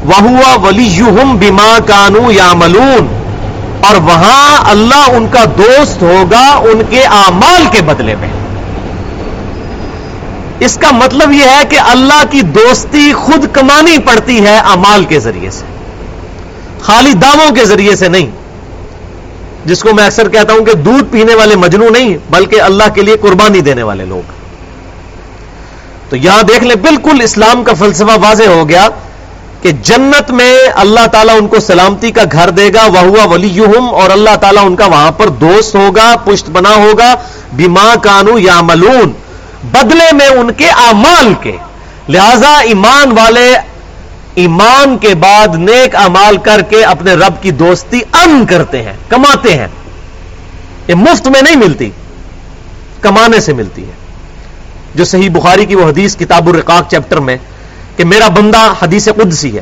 وہ 0.06 0.56
ولی 0.62 1.02
بیما 1.40 1.78
کانو 1.86 2.32
یا 2.32 2.54
ملون 2.54 3.08
اور 3.86 3.96
وہاں 3.96 4.72
اللہ 4.72 5.10
ان 5.12 5.28
کا 5.32 5.44
دوست 5.58 6.02
ہوگا 6.02 6.48
ان 6.48 6.82
کے 6.90 7.04
اعمال 7.04 7.64
کے 7.72 7.82
بدلے 7.82 8.16
میں۔ 8.16 8.30
اس 10.60 10.78
کا 10.82 10.92
مطلب 10.92 11.32
یہ 11.32 11.46
ہے 11.46 11.64
کہ 11.70 11.80
اللہ 11.80 12.24
کی 12.32 12.42
دوستی 12.42 13.12
خود 13.14 13.46
کمانی 13.54 13.98
پڑتی 13.98 14.46
ہے 14.46 14.56
امال 14.58 15.04
کے 15.04 15.20
ذریعے 15.20 15.50
سے، 15.52 15.66
خالی 16.82 17.14
داموں 17.14 17.56
کے 17.56 17.66
ذریعے 17.66 17.96
سے 17.96 18.08
نہیں۔ 18.08 18.30
جس 19.66 19.82
کو 19.82 19.94
میں 19.94 20.06
اکثر 20.06 20.30
کہتا 20.30 20.54
ہوں 20.54 20.66
کہ 20.66 20.74
دودھ 20.74 21.12
پینے 21.12 21.36
والے 21.36 21.56
مجنو 21.56 21.90
نہیں، 21.90 22.18
بلکہ 22.30 22.62
اللہ 22.62 22.94
کے 22.94 23.02
لیے 23.02 23.18
قربانی 23.22 23.62
دینے 23.62 23.84
والے 23.84 24.06
لوگ۔ 24.06 24.32
تو 26.10 26.16
یہاں 26.16 26.44
دیکھ 26.44 26.64
لیں، 26.64 26.76
بالکل 26.76 27.22
اسلام 27.22 27.64
کا 27.64 27.74
فلسفہ 27.74 28.18
واضح 28.22 28.50
ہو 28.50 28.68
گیا 28.70 28.88
کہ 29.62 29.72
جنت 29.72 30.32
میں 30.32 30.54
اللہ 30.76 31.06
تعالیٰ 31.12 31.36
ان 31.36 31.48
کو 31.48 31.60
سلامتی 31.60 32.12
کا 32.12 32.24
گھر 32.32 32.50
دے 32.50 32.70
گا 32.74 32.86
وہ 32.86 33.00
ہوا 33.00 33.26
ولی 33.26 33.60
اور 33.60 34.10
اللہ 34.10 34.36
تعالیٰ 34.42 34.66
ان 34.66 34.76
کا 34.76 34.86
وہاں 34.86 35.12
پر 35.12 35.30
دوست 35.42 35.76
ہوگا، 35.76 36.16
پشت 36.26 36.50
بنا 36.50 36.76
ہوگا 36.76 37.14
بیما 37.54 37.94
کانو 38.02 38.40
یا 38.40 38.62
ملون 38.62 39.12
بدلے 39.72 40.12
میں 40.12 40.28
ان 40.28 40.52
کے 40.52 40.70
امال 40.70 41.34
کے۔ 41.42 41.58
لہذا 42.10 42.58
ایمان 42.58 43.12
والے 43.18 43.58
ایمان 44.36 44.98
کے 44.98 45.16
بعد 45.16 45.48
نیک 45.56 45.96
امال 45.96 46.38
کر 46.38 46.62
کے 46.62 46.84
اپنے 46.84 47.14
رب 47.14 47.42
کی 47.42 47.52
دوستی 47.52 48.00
ان 48.14 48.46
کرتے 48.46 48.84
ہیں، 48.84 48.94
کماتے 49.10 49.56
ہیں۔ 49.56 49.68
یہ 50.88 50.96
مفت 50.96 51.28
میں 51.28 51.42
نہیں 51.42 51.56
ملتی، 51.56 51.90
کمانے 53.02 53.40
سے 53.40 53.54
ملتی 53.54 53.84
ہے۔ 53.84 53.92
جو 54.96 55.06
صحیح 55.06 55.30
بخاری 55.30 55.66
کی 55.66 55.76
وہ 55.76 55.90
حدیث 55.90 56.18
کتاب 56.18 56.50
الرقاق 56.50 56.92
چیپٹر 56.92 57.20
میں 57.20 57.38
کہ 57.96 58.06
میرا 58.06 58.28
بندہ 58.28 58.74
حدیث 58.82 59.08
قدسی 59.16 59.56
ہے۔ 59.56 59.62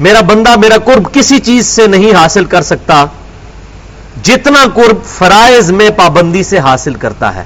میرا 0.00 0.20
بندہ 0.20 0.58
میرا 0.58 0.78
قرب 0.78 1.14
کسی 1.14 1.38
چیز 1.38 1.66
سے 1.66 1.86
نہیں 1.86 2.14
حاصل 2.14 2.44
کر 2.44 2.62
سکتا، 2.62 3.06
جتنا 4.22 4.64
قرب 4.74 5.04
فرائض 5.04 5.70
میں 5.70 5.90
پابندی 5.90 6.42
سے 6.42 6.58
حاصل 6.58 6.94
کرتا 6.94 7.34
ہے۔ 7.34 7.44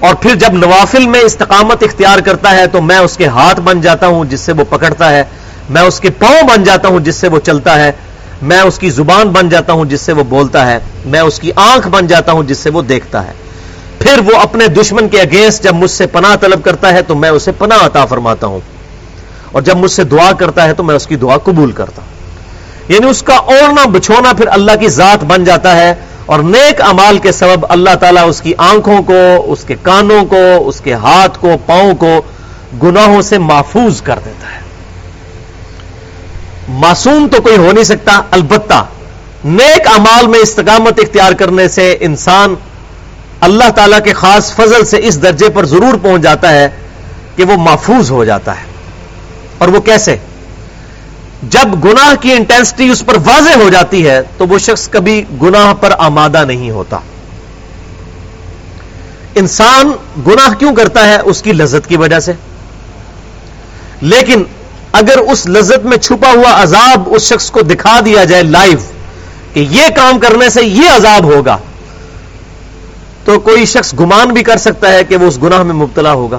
اور 0.00 0.14
پھر 0.14 0.34
جب 0.34 0.52
نوافل 0.52 1.06
میں 1.06 1.20
استقامت 1.20 1.82
اختیار 1.82 2.18
کرتا 2.18 2.56
ہے 2.56 2.66
تو 2.66 2.82
میں 2.82 2.98
اس 2.98 3.16
کے 3.16 3.26
ہاتھ 3.26 3.60
بن 3.60 3.80
جاتا 3.80 4.06
ہوں 4.06 4.24
جس 4.24 4.40
سے 4.40 4.52
وہ 4.52 4.64
پکڑتا 4.68 5.10
ہے، 5.10 5.24
میں 5.70 5.82
اس 5.82 6.00
کے 6.00 6.10
پاؤں 6.10 6.42
بن 6.42 6.64
جاتا 6.64 6.88
ہوں 6.88 7.00
جس 7.00 7.16
سے 7.16 7.28
وہ 7.28 7.38
چلتا 7.38 7.84
ہے، 7.84 7.92
میں 8.42 8.60
اس 8.60 8.78
کی 8.78 8.90
زبان 8.90 9.28
بن 9.28 9.48
جاتا 9.48 9.72
ہوں 9.72 9.84
جس 9.84 10.00
سے 10.00 10.12
وہ 10.12 10.24
بولتا 10.24 10.70
ہے، 10.70 10.78
میں 11.04 11.20
اس 11.20 11.38
کی 11.38 11.50
آنکھ 11.56 11.88
بن 11.88 12.06
جاتا 12.06 12.32
ہوں 12.32 12.42
جس 12.42 12.58
سے 12.58 12.70
وہ 12.70 12.82
دیکھتا 12.82 13.26
ہے۔ 13.26 13.32
پھر 13.98 14.18
وہ 14.18 14.36
اپنے 14.36 14.66
دشمن 14.66 15.08
کے 15.08 15.20
اگینسٹ 15.20 15.62
جب 15.62 15.74
مجھ 15.74 15.90
سے 15.90 16.06
پناہ 16.06 16.36
طلب 16.36 16.64
کرتا 16.64 16.92
ہے 16.92 17.02
تو 17.02 17.14
میں 17.14 17.30
اسے 17.30 17.52
پناہ 17.52 17.86
عطا 17.86 18.06
فرماتا 18.06 18.46
ہوں۔ 18.46 18.60
اور 19.52 19.62
جب 19.62 19.76
مجھ 19.76 19.90
سے 19.90 20.04
دعا 20.04 20.32
کرتا 20.32 20.64
ہے 20.64 20.74
تو 20.74 20.82
میں 20.82 20.94
اس 20.94 21.06
کی 21.06 21.16
دعا 21.16 21.38
قبول 21.38 21.72
کرتا 21.72 22.02
ہوں۔ 22.02 22.14
یعنی 22.88 23.10
اس 23.10 23.22
کا 23.22 23.34
اوڑنا 23.34 23.84
بچھونا 23.84 24.32
پھر 24.32 24.46
اللہ 24.46 24.72
کی 24.80 24.88
ذات 24.88 25.24
بن 25.24 25.44
جاتا 25.44 25.76
ہے۔ 25.76 25.94
اور 26.26 26.40
نیک 26.40 26.80
امال 26.82 27.18
کے 27.18 27.32
سبب 27.32 27.66
اللہ 27.68 27.94
تعالیٰ 28.00 28.28
اس 28.28 28.40
کی 28.40 28.52
آنکھوں 28.58 29.02
کو، 29.02 29.52
اس 29.52 29.64
کے 29.64 29.74
کانوں 29.82 30.24
کو، 30.24 30.68
اس 30.68 30.80
کے 30.80 30.94
ہاتھ 30.94 31.38
کو، 31.40 31.50
پاؤں 31.66 31.94
کو 31.94 32.22
گناہوں 32.82 33.22
سے 33.22 33.38
محفوظ 33.38 34.02
کر 34.02 34.18
دیتا 34.24 34.52
ہے۔ 34.54 34.60
معصوم 36.68 37.28
تو 37.28 37.42
کوئی 37.42 37.56
ہو 37.56 37.72
نہیں 37.72 37.84
سکتا، 37.84 38.22
البتہ 38.30 38.84
نیک 39.44 39.86
امال 39.86 40.26
میں 40.26 40.38
استقامت 40.38 40.98
اختیار 40.98 41.32
کرنے 41.32 41.68
سے 41.68 41.96
انسان 42.00 42.54
اللہ 43.40 43.70
تعالیٰ 43.70 43.98
کے 44.04 44.12
خاص 44.12 44.54
فضل 44.54 44.84
سے 44.84 45.00
اس 45.02 45.22
درجے 45.22 45.48
پر 45.48 45.66
ضرور 45.66 45.94
پہنچ 46.02 46.22
جاتا 46.22 46.52
ہے 46.52 46.68
کہ 47.36 47.44
وہ 47.44 47.56
محفوظ 47.56 48.10
ہو 48.10 48.24
جاتا 48.24 48.52
ہے۔ 48.52 48.64
اور 49.58 49.68
وہ 49.68 49.80
کیسے؟ 49.80 50.16
جب 51.50 51.84
گناہ 51.84 52.14
کی 52.20 52.32
انٹینسٹی 52.32 52.88
اس 52.88 53.06
پر 53.06 53.14
واضح 53.14 53.62
ہو 53.62 53.68
جاتی 53.68 54.08
ہے، 54.08 54.20
تو 54.38 54.46
وہ 54.46 54.58
شخص 54.58 54.88
کبھی 54.88 55.24
گناہ 55.42 55.74
پر 55.74 55.90
آمادہ 55.98 56.44
نہیں 56.44 56.70
ہوتا۔ 56.70 56.98
انسان 59.34 59.92
گناہ 60.26 60.54
کیوں 60.54 60.74
کرتا 60.74 61.08
ہے؟ 61.08 61.18
اس 61.24 61.42
کی 61.42 61.52
لذت 61.52 61.88
کی 61.88 61.96
وجہ 61.96 62.20
سے۔ 62.20 62.32
لیکن 64.00 64.42
اگر 64.92 65.18
اس 65.18 65.46
لذت 65.46 65.86
میں 65.86 65.96
چھپا 65.96 66.30
ہوا 66.30 66.62
عذاب 66.62 67.02
اس 67.06 67.22
شخص 67.22 67.50
کو 67.50 67.60
دکھا 67.60 68.00
دیا 68.04 68.24
جائے 68.24 68.42
لائیو 68.42 68.78
کہ 69.52 69.66
یہ 69.70 69.82
کام 69.96 70.18
کرنے 70.18 70.50
سے 70.50 70.62
یہ 70.62 70.90
عذاب 70.90 71.24
ہوگا، 71.24 71.58
تو 73.24 73.40
کوئی 73.40 73.66
شخص 73.66 73.94
گمان 74.00 74.28
بھی 74.28 74.42
کر 74.42 74.56
سکتا 74.56 74.92
ہے 74.92 75.04
کہ 75.04 75.16
وہ 75.16 75.26
اس 75.26 75.38
گناہ 75.42 75.62
میں 75.62 75.74
مبتلا 75.74 76.12
ہوگا۔ 76.12 76.38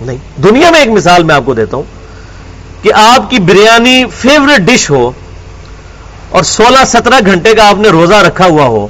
نہیں، 0.00 0.40
دنیا 0.42 0.70
میں 0.70 0.80
ایک 0.80 0.88
مثال 0.88 1.22
میں 1.22 1.34
آپ 1.34 1.42
کو 1.44 1.54
دیتا 1.54 1.76
ہوں۔ 1.76 1.93
کہ 2.84 2.92
آپ 2.92 3.30
کی 3.30 3.38
بریانی 3.38 4.04
فیوریٹ 4.20 4.60
ڈش 4.60 4.90
ہو 4.90 5.12
اور 6.30 6.42
سولہ 6.42 6.84
سترہ 6.86 7.20
گھنٹے 7.26 7.54
کا 7.54 7.68
آپ 7.68 7.78
نے 7.78 7.88
روزہ 7.88 8.14
رکھا 8.14 8.46
ہوا 8.46 8.64
ہو 8.64 8.86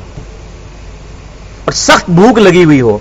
اور 1.64 1.72
سخت 1.72 2.10
بھوک 2.10 2.38
لگی 2.38 2.64
ہوئی 2.64 2.80
ہو، 2.80 2.98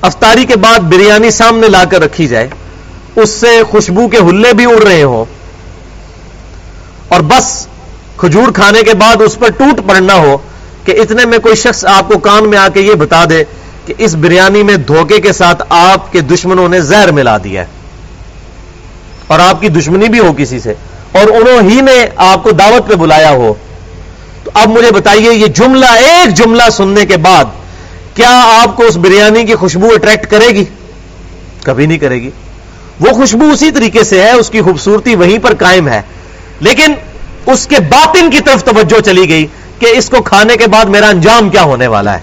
افطاری 0.00 0.44
کے 0.44 0.56
بعد 0.56 0.78
بریانی 0.78 1.30
سامنے 1.30 1.68
لا 1.68 1.84
کر 1.84 2.00
رکھی 2.00 2.26
جائے، 2.26 2.48
اس 3.16 3.30
سے 3.30 3.62
خوشبو 3.70 4.08
کے 4.08 4.18
ہلے 4.18 4.52
بھی 4.52 4.64
اڑ 4.64 4.82
رہے 4.82 5.02
ہوں۔ 5.02 5.24
اور 7.08 7.20
بس 7.20 7.68
کھجور 8.16 8.52
کھانے 8.52 8.82
کے 8.82 8.94
بعد 8.94 9.22
اس 9.22 9.38
پر 9.38 9.50
ٹوٹ 9.50 9.80
پڑنا 9.86 10.14
ہو 10.14 10.38
کہ 10.84 11.00
اتنے 11.00 11.24
میں 11.24 11.38
کوئی 11.38 11.54
شخص 11.54 11.84
آپ 11.84 12.08
کو 12.08 12.18
کان 12.18 12.50
میں 12.50 12.58
آ 12.58 12.68
کے 12.68 12.80
یہ 12.80 12.94
بتا 12.94 13.24
دے 13.30 13.44
کہ 13.86 13.94
اس 13.98 14.14
بریانی 14.14 14.62
میں 14.62 14.76
دھوکے 14.76 15.20
کے 15.20 15.32
ساتھ 15.32 15.62
آپ 15.68 16.12
کے 16.12 16.20
دشمنوں 16.20 16.68
نے 16.68 16.80
زہر 16.80 17.12
ملا 17.12 17.38
دیا 17.44 17.60
ہے۔ 17.60 17.83
اور 19.26 19.38
آپ 19.38 19.60
کی 19.60 19.68
دشمنی 19.68 20.08
بھی 20.08 20.18
ہو 20.18 20.32
کسی 20.38 20.60
سے 20.60 20.74
اور 21.12 21.24
انہوں 21.24 21.70
ہی 21.70 21.80
نے 21.80 22.06
آپ 22.16 22.42
کو 22.42 22.50
دعوت 22.50 22.88
پہ 22.88 22.94
بلایا 22.94 23.30
ہو 23.30 23.54
تو 24.44 24.50
اب 24.54 24.68
مجھے 24.68 24.90
بتائیے 24.90 25.32
یہ 25.32 25.46
جملہ 25.46 25.86
ایک 25.86 26.34
جملہ 26.34 26.62
سننے 26.72 27.06
کے 27.06 27.16
بعد 27.16 27.44
کیا 28.14 28.62
آپ 28.62 28.76
کو 28.76 28.82
اس 28.82 28.96
بریانی 28.96 29.44
کی 29.44 29.54
خوشبو 29.54 29.86
اٹریکٹ 29.94 30.30
کرے 30.30 30.48
گی؟ 30.48 30.64
کبھی 31.64 31.86
نہیں 31.86 31.98
کرے 31.98 32.14
گی۔ 32.14 32.30
وہ 33.00 33.12
خوشبو 33.12 33.50
اسی 33.50 33.70
طریقے 33.70 34.04
سے 34.04 34.22
ہے، 34.22 34.30
اس 34.30 34.50
کی 34.50 34.60
خوبصورتی 34.60 35.14
وہیں 35.14 35.38
پر 35.38 35.54
قائم 35.54 35.88
ہے۔ 35.88 36.02
لیکن 36.60 36.94
اس 37.46 37.66
کے 37.66 37.80
باطن 37.80 38.30
کی 38.30 38.40
طرف 38.40 38.64
توجہ 38.64 39.00
چلی 39.00 39.28
گئی 39.28 39.46
کہ 39.78 39.86
اس 39.86 40.10
کو 40.10 40.22
کھانے 40.22 40.56
کے 40.56 40.66
بعد 40.66 40.84
میرا 40.84 41.08
انجام 41.08 41.50
کیا 41.50 41.62
ہونے 41.62 41.86
والا 41.86 42.14
ہے۔ 42.14 42.20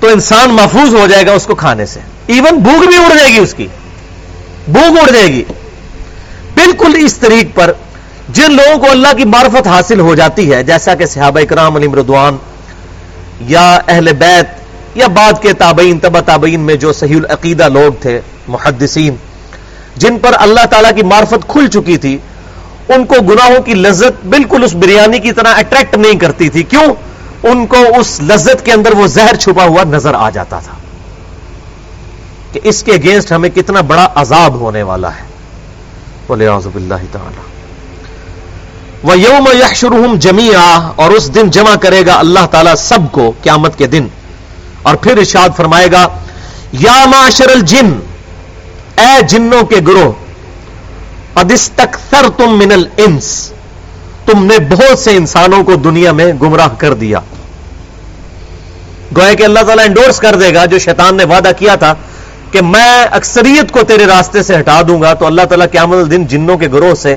تو 0.00 0.08
انسان 0.08 0.50
محفوظ 0.50 0.94
ہو 0.94 1.06
جائے 1.06 1.26
گا 1.26 1.32
اس 1.32 1.44
کو 1.44 1.54
کھانے 1.54 1.86
سے۔ 1.86 2.00
ایون 2.26 2.58
بھوک 2.58 2.88
بھی 2.88 2.96
اڑ 2.96 3.16
جائے 3.16 3.32
گی 3.32 3.38
اس 3.38 3.54
کی۔ 3.54 3.66
بھوک 4.68 4.98
اڑ 4.98 5.12
جائے 5.12 5.26
گی۔ 5.26 5.44
بالکل 6.62 7.04
اس 7.04 7.14
طریق 7.14 7.54
پر 7.54 7.72
جن 8.28 8.52
لوگوں 8.52 8.78
کو 8.78 8.90
اللہ 8.90 9.12
کی 9.16 9.24
معرفت 9.24 9.66
حاصل 9.66 10.00
ہو 10.00 10.14
جاتی 10.14 10.52
ہے، 10.52 10.62
جیسا 10.62 10.94
کہ 10.94 11.06
صحابہ 11.06 11.40
اکرام 11.40 11.76
علی 11.76 11.88
مردوان 11.88 12.36
یا 13.40 13.78
اہل 13.88 14.12
بیت 14.12 14.96
یا 14.96 15.06
بعد 15.06 15.42
کے 15.42 15.52
تابعین 15.52 15.98
تبا 15.98 16.20
تابعین 16.20 16.60
میں 16.60 16.74
جو 16.74 16.92
صحیح 16.92 17.16
العقیدہ 17.16 17.68
لوگ 17.68 17.92
تھے، 18.00 18.20
محدثین، 18.48 19.16
جن 19.96 20.18
پر 20.18 20.32
اللہ 20.38 20.66
تعالیٰ 20.70 20.90
کی 20.96 21.02
معرفت 21.02 21.48
کھل 21.48 21.66
چکی 21.66 21.96
تھی، 21.96 22.18
ان 22.88 23.04
کو 23.06 23.20
گناہوں 23.20 23.62
کی 23.62 23.74
لذت 23.74 24.26
بالکل 24.26 24.64
اس 24.64 24.74
بریانی 24.74 25.18
کی 25.18 25.32
طرح 25.32 25.58
اٹریکٹ 25.58 25.96
نہیں 25.96 26.18
کرتی 26.18 26.48
تھی۔ 26.48 26.62
کیوں؟ 26.62 26.86
ان 27.42 27.66
کو 27.66 27.76
اس 27.98 28.20
لذت 28.20 28.64
کے 28.64 28.72
اندر 28.72 28.92
وہ 28.92 29.06
زہر 29.06 29.34
چھپا 29.34 29.64
ہوا 29.64 29.84
نظر 29.84 30.14
آ 30.14 30.30
جاتا 30.30 30.58
تھا 30.58 30.72
کہ 32.52 32.60
اس 32.64 32.82
کے 32.82 32.92
اگینسٹ 32.92 33.32
ہمیں 33.32 33.50
کتنا 33.50 33.80
بڑا 33.80 34.08
عذاب 34.14 34.54
ہونے 34.54 34.82
والا 34.82 35.16
ہے۔ 35.16 35.31
بولے 36.32 36.46
اللہ 36.74 36.94
تعالی۔ 37.12 37.40
وہ 39.02 39.18
یوم 39.18 39.48
یحشرہم 39.60 40.14
جمیا 40.18 40.90
اور 40.96 41.10
اس 41.10 41.34
دن 41.34 41.50
جمع 41.50 41.74
کرے 41.74 42.06
گا 42.06 42.14
اللہ 42.14 42.46
تعالیٰ 42.50 42.74
سب 42.74 42.98
کو 43.12 43.32
قیامت 43.42 43.78
کے 43.78 43.86
دن۔ 43.86 44.06
اور 44.82 44.94
پھر 44.94 45.18
ارشاد 45.18 45.48
فرمائے 45.56 45.92
گا، 45.92 46.08
یا 46.72 47.04
معاشر 47.06 47.48
الجن، 47.48 48.00
اے 48.98 49.22
جنوں 49.28 49.64
کے 49.64 49.76
گروہ 49.86 50.12
ادستکثر 51.34 52.28
تم 52.36 52.58
من 52.58 52.72
الانس، 52.72 53.52
تم 54.26 54.44
نے 54.44 54.58
بہت 54.58 54.98
سے 54.98 55.16
انسانوں 55.16 55.64
کو 55.64 55.74
دنیا 55.74 56.12
میں 56.12 56.32
گمراہ 56.42 56.68
کر 56.78 56.94
دیا۔ 56.94 57.20
گوئے 59.16 59.36
کہ 59.36 59.42
اللہ 59.42 59.60
تعالیٰ 59.60 59.84
انڈورس 59.84 60.18
کر 60.18 60.34
دے 60.34 60.54
گا 60.54 60.64
جو 60.64 60.78
شیطان 60.78 61.16
نے 61.16 61.24
وعدہ 61.24 61.50
کیا 61.58 61.74
تھا۔ 61.74 61.94
کہ 62.52 62.60
میں 62.62 63.04
اکثریت 63.10 63.72
کو 63.72 63.82
تیرے 63.82 64.06
راستے 64.06 64.42
سے 64.42 64.58
ہٹا 64.58 64.82
دوں 64.88 65.02
گا 65.02 65.14
تو 65.14 65.26
اللہ 65.26 65.42
تعالیٰ 65.42 65.66
قیامت 65.72 65.98
الدن 65.98 66.26
جنوں 66.26 66.56
کے 66.58 66.68
گروہ 66.72 66.94
سے، 66.94 67.16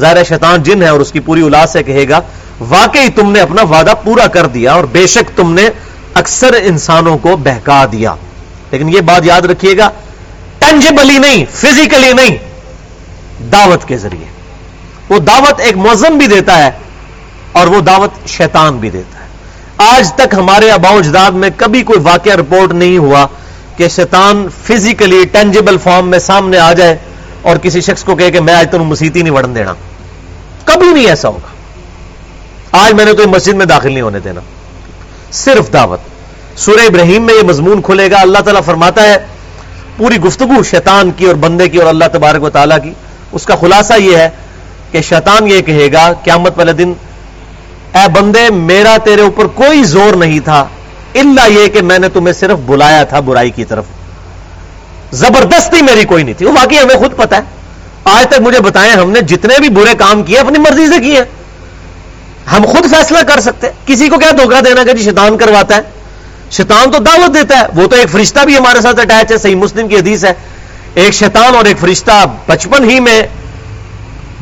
ظاہر 0.00 0.24
شیطان 0.24 0.62
جن 0.62 0.82
ہے 0.82 0.88
اور 0.88 1.00
اس 1.00 1.12
کی 1.12 1.20
پوری 1.20 1.40
اولاد 1.40 1.66
سے 1.66 1.82
کہے 1.82 2.08
گا، 2.08 2.20
واقعی 2.60 3.08
تم 3.08 3.30
نے 3.32 3.40
اپنا 3.40 3.62
وعدہ 3.62 3.94
پورا 4.04 4.26
کر 4.26 4.46
دیا 4.46 4.72
اور 4.72 4.84
بے 4.84 5.06
شک 5.06 5.36
تم 5.36 5.52
نے 5.52 5.68
اکثر 6.14 6.54
انسانوں 6.62 7.18
کو 7.18 7.36
بہکا 7.36 7.84
دیا۔ 7.92 8.14
لیکن 8.70 8.88
یہ 8.88 9.00
بات 9.00 9.26
یاد 9.26 9.42
رکھیے 9.42 9.76
گا 9.76 9.90
ٹینجیبلی 10.58 11.18
نہیں 11.18 11.44
فزیکلی 11.52 12.12
نہیں، 12.12 12.36
دعوت 13.52 13.88
کے 13.88 13.96
ذریعے۔ 13.96 14.26
وہ 15.08 15.18
دعوت 15.18 15.60
ایک 15.60 15.76
موزم 15.76 16.18
بھی 16.18 16.26
دیتا 16.26 16.58
ہے 16.64 16.70
اور 17.52 17.66
وہ 17.66 17.80
دعوت 17.80 18.28
شیطان 18.28 18.76
بھی 18.76 18.90
دیتا 18.90 19.20
ہے۔ 19.20 19.26
آج 19.78 20.12
تک 20.12 20.34
ہمارے 20.34 20.70
اباؤ 20.70 20.98
اجداد 20.98 21.30
میں 21.30 21.50
کبھی 21.56 21.82
کوئی 21.82 22.00
واقعہ 22.02 22.32
رپورٹ 22.32 22.72
نہیں 22.72 22.98
ہوا 22.98 23.26
کہ 23.76 23.88
شیطان 23.88 24.46
فزیکلی 24.64 25.24
ٹینجیبل 25.32 25.76
فارم 25.78 26.08
میں 26.08 26.18
سامنے 26.18 26.58
آ 26.58 26.72
جائے 26.72 26.96
اور 27.42 27.56
کسی 27.56 27.80
شخص 27.80 28.04
کو 28.04 28.16
کہے 28.16 28.30
کہ 28.30 28.40
میں 28.40 28.54
آج 28.54 28.70
تم 28.70 28.82
مسیتی 28.82 29.22
نہیں 29.22 29.32
وڑن 29.32 29.54
دینا۔ 29.54 29.74
کبھی 30.64 30.92
نہیں 30.92 31.06
ایسا 31.06 31.28
ہوگا۔ 31.28 31.48
آج 32.72 32.92
میں 32.92 33.04
نے 33.04 33.12
تو 33.12 33.28
مسجد 33.28 33.52
میں 33.52 33.66
داخل 33.66 33.88
نہیں 33.88 34.00
ہونے 34.00 34.20
دینا۔ 34.20 34.40
صرف 35.32 35.72
دعوت۔ 35.72 36.00
سورہ 36.56 36.80
ابراہیم 36.80 37.26
میں 37.26 37.34
یہ 37.34 37.42
مضمون 37.42 37.82
کھلے 37.82 38.10
گا۔ 38.10 38.20
اللہ 38.20 38.38
تعالیٰ 38.38 38.62
فرماتا 38.64 39.02
ہے، 39.02 39.16
پوری 39.96 40.16
گفتگو 40.16 40.62
شیطان 40.62 41.10
کی 41.10 41.24
اور 41.26 41.34
بندے 41.34 41.68
کی 41.68 41.78
اور 41.78 41.86
اللہ 41.86 42.04
تبارک 42.12 42.42
و 42.42 42.50
تعالیٰ 42.50 42.78
کی۔ 42.82 42.92
اس 43.32 43.46
کا 43.46 43.56
خلاصہ 43.56 43.92
یہ 43.98 44.16
ہے 44.16 44.30
کہ 44.90 45.00
شیطان 45.00 45.48
یہ 45.48 45.60
کہے 45.60 45.92
گا، 45.92 46.12
قیامت 46.12 46.58
والے 46.58 46.72
دن، 46.72 46.92
اے 47.94 48.20
بندے، 48.20 48.50
میرا 48.50 48.96
تیرے 49.04 49.22
اوپر 49.22 49.46
کوئی 49.46 49.84
زور 49.84 50.16
نہیں 50.16 50.40
تھا۔ 50.40 50.68
اللہ 51.14 51.48
یہ 51.48 51.68
کہ 51.68 51.82
میں 51.82 51.98
نے 51.98 52.08
تمہیں 52.08 52.32
صرف 52.32 52.58
بلایا 52.66 53.04
تھا 53.04 53.20
برائی 53.20 53.50
کی 53.50 53.64
طرف۔ 53.64 53.84
زبردستی 55.12 55.82
میری 55.82 56.04
کوئی 56.04 56.24
نہیں 56.24 56.34
تھی، 56.34 56.46
وہ 56.46 56.52
واقعی 56.52 56.78
ہمیں 56.78 56.96
خود 56.96 57.16
پتا 57.16 57.36
ہے۔ 57.36 57.42
آج 58.04 58.26
تک 58.26 58.40
مجھے 58.40 58.60
بتائیں 58.60 58.92
ہم 58.92 59.10
نے 59.10 59.20
جتنے 59.20 59.54
بھی 59.58 59.68
برے 59.68 59.94
کام 59.98 60.22
کیے، 60.22 60.38
اپنی 60.38 60.58
مرضی 60.58 60.86
سے 60.86 60.98
کیے۔ 60.98 61.20
ہم 62.52 62.64
خود 62.64 62.90
فیصلہ 62.90 63.18
کر 63.18 63.40
سکتے 63.40 63.68
کسی 63.86 64.08
کو 64.08 64.18
کیا 64.18 64.30
دھوکہ 64.30 64.60
دینا 64.60 64.84
کہ 64.84 64.92
جی 64.92 65.04
شیطان 65.04 65.38
کرواتا 65.38 65.76
ہے؟ 65.76 65.80
شیطان 66.50 66.90
تو 66.90 66.98
دعوت 66.98 67.34
دیتا 67.34 67.58
ہے۔ 67.58 67.66
وہ 67.74 67.86
تو 67.86 67.96
ایک 67.96 68.10
فرشتہ 68.10 68.40
بھی 68.40 68.56
ہمارے 68.56 68.80
ساتھ 68.80 69.00
اٹیچ 69.00 69.32
ہے، 69.32 69.38
صحیح 69.38 69.56
مسلم 69.56 69.88
کی 69.88 69.96
حدیث 69.96 70.24
ہے۔ 70.24 70.32
ایک 70.94 71.14
شیطان 71.14 71.54
اور 71.54 71.64
ایک 71.64 71.78
فرشتہ 71.78 72.26
بچپن 72.46 72.90
ہی 72.90 73.00
میں 73.00 73.22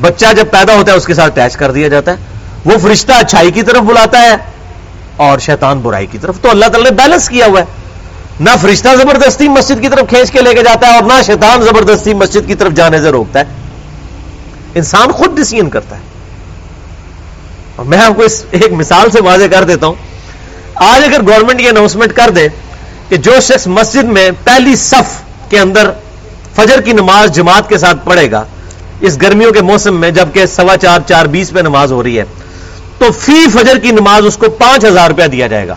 بچہ 0.00 0.26
جب 0.36 0.50
پیدا 0.50 0.74
ہوتا 0.74 0.92
ہے، 0.92 0.96
اس 0.96 1.06
کے 1.06 1.14
ساتھ 1.14 1.38
اٹیچ 1.38 1.56
کر 1.56 1.70
دیا 1.70 1.88
جاتا 1.88 2.10
ہے۔ 2.10 2.16
وہ 2.64 2.78
فرشتہ 2.78 3.12
اچھائی 3.12 3.50
کی 3.50 3.62
طرف 3.62 3.78
بلاتا 3.78 4.22
ہے۔ 4.22 4.36
اور 5.20 5.38
شیطان 5.38 5.80
برائی 5.80 6.06
کی 6.06 6.18
طرف۔ 6.18 6.40
تو 6.40 6.50
اللہ 6.50 6.66
تعالیٰ 6.66 6.90
نے 6.90 6.96
بیلنس 6.96 7.28
کیا 7.28 7.46
ہوا 7.46 7.60
ہے۔ 7.60 7.64
نہ 8.40 8.50
فرشتہ 8.60 8.88
زبردستی 8.96 9.48
مسجد 9.48 9.80
کی 9.80 9.88
طرف 9.88 10.08
کھینچ 10.08 10.30
کے 10.30 10.40
لے 10.40 10.54
کے 10.54 10.62
جاتا 10.62 10.86
ہے 10.86 10.94
اور 10.94 11.02
نہ 11.02 11.22
شیطان 11.26 11.62
زبردستی 11.62 12.14
مسجد 12.14 12.46
کی 12.46 12.54
طرف 12.54 12.72
جانے 12.72 12.98
سے 12.98 13.10
روکتا 13.10 13.40
ہے۔ 13.40 13.44
انسان 14.74 15.12
خود 15.12 15.36
ڈسیزن 15.36 15.70
کرتا 15.70 15.96
ہے۔ 15.96 16.00
اور 17.76 17.86
میں 17.86 17.98
آپ 17.98 18.16
کو 18.16 18.22
اس 18.22 18.44
ایک 18.50 18.72
مثال 18.72 19.10
سے 19.10 19.20
واضح 19.20 19.44
کر 19.50 19.64
دیتا 19.64 19.86
ہوں۔ 19.86 19.94
آج 20.74 21.04
اگر 21.04 21.22
گورنمنٹ 21.22 21.60
یہ 21.60 21.68
اناؤنسمنٹ 21.68 22.12
کر 22.12 22.30
دے 22.30 22.48
کہ 23.08 23.16
جو 23.16 23.40
شخص 23.42 23.66
مسجد 23.66 24.04
میں 24.04 24.30
پہلی 24.44 24.76
صف 24.76 25.22
کے 25.50 25.58
اندر 25.58 25.90
فجر 26.56 26.80
کی 26.80 26.92
نماز 26.92 27.30
جماعت 27.32 27.68
کے 27.68 27.78
ساتھ 27.78 27.96
پڑھے 28.04 28.30
گا، 28.30 28.44
اس 29.00 29.22
گرمیوں 29.22 29.52
کے 29.52 29.62
موسم 29.62 30.00
میں 30.00 30.10
جبکہ 30.10 30.46
سوا 30.46 30.76
چار 30.76 31.00
چار 31.08 31.26
بیس 31.26 31.50
پہ 31.50 31.60
نماز 31.60 31.92
ہو 31.92 32.02
رہی 32.02 32.18
ہے 32.18 32.24
تو 33.00 33.12
فی 33.12 33.46
فجر 33.52 33.78
کی 33.78 33.90
نماز 33.90 34.26
اس 34.26 34.36
کو 34.36 34.50
پانچ 34.50 34.84
ہزار 34.84 35.08
روپیہ 35.10 35.26
دیا 35.26 35.46
جائے 35.46 35.68
گا۔ 35.68 35.74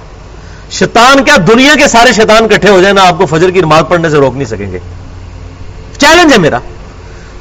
شیطان 0.72 1.24
کیا 1.24 1.38
دنیا 1.48 1.76
کے 1.76 1.88
سارے 1.88 2.14
شیطان 2.14 2.48
کٹھے 2.48 2.70
ہو 2.70 2.82
جائیں 2.82 2.94
نا 2.94 3.04
آپ 3.08 3.18
کو 3.18 3.26
فجر 3.26 3.52
کی 3.52 3.62
نماز 3.62 3.84
پڑھنے 3.90 4.10
سے 4.10 4.18
روک 4.18 4.34
نہیں 4.36 4.46
سکیں 4.46 4.72
گے؟ 4.72 4.80
چیلنج 5.98 6.34
ہے 6.34 6.38
میرا۔ 6.38 6.60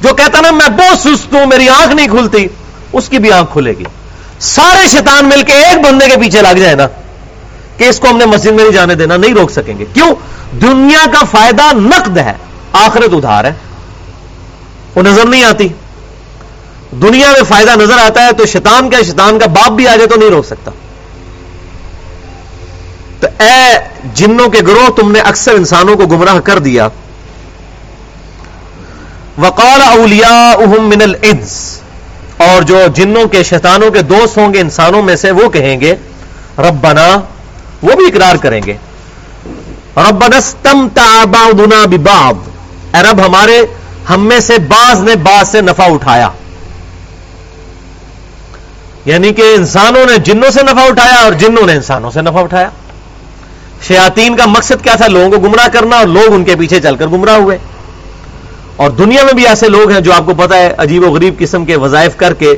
جو 0.01 0.13
کہتا 0.13 0.41
نا 0.41 0.51
میں 0.51 0.69
بہت 0.69 0.97
سست 0.99 1.33
ہوں، 1.33 1.45
میری 1.45 1.69
آنکھ 1.69 1.95
نہیں 1.95 2.07
کھلتی، 2.07 2.47
اس 2.93 3.09
کی 3.09 3.17
بھی 3.17 3.31
آنکھ 3.31 3.53
کھلے 3.53 3.73
گی۔ 3.79 3.83
سارے 4.39 4.87
شیطان 4.87 5.25
مل 5.25 5.41
کے 5.41 5.53
ایک 5.53 5.85
بندے 5.85 6.09
کے 6.09 6.17
پیچھے 6.17 6.41
لگ 6.41 6.57
جائے 6.57 6.75
نا 6.75 6.87
کہ 7.77 7.83
اس 7.83 7.99
کو 7.99 8.07
ہم 8.09 8.17
نے 8.17 8.25
مسجد 8.25 8.51
میں 8.51 8.63
نہیں 8.63 8.71
جانے 8.71 8.95
دینا، 8.95 9.17
نہیں 9.17 9.33
روک 9.33 9.51
سکیں 9.51 9.77
گے۔ 9.79 9.85
کیوں؟ 9.93 10.15
دنیا 10.61 11.05
کا 11.11 11.25
فائدہ 11.31 11.75
نقد 11.75 12.17
ہے، 12.17 12.33
آخرت 12.73 13.13
ادھار 13.13 13.45
ہے۔ 13.45 13.53
وہ 14.95 15.03
نظر 15.03 15.25
نہیں 15.25 15.43
آتی۔ 15.43 15.67
دنیا 17.01 17.31
میں 17.31 17.43
فائدہ 17.43 17.71
نظر 17.71 17.97
آتا 17.97 18.25
ہے 18.25 18.31
تو 18.31 18.45
شیطان 18.45 18.89
کا 18.89 18.97
شیطان 19.03 19.39
کا 19.39 19.45
باپ 19.45 19.71
بھی 19.71 19.87
آ 19.87 19.95
جائے 19.95 20.07
تو 20.07 20.15
نہیں 20.15 20.29
روک 20.29 20.45
سکتا۔ 20.45 20.71
تو 23.19 23.27
اے 23.39 23.77
جنوں 24.13 24.49
کے 24.49 24.59
گروہ، 24.67 24.89
تم 24.89 25.11
نے 25.11 25.19
اکثر 25.19 25.53
انسانوں 25.53 25.95
کو 25.95 26.05
گمراہ 26.05 26.39
کر 26.39 26.59
دیا۔ 26.59 26.87
وقال 29.37 29.81
اولیاء 29.81 30.65
من 30.65 31.01
الانس، 31.01 31.79
اور 32.37 32.61
جو 32.61 32.79
جنوں 32.95 33.27
کے، 33.27 33.43
شیطانوں 33.43 33.91
کے 33.91 34.01
دوست 34.01 34.37
ہوں 34.37 34.53
گے، 34.53 34.59
انسانوں 34.59 35.01
میں 35.01 35.15
سے 35.15 35.31
وہ 35.31 35.49
کہیں 35.49 35.81
گے، 35.81 35.95
ربنا، 36.57 37.19
وہ 37.83 37.95
بھی 37.95 38.05
اقرار 38.05 38.35
کریں 38.35 38.61
گے۔ 38.65 38.77
ربنا 39.97 40.37
استمتع 40.37 41.23
بعضنا 41.25 41.85
ببعض۔ 41.85 42.35
اے 42.95 43.01
رب، 43.03 43.25
ہمارے، 43.25 43.65
ہم 44.09 44.27
میں 44.27 44.39
سے 44.39 44.57
بعض 44.57 44.99
نے 44.99 45.15
بعض 45.15 45.49
سے 45.49 45.61
نفع 45.61 45.83
اٹھایا۔ 45.83 46.29
یعنی 49.05 49.33
کہ 49.33 49.41
انسانوں 49.41 50.05
نے 50.05 50.17
جنوں 50.17 50.51
سے 50.51 50.63
نفع 50.63 50.81
اٹھایا 50.81 51.15
اور 51.15 51.31
جنوں 51.31 51.67
نے 51.67 51.73
انسانوں 51.73 52.11
سے 52.11 52.21
نفع 52.21 52.39
اٹھایا۔ 52.39 52.69
شیاطین 53.87 54.35
کا 54.35 54.45
مقصد 54.45 54.83
کیا 54.83 54.95
تھا؟ 54.95 55.07
لوگوں 55.07 55.31
کو 55.31 55.39
گمراہ 55.39 55.67
کرنا 55.67 55.97
اور 55.97 56.07
لوگ 56.07 56.33
ان 56.33 56.43
کے 56.43 56.55
پیچھے 56.55 56.79
چل 56.79 56.95
کر 56.95 57.07
گمراہ 57.07 57.35
ہوئے۔ 57.35 57.57
اور 58.75 58.89
دنیا 58.89 59.23
میں 59.23 59.33
بھی 59.33 59.47
ایسے 59.47 59.69
لوگ 59.69 59.91
ہیں 59.91 59.99
جو 59.99 60.13
آپ 60.13 60.25
کو 60.25 60.33
پتا 60.33 60.55
ہے، 60.55 60.73
عجیب 60.77 61.03
و 61.03 61.11
غریب 61.11 61.37
قسم 61.39 61.65
کے 61.65 61.75
وظائف 61.75 62.15
کر 62.17 62.33
کے 62.33 62.55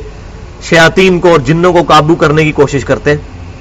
شیاطین 0.62 1.20
کو 1.20 1.30
اور 1.30 1.38
جنوں 1.38 1.72
کو 1.72 1.82
قابو 1.82 2.14
کرنے 2.14 2.44
کی 2.44 2.52
کوشش 2.52 2.84
کرتے 2.84 3.10
ہیں 3.10 3.18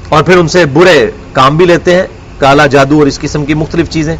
اور 0.10 0.24
پھر 0.24 0.38
ان 0.38 0.48
سے 0.48 0.65
برے 0.65 1.12
کام 1.34 1.58
بھی 1.58 1.65
لیتے 1.65 1.95
ہیں۔ 1.95 2.04
کالا 2.38 2.65
جادو 2.65 3.00
اور 3.00 3.08
اس 3.08 3.19
قسم 3.19 3.45
کی 3.45 3.54
مختلف 3.54 3.89
چیزیں۔ 3.89 4.17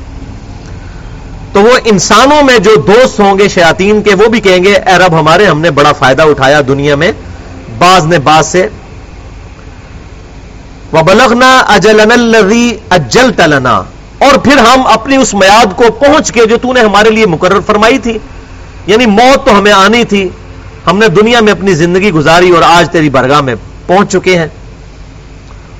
تو 1.54 1.62
وہ 1.62 1.78
انسانوں 1.86 2.44
میں 2.44 2.60
جو 2.60 2.76
دوست 2.76 3.20
ہوں 3.20 3.40
گے 3.40 3.48
شیاطین 3.48 4.02
کے، 4.02 4.14
وہ 4.14 4.28
بھی 4.28 4.40
کہیں 4.40 4.64
گے، 4.64 4.76
اے 4.76 4.98
رب، 4.98 5.20
ہمارے 5.20 5.46
ہم 5.46 5.62
نے 5.62 5.72
بڑا 5.72 5.92
فائدہ 5.92 6.22
اٹھایا 6.22 6.62
دنیا 6.68 6.96
میں 6.96 7.12
بعض 7.78 8.06
نے 8.06 8.20
بعض 8.20 8.48
سے 8.48 8.68
وہ 10.92 11.02
بلغنا 11.02 11.50
اجلن 11.68 12.12
الذی 12.12 12.68
اجل 12.90 13.32
تلنا 13.34 13.76
اور 14.20 14.38
پھر 14.44 14.58
ہم 14.58 14.86
اپنی 14.88 15.16
اس 15.16 15.34
میاد 15.34 15.76
کو 15.76 15.92
پہنچ 16.00 16.32
کے 16.32 16.46
جو 16.46 16.58
تو 16.58 16.74
نے 16.74 16.80
ہمارے 16.80 17.10
لیے 17.10 17.26
مقرر 17.26 17.60
فرمائی 17.66 17.98
تھی 17.98 18.18
یعنی 18.88 19.06
موت 19.06 19.46
تو 19.46 19.58
ہمیں 19.58 19.72
آنی 19.72 20.04
تھی، 20.04 20.28
ہم 20.88 20.98
نے 20.98 21.08
دنیا 21.10 21.40
میں 21.40 21.52
اپنی 21.52 21.74
زندگی 21.74 22.12
گزاری 22.12 22.50
اور 22.50 22.64
آج 22.64 22.90
تیری 22.92 23.10
برگاہ 23.10 23.42
میں 23.42 23.56
پہنچ 23.88 24.12
چکے 24.12 24.38
ہیں۔ 24.38 24.48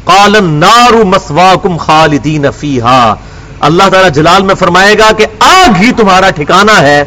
قال 0.06 0.36
النار 0.36 0.94
مسواکم 1.04 1.78
خالدین 1.78 2.46
فیہا 2.60 3.16
اللہ 3.60 3.90
تعالی 3.92 4.10
جلال 4.14 4.44
میں 4.44 4.56
فرمائے 4.56 4.98
گا 5.00 5.12
کہ 5.18 5.26
آگ 5.40 5.82
ہی 5.82 5.92
تمہارا 5.92 6.30
ٹھکانہ 6.30 6.80
ہے، 6.82 7.04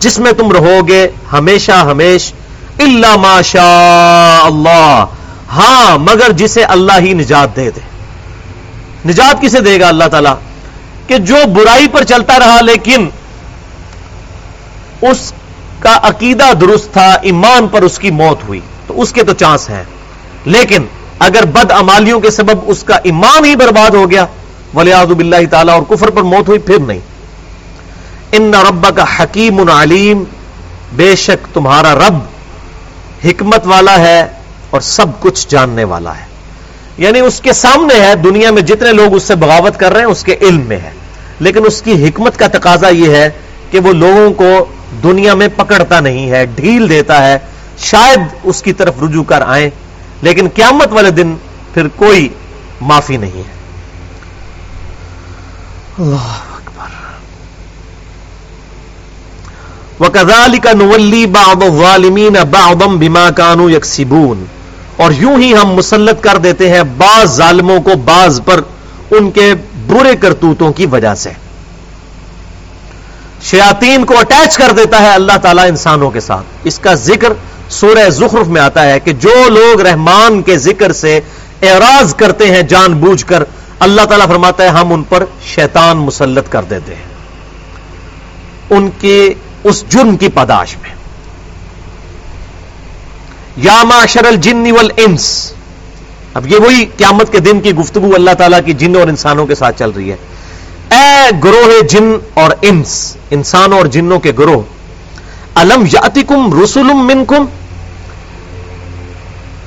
جس 0.00 0.18
میں 0.18 0.32
تم 0.32 0.52
رہو 0.52 0.80
گے 0.88 1.06
ہمیشہ 1.32 1.72
ہمیش۔ 1.90 2.32
الا 2.78 3.16
ما 3.16 3.42
شاء 3.42 4.46
اللہ 4.46 5.04
ہاں 5.52 5.98
مگر 5.98 6.32
جسے 6.32 6.64
اللہ 6.64 6.92
ہی 7.00 7.12
نجات 7.12 7.56
دے 7.56 7.70
دے۔ 7.70 7.80
نجات 9.08 9.42
کسے 9.42 9.60
دے 9.60 9.80
گا 9.80 9.88
اللہ 9.88 10.04
تعالی؟ 10.04 10.30
کہ 11.06 11.18
جو 11.18 11.36
برائی 11.54 11.88
پر 11.88 12.04
چلتا 12.04 12.38
رہا، 12.38 12.60
لیکن 12.60 13.08
اس 15.02 15.32
کا 15.80 15.98
عقیدہ 16.02 16.52
درست 16.60 16.92
تھا، 16.92 17.10
ایمان 17.22 17.68
پر 17.68 17.82
اس 17.82 17.98
کی 17.98 18.10
موت 18.10 18.44
ہوئی۔ 18.48 18.60
تو 18.86 19.00
اس 19.00 19.12
کے 19.12 19.22
تو 19.22 19.34
چانس 19.34 19.70
ہیں۔ 19.70 19.84
لیکن 20.44 20.84
اگر 21.18 21.44
بد 21.44 21.72
امالیوں 21.72 22.20
کے 22.20 22.30
سبب 22.30 22.58
اس 22.66 22.82
کا 22.82 22.96
ایمان 22.96 23.44
ہی 23.44 23.56
برباد 23.56 23.90
ہو 23.90 24.10
گیا 24.10 24.26
ولیاض 24.74 25.06
باللہ 25.06 25.46
تعالیٰ، 25.50 25.74
اور 25.74 25.96
کفر 25.96 26.10
پر 26.10 26.22
موت 26.22 26.48
ہوئی، 26.48 26.58
پھر 26.58 26.78
نہیں۔ 26.80 27.00
ان 28.32 28.54
رب 28.54 28.86
کا 28.96 29.04
حکیم 29.18 29.70
علیم۔ 29.70 30.24
بے 30.92 31.16
شک 31.16 31.54
تمہارا 31.54 31.94
رب 31.94 32.37
حکمت 33.24 33.66
والا 33.66 33.98
ہے 33.98 34.26
اور 34.70 34.80
سب 34.80 35.06
کچھ 35.20 35.48
جاننے 35.48 35.84
والا 35.84 36.16
ہے۔ 36.18 36.24
یعنی 36.98 37.20
اس 37.20 37.40
کے 37.40 37.52
سامنے 37.52 38.00
ہے، 38.00 38.14
دنیا 38.14 38.50
میں 38.50 38.62
جتنے 38.62 38.92
لوگ 38.92 39.14
اس 39.14 39.22
سے 39.22 39.34
بغاوت 39.34 39.76
کر 39.76 39.92
رہے 39.92 40.00
ہیں، 40.00 40.06
اس 40.06 40.22
کے 40.22 40.36
علم 40.40 40.60
میں 40.60 40.76
ہے۔ 40.76 40.90
لیکن 41.40 41.66
اس 41.66 41.82
کی 41.82 42.08
حکمت 42.08 42.38
کا 42.38 42.46
تقاضا 42.46 42.88
یہ 42.88 43.16
ہے 43.16 43.30
کہ 43.70 43.78
وہ 43.78 43.92
لوگوں 43.92 44.32
کو 44.32 44.64
دنیا 45.02 45.34
میں 45.34 45.48
پکڑتا 45.56 46.00
نہیں 46.00 46.30
ہے، 46.30 46.46
ڈھیل 46.46 46.88
دیتا 46.88 47.26
ہے۔ 47.26 47.38
شاید 47.78 48.20
اس 48.44 48.62
کی 48.62 48.72
طرف 48.72 48.94
رجوع 49.02 49.24
کر 49.24 49.42
آئیں، 49.42 49.70
لیکن 50.22 50.48
قیامت 50.54 50.92
والے 50.92 51.10
دن 51.10 51.34
پھر 51.74 51.88
کوئی 51.96 52.28
معافی 52.80 53.16
نہیں 53.16 53.38
ہے۔ 53.38 53.58
اللہ۔ 55.98 56.47
وَكَذَلِكَ 60.00 60.68
نُوَلِّي 60.76 61.26
بَعْضَ 61.26 61.64
الظَّالِمِينَ 61.64 62.38
بَعْضًا 62.38 62.96
بِمَا 62.96 63.30
كَانُوا 63.30 63.70
يَكْسِبُونَ۔ 63.70 64.44
اور 64.96 65.10
یوں 65.18 65.42
ہی 65.42 65.54
ہم 65.54 65.68
مسلط 65.68 66.22
کر 66.22 66.38
دیتے 66.38 66.70
ہیں 66.70 66.82
بعض 66.82 67.36
ظالموں 67.36 67.80
کو 67.80 67.90
بعض 68.04 68.40
پر 68.44 68.60
ان 69.10 69.30
کے 69.30 69.54
برے 69.86 70.16
کرتوتوں 70.16 70.72
کی 70.72 70.86
وجہ 70.86 71.14
سے۔ 71.14 71.30
شیاطین 73.42 74.04
کو 74.04 74.18
اٹیچ 74.18 74.56
کر 74.56 74.72
دیتا 74.76 75.02
ہے 75.02 75.08
اللہ 75.08 75.36
تعالیٰ 75.42 75.68
انسانوں 75.68 76.10
کے 76.10 76.20
ساتھ۔ 76.20 76.44
اس 76.64 76.78
کا 76.78 76.94
ذکر 76.94 77.32
سورہ 77.68 78.10
زخرف 78.10 78.46
میں 78.46 78.60
آتا 78.60 78.86
ہے 78.86 79.00
کہ 79.00 79.12
جو 79.12 79.48
لوگ 79.48 79.80
رحمان 79.80 80.42
کے 80.42 80.58
ذکر 80.58 80.92
سے 80.92 81.20
اعراض 81.62 82.14
کرتے 82.14 82.54
ہیں 82.54 82.62
جان 82.62 82.92
بوجھ 82.92 83.24
کر، 83.26 83.42
اللہ 83.78 84.02
تعالیٰ 84.02 84.26
فرماتا 84.26 84.62
ہے 84.62 84.68
ہم 84.68 84.92
ان 84.92 85.02
پر 85.02 85.24
شیطان 85.44 85.96
مسلط 85.96 86.44
کر 86.50 86.62
دیتے 86.62 86.94
ہیں۔ 86.94 87.02
ان 88.70 88.90
کے 89.00 89.34
اس 89.64 89.84
جرم 89.88 90.16
کی 90.16 90.28
پاداش 90.28 90.76
میں۔ 90.82 90.90
یا 93.56 93.82
معاشر 93.84 94.26
الجن 94.26 94.70
والانس۔ 94.70 95.52
اب 96.34 96.46
یہ 96.46 96.56
وہی 96.56 96.84
قیامت 96.96 97.32
کے 97.32 97.40
دن 97.40 97.60
کی 97.60 97.74
گفتگو 97.74 98.14
اللہ 98.14 98.30
تعالیٰ 98.30 98.60
کی 98.66 98.72
جن 98.72 98.96
اور 98.96 99.08
انسانوں 99.08 99.46
کے 99.46 99.54
ساتھ 99.54 99.78
چل 99.78 99.90
رہی 99.90 100.12
ہے۔ 100.12 100.16
اے 100.90 101.30
گروہ 101.44 101.86
جن 101.86 102.12
اور 102.34 102.50
انس، 102.62 103.16
انسانوں 103.30 103.78
اور 103.78 103.86
جنوں 103.86 104.20
کے 104.20 104.32
گروہ، 104.38 104.62
الم 105.54 105.84
یاتکم 105.92 106.62
رسول 106.62 106.92
منکم؟ 106.92 107.46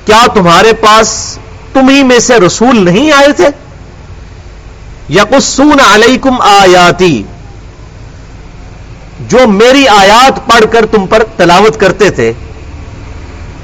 کیا 0.06 0.26
تمہارے 0.34 0.72
پاس 0.72 1.38
تمہیں 1.72 2.04
میں 2.04 2.18
سے 2.18 2.40
رسول 2.40 2.84
نہیں 2.84 3.12
آئے 3.12 3.32
تھے؟ 3.32 3.48
یقصون 5.10 5.80
علیکم 5.80 6.40
آیاتی۔ 6.40 7.22
جو 9.32 9.46
میری 9.48 9.88
آیات 9.88 10.46
پڑھ 10.46 10.64
کر 10.70 10.86
تم 10.86 11.06
پر 11.06 11.22
تلاوت 11.36 11.80
کرتے 11.80 12.10
تھے، 12.10 12.32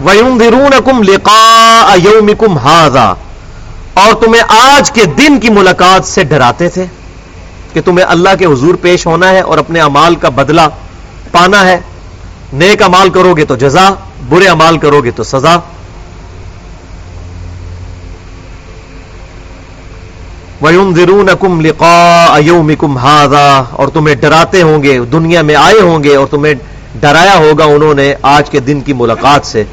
وَيُنذِرُونَكُمْ 0.05 1.03
لِقَاءَ 1.05 1.97
يَوْمِكُمْ 1.99 2.59
هَذَا، 2.65 3.15
اور 3.95 4.13
تمہیں 4.15 4.43
آج 4.49 4.91
کے 4.91 5.05
دن 5.19 5.41
کی 5.41 5.51
ملاقات 5.51 6.05
سے 6.05 6.25
ڈراتے 6.25 6.69
تھے 6.69 6.87
کہ 7.73 7.81
تمہیں 7.85 8.07
اللہ 8.09 8.37
کے 8.39 8.45
حضور 8.45 8.75
پیش 8.75 9.07
ہونا 9.07 9.31
ہے 9.31 9.41
اور 9.41 9.59
اپنے 9.59 9.81
امال 9.81 10.15
کا 10.15 10.29
بدلہ 10.29 10.67
پانا 11.33 11.65
ہے۔ 11.67 11.79
نیک 12.53 12.83
امال 12.83 13.11
کرو 13.11 13.35
گے 13.37 13.45
تو 13.45 13.57
جزا، 13.57 13.89
برے 14.29 14.49
امال 14.49 14.79
کرو 14.79 15.01
گے 15.05 15.11
تو 15.11 15.23
سزا۔ 15.23 15.57
وَيُنذِرُونَكُمْ 20.63 21.63
لِقَاءَ 21.63 22.41
يَوْمِكُمْ 22.41 22.99
هَذَا، 22.99 23.65
اور 23.71 23.89
تمہیں 23.89 24.15
ڈراتے 24.15 24.63
ہوں 24.63 24.83
گے، 24.83 24.99
دنیا 24.99 25.43
میں 25.43 25.55
آئے 25.55 25.81
ہوں 25.81 26.05
گے، 26.05 26.17
اور 26.17 26.27
تمہیں 26.27 26.55
ڈرایا 27.01 27.37
ہوگا 27.37 27.65
انہوں 27.65 27.95
نے 27.95 28.15
آج 28.23 28.51
کے 28.51 28.61
دن 28.61 28.81
کی 28.81 28.93
ملاقات 28.93 29.47
سے۔ 29.47 29.65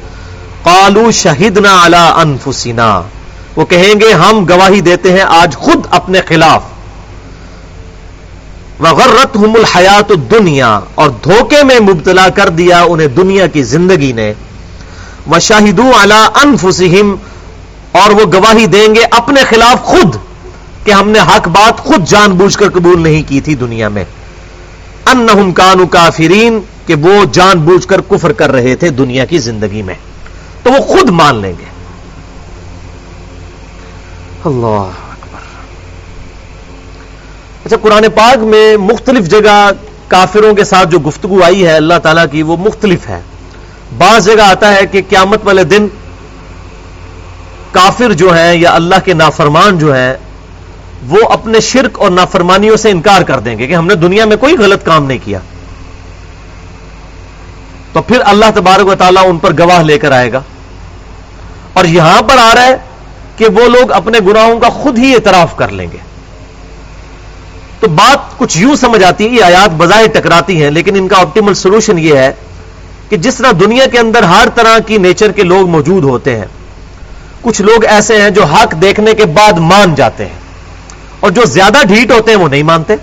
قالوا 0.62 1.10
شہدنا 1.10 1.86
علی 1.86 1.96
انفسنا 1.96 3.02
وہ 3.56 3.64
کہیں 3.64 4.00
گے، 4.00 4.12
ہم 4.12 4.46
گواہی 4.48 4.80
دیتے 4.80 5.12
ہیں 5.12 5.24
آج 5.28 5.56
خود 5.56 5.86
اپنے 5.90 6.20
خلاف۔ 6.20 6.62
وغرتهم 8.80 9.54
الحیات 9.54 10.10
الدنیا 10.10 10.80
اور 10.94 11.10
دھوکے 11.10 11.64
میں 11.64 11.80
مبتلا 11.80 12.28
کر 12.28 12.48
دیا 12.48 12.82
انہیں 12.82 13.08
دنیا 13.08 13.46
کی 13.46 13.62
زندگی 13.62 14.12
نے۔ 14.12 14.32
وشاہدوا 15.30 16.02
علی 16.02 16.26
انفسہم 16.34 17.14
اور 17.92 18.10
وہ 18.10 18.32
گواہی 18.32 18.66
دیں 18.66 18.94
گے 18.94 19.04
اپنے 19.10 19.44
خلاف 19.44 19.82
خود۔ 19.82 20.16
کہ 20.86 20.90
ہم 20.90 21.08
نے 21.08 21.18
حق 21.18 21.48
بات 21.48 21.78
خود 21.78 22.08
جان 22.08 22.30
بوجھ 22.30 22.58
کر 22.58 22.70
قبول 22.70 23.02
نہیں 23.02 23.22
کی 23.28 23.40
تھی 23.40 23.54
دنیا 23.54 23.88
میں۔ 23.88 24.04
انہم 25.06 25.52
کانوا 25.52 25.86
کافرین، 25.90 26.60
کہ 26.86 26.94
وہ 26.94 27.24
جان 27.32 27.58
بوجھ 27.58 27.88
کر 27.88 28.00
کفر 28.00 28.32
کر 28.32 28.52
رہے 28.52 28.76
تھے 28.76 28.88
دنیا 28.88 29.24
کی 29.24 29.38
زندگی 29.38 29.82
میں۔ 29.82 29.94
تو 30.62 30.72
وہ 30.72 30.78
خود 30.78 31.10
مان 31.10 31.36
لیں 31.36 31.52
گے۔ 31.58 31.64
اللہ 34.44 34.90
اکبر۔ 35.10 35.40
اچھا 37.64 37.76
قرآن 37.76 38.04
پاک 38.14 38.38
میں 38.38 38.76
مختلف 38.76 39.28
جگہ 39.28 39.70
کافروں 40.08 40.54
کے 40.54 40.64
ساتھ 40.64 40.88
جو 40.88 40.98
گفتگو 40.98 41.42
آئی 41.42 41.66
ہے، 41.66 41.72
اللہ 41.72 41.98
تعالیٰ 42.02 42.24
کی 42.32 42.42
وہ 42.42 42.56
مختلف 42.56 43.08
ہے۔ 43.08 43.20
بعض 43.98 44.26
جگہ 44.26 44.42
آتا 44.42 44.74
ہے 44.76 44.86
کہ 44.86 45.02
قیامت 45.08 45.40
والے 45.44 45.64
دن 45.64 45.88
کافر 47.70 48.12
جو 48.12 48.34
ہیں 48.36 48.54
یا 48.54 48.74
اللہ 48.74 48.94
کے 49.04 49.14
نافرمان 49.14 49.78
جو 49.78 49.94
ہیں 49.94 50.14
وہ 51.02 51.28
اپنے 51.30 51.60
شرک 51.60 52.00
اور 52.00 52.10
نافرمانیوں 52.10 52.76
سے 52.76 52.90
انکار 52.90 53.22
کر 53.22 53.40
دیں 53.40 53.58
گے 53.58 53.66
کہ 53.66 53.74
ہم 53.74 53.86
نے 53.86 53.94
دنیا 53.94 54.24
میں 54.24 54.36
کوئی 54.36 54.56
غلط 54.58 54.84
کام 54.84 55.06
نہیں 55.06 55.18
کیا۔ 55.24 55.38
تو 57.92 58.02
پھر 58.02 58.16
اللہ 58.24 58.44
تبارک 58.54 58.86
و 58.86 58.94
تعالیٰ 58.94 59.22
ان 59.28 59.38
پر 59.38 59.52
گواہ 59.58 59.82
لے 59.82 59.98
کر 59.98 60.12
آئے 60.12 60.32
گا۔ 60.32 60.40
اور 61.72 61.84
یہاں 61.84 62.22
پر 62.22 62.38
آ 62.38 62.54
رہا 62.54 62.66
ہے 62.66 62.76
کہ 63.36 63.46
وہ 63.46 63.68
لوگ 63.68 63.92
اپنے 63.92 64.18
گناہوں 64.26 64.60
کا 64.60 64.68
خود 64.68 64.98
ہی 64.98 65.14
اعتراف 65.14 65.56
کر 65.56 65.68
لیں 65.68 65.86
گے۔ 65.92 65.98
تو 67.80 67.88
بات 67.88 68.38
کچھ 68.38 68.58
یوں 68.58 68.76
سمجھ 68.76 69.04
آتی 69.04 69.24
ہے، 69.24 69.30
یہ 69.30 69.42
آیات 69.42 69.70
بظاہر 69.76 70.06
ٹکراتی 70.06 70.62
ہیں، 70.62 70.70
لیکن 70.70 70.96
ان 70.96 71.08
کا 71.08 71.20
آپٹیمل 71.20 71.54
سولوشن 71.54 71.98
یہ 71.98 72.16
ہے 72.16 72.32
کہ 73.08 73.16
جس 73.16 73.34
طرح 73.34 73.52
دنیا 73.60 73.86
کے 73.86 73.98
اندر 73.98 74.22
ہر 74.22 74.48
طرح 74.54 74.78
کی 74.78 74.98
نیچر 74.98 75.32
کے 75.32 75.42
لوگ 75.42 75.68
موجود 75.68 76.04
ہوتے 76.04 76.38
ہیں، 76.38 76.46
کچھ 77.42 77.62
لوگ 77.62 77.84
ایسے 77.84 78.22
ہیں 78.22 78.30
جو 78.30 78.44
حق 78.44 78.74
دیکھنے 78.82 79.12
کے 79.12 79.24
بعد 79.24 79.52
مان 79.52 79.94
جاتے 79.94 80.24
ہیں۔ 80.24 80.35
اور 81.26 81.32
جو 81.32 81.44
زیادہ 81.44 81.78
ڈھیٹ 81.86 82.10
ہوتے 82.12 82.30
ہیں 82.30 82.38
وہ 82.38 82.48
نہیں 82.48 82.62
مانتے؟ 82.62 82.96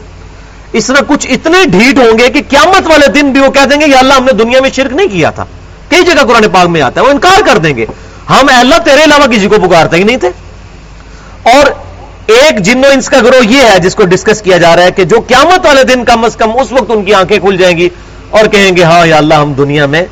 اس 0.74 0.88
طرح 0.88 1.02
کچھ 1.08 1.28
اتنے 1.30 1.66
ڈھیٹ 1.66 1.98
ہوں 1.98 2.18
گے 2.20 2.30
کہ 2.30 2.42
قیامت 2.50 2.88
والے 2.88 3.08
دن 3.08 3.32
بھی 3.32 3.42
وہ 3.42 3.52
کہہ 3.52 3.66
دیں 3.72 3.82
گے، 3.82 3.86
یا 3.88 4.00
اللہ 4.00 4.14
ہم 4.14 4.24
نے 4.24 4.32
دنیا 4.32 4.62
میں 4.62 4.70
شرک 4.70 4.94
نہیں 4.94 5.08
کیا 5.08 5.30
تھا۔ 5.30 5.46
کئی 5.90 6.04
جگہ 6.04 6.26
قرآن 6.28 6.50
پاک 6.52 6.68
میں 6.68 6.82
آتا 6.82 7.02
ہے، 7.02 7.06
وہ 7.06 7.12
انکار 7.12 7.42
کر 7.46 7.58
دیں 7.58 7.76
گے۔ 7.78 7.86
ہم 8.30 8.46
اللہ 8.60 8.76
تیرے 8.86 9.04
علاوہ 9.04 9.28
کسی 9.28 9.48
کو 9.48 9.56
پکارتے 9.68 9.98
ہی 9.98 10.04
نہیں 10.04 10.18
تھے۔ 10.18 10.30
اور 11.44 11.66
ایک 12.28 12.60
جنو 12.60 12.88
انس 12.88 13.10
کا 13.10 13.20
گروہ 13.20 13.46
یہ 13.46 13.62
ہے، 13.64 13.80
جس 13.80 13.96
کو 13.96 14.06
ڈسکس 14.06 14.42
کیا 14.42 14.58
جا 14.58 14.76
رہا 14.76 14.84
ہے 14.84 14.92
کہ 14.92 15.04
جو 15.04 15.20
قیامت 15.28 15.66
والے 15.66 15.84
دن 15.84 16.06
کم 16.06 16.26
از 16.26 16.36
کم 16.36 16.52
اس 16.52 16.72
وقت 16.72 16.92
ان 16.92 17.04
کی 17.04 17.14
آنکھیں 17.14 17.40
کھل 17.40 17.58
جائیں 17.58 17.78
گی 17.78 17.90
اور 18.30 18.46
کہیں 18.46 18.76
گے 18.76 18.84
ہاں 18.84 19.08
یا 19.08 19.18
اللہ 19.18 19.34
ہم 19.34 19.54
دنیا 19.54 19.86
میں 19.86 20.04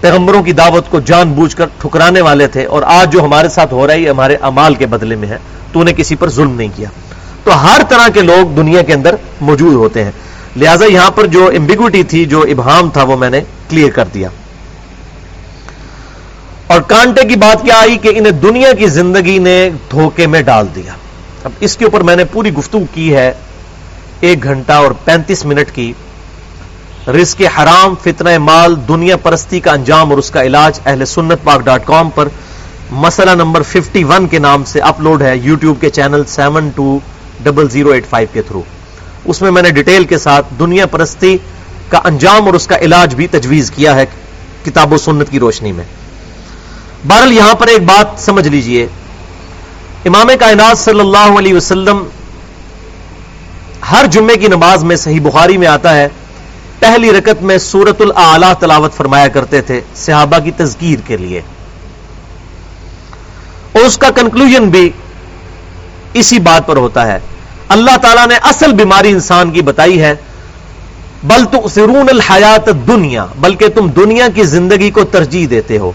پیغمبروں 0.00 0.42
کی 0.42 0.52
دعوت 0.52 0.90
کو 0.90 1.00
جان 1.00 1.32
بوجھ 1.32 1.56
کر 1.56 1.66
ٹھکرانے 1.80 2.20
والے 2.20 2.46
تھے 2.46 2.64
اور 2.64 2.82
آج 2.86 3.12
جو 3.12 3.24
ہمارے 3.24 3.48
ساتھ 3.48 3.72
ہو 3.74 3.86
رہا 3.86 3.94
ہے، 3.94 4.00
یہ 4.00 4.10
ہمارے 4.10 4.36
امال 4.40 4.74
کے 4.74 4.86
بدلے 4.86 5.16
میں 5.16 5.28
ہے۔ 5.28 5.38
تو 5.74 5.82
نے 5.82 5.92
کسی 5.92 6.14
پر 6.14 6.30
ظلم 6.30 6.56
نہیں 6.56 6.68
کیا۔ 6.76 6.88
تو 7.44 7.64
ہر 7.64 7.80
طرح 7.88 8.08
کے 8.08 8.20
لوگ 8.20 8.54
دنیا 8.54 8.82
کے 8.82 8.92
اندر 8.92 9.14
موجود 9.40 9.72
ہوتے 9.72 10.04
ہیں۔ 10.04 10.10
لہذا 10.56 10.84
یہاں 10.84 11.10
پر 11.10 11.26
جو 11.26 11.50
امبیگوٹی 11.56 12.02
تھی، 12.02 12.24
جو 12.24 12.40
ابہام 12.40 12.90
تھا، 12.90 13.02
وہ 13.02 13.16
میں 13.16 13.30
نے 13.30 13.40
کلیئر 13.68 13.90
کر 13.90 14.04
دیا۔ 14.14 14.28
اور 16.66 16.80
کانٹے 16.80 17.22
کی 17.22 17.36
بات 17.36 17.62
کیا 17.62 17.78
آئی 17.78 17.98
کہ 17.98 18.08
انہیں 18.16 18.32
دنیا 18.32 18.72
کی 18.72 18.86
زندگی 18.86 19.38
نے 19.38 19.70
دھوکے 19.90 20.26
میں 20.26 20.42
ڈال 20.42 20.66
دیا۔ 20.74 20.92
اب 21.44 21.50
اس 21.60 21.76
کے 21.76 21.84
اوپر 21.84 22.00
میں 22.00 22.16
نے 22.16 22.24
پوری 22.24 22.52
گفتگو 22.52 22.84
کی 22.94 23.14
ہے۔ 23.14 23.32
ایک 24.20 24.42
گھنٹہ 24.42 24.72
اور 24.72 24.90
پینتیس 25.04 25.44
منٹ 25.44 25.70
کی۔ 25.74 25.92
رزق 27.08 27.42
حرام، 27.58 27.94
فتنہ 28.02 28.38
مال، 28.38 28.74
دنیا 28.88 29.16
پرستی 29.16 29.60
کا 29.60 29.72
انجام 29.72 30.10
اور 30.10 30.18
اس 30.18 30.30
کا 30.30 30.42
علاج 30.42 30.80
اہل 30.86 31.04
سنت 31.04 31.44
پاک 31.44 31.60
ڈاٹ 31.60 31.82
کام 31.84 32.10
پر۔ 32.10 32.28
مسئلہ 32.90 33.30
نمبر 33.30 33.62
ففٹی 33.62 34.04
ون 34.04 34.26
کے 34.26 34.38
نام 34.38 34.64
سے 34.64 34.80
اپلوڈ 34.80 35.22
ہے 35.22 35.36
یوٹیوب 35.36 35.80
کے 35.80 35.90
channel 35.90 36.24
seven 36.24 36.70
two 36.74 36.98
double 37.42 37.68
zero 37.68 37.90
eight 37.90 38.06
five 38.10 38.28
کے 38.32 38.42
تھرو۔ 38.42 38.62
اس 39.24 39.42
میں 39.42 39.50
میں 39.50 39.62
نے 39.62 39.70
ڈیٹیل 39.70 40.04
کے 40.04 40.18
ساتھ 40.18 40.46
دنیا 40.58 40.86
پرستی 40.86 41.36
کا 41.88 42.00
انجام 42.04 42.46
اور 42.46 42.54
اس 42.54 42.66
کا 42.66 42.78
علاج 42.78 43.14
بھی 43.14 43.26
تجویز 43.26 43.70
کیا 43.70 43.94
ہے 43.94 44.06
کتاب 44.64 44.92
و 44.92 44.96
سنت 44.96 45.30
کی 45.30 45.38
روشنی 45.38 45.72
میں۔ 45.72 45.84
بہرحال 47.08 47.32
یہاں 47.32 47.54
پر 47.54 47.66
ایک 47.66 47.82
بات 47.82 48.06
سمجھ 48.20 48.48
لیجیے۔ 48.48 48.86
امام 50.04 50.30
کائنات 50.40 50.78
صلی 50.78 51.00
اللہ 51.00 51.38
علیہ 51.38 51.54
وسلم 51.54 52.04
ہر 53.90 54.04
جمعے 54.10 54.36
کی 54.36 54.48
نماز 54.48 54.84
میں 54.84 54.96
صحیح 54.96 55.20
بخاری 55.20 55.56
میں 55.56 55.66
آتا 55.66 55.96
ہے۔ 55.96 56.08
پہلی 56.78 57.12
رکت 57.12 57.42
میں 57.42 57.58
سورت 57.58 58.00
العلی 58.00 58.52
تلاوت 58.60 58.92
فرمایا 58.92 59.28
کرتے 59.28 59.62
تھے 59.62 59.80
صحابہ 59.94 60.38
کی 60.38 60.50
تذکیر 60.50 60.98
کے 61.06 61.16
لیے۔ 61.16 61.40
اور 63.74 63.82
اس 63.82 63.98
کا 63.98 64.10
کنکلوژن 64.10 64.68
بھی 64.68 64.90
اسی 66.14 66.38
بات 66.38 66.66
پر 66.66 66.76
ہوتا 66.76 67.06
ہے۔ 67.06 67.18
اللہ 67.68 67.96
تعالیٰ 68.02 68.26
نے 68.26 68.34
اصل 68.42 68.72
بیماری 68.72 69.10
انسان 69.10 69.50
کی 69.50 69.62
بتائی 69.62 70.02
ہے، 70.02 70.14
بل 71.22 71.44
تو 71.44 71.68
سرون 71.68 72.08
الحیات 72.08 72.66
دنیا 72.86 73.26
بلکہ 73.36 73.68
تم 73.68 73.86
دنیا 73.88 74.28
کی 74.34 74.44
زندگی 74.44 74.90
کو 74.90 75.04
ترجیح 75.04 75.46
دیتے 75.50 75.78
ہو۔ 75.78 75.92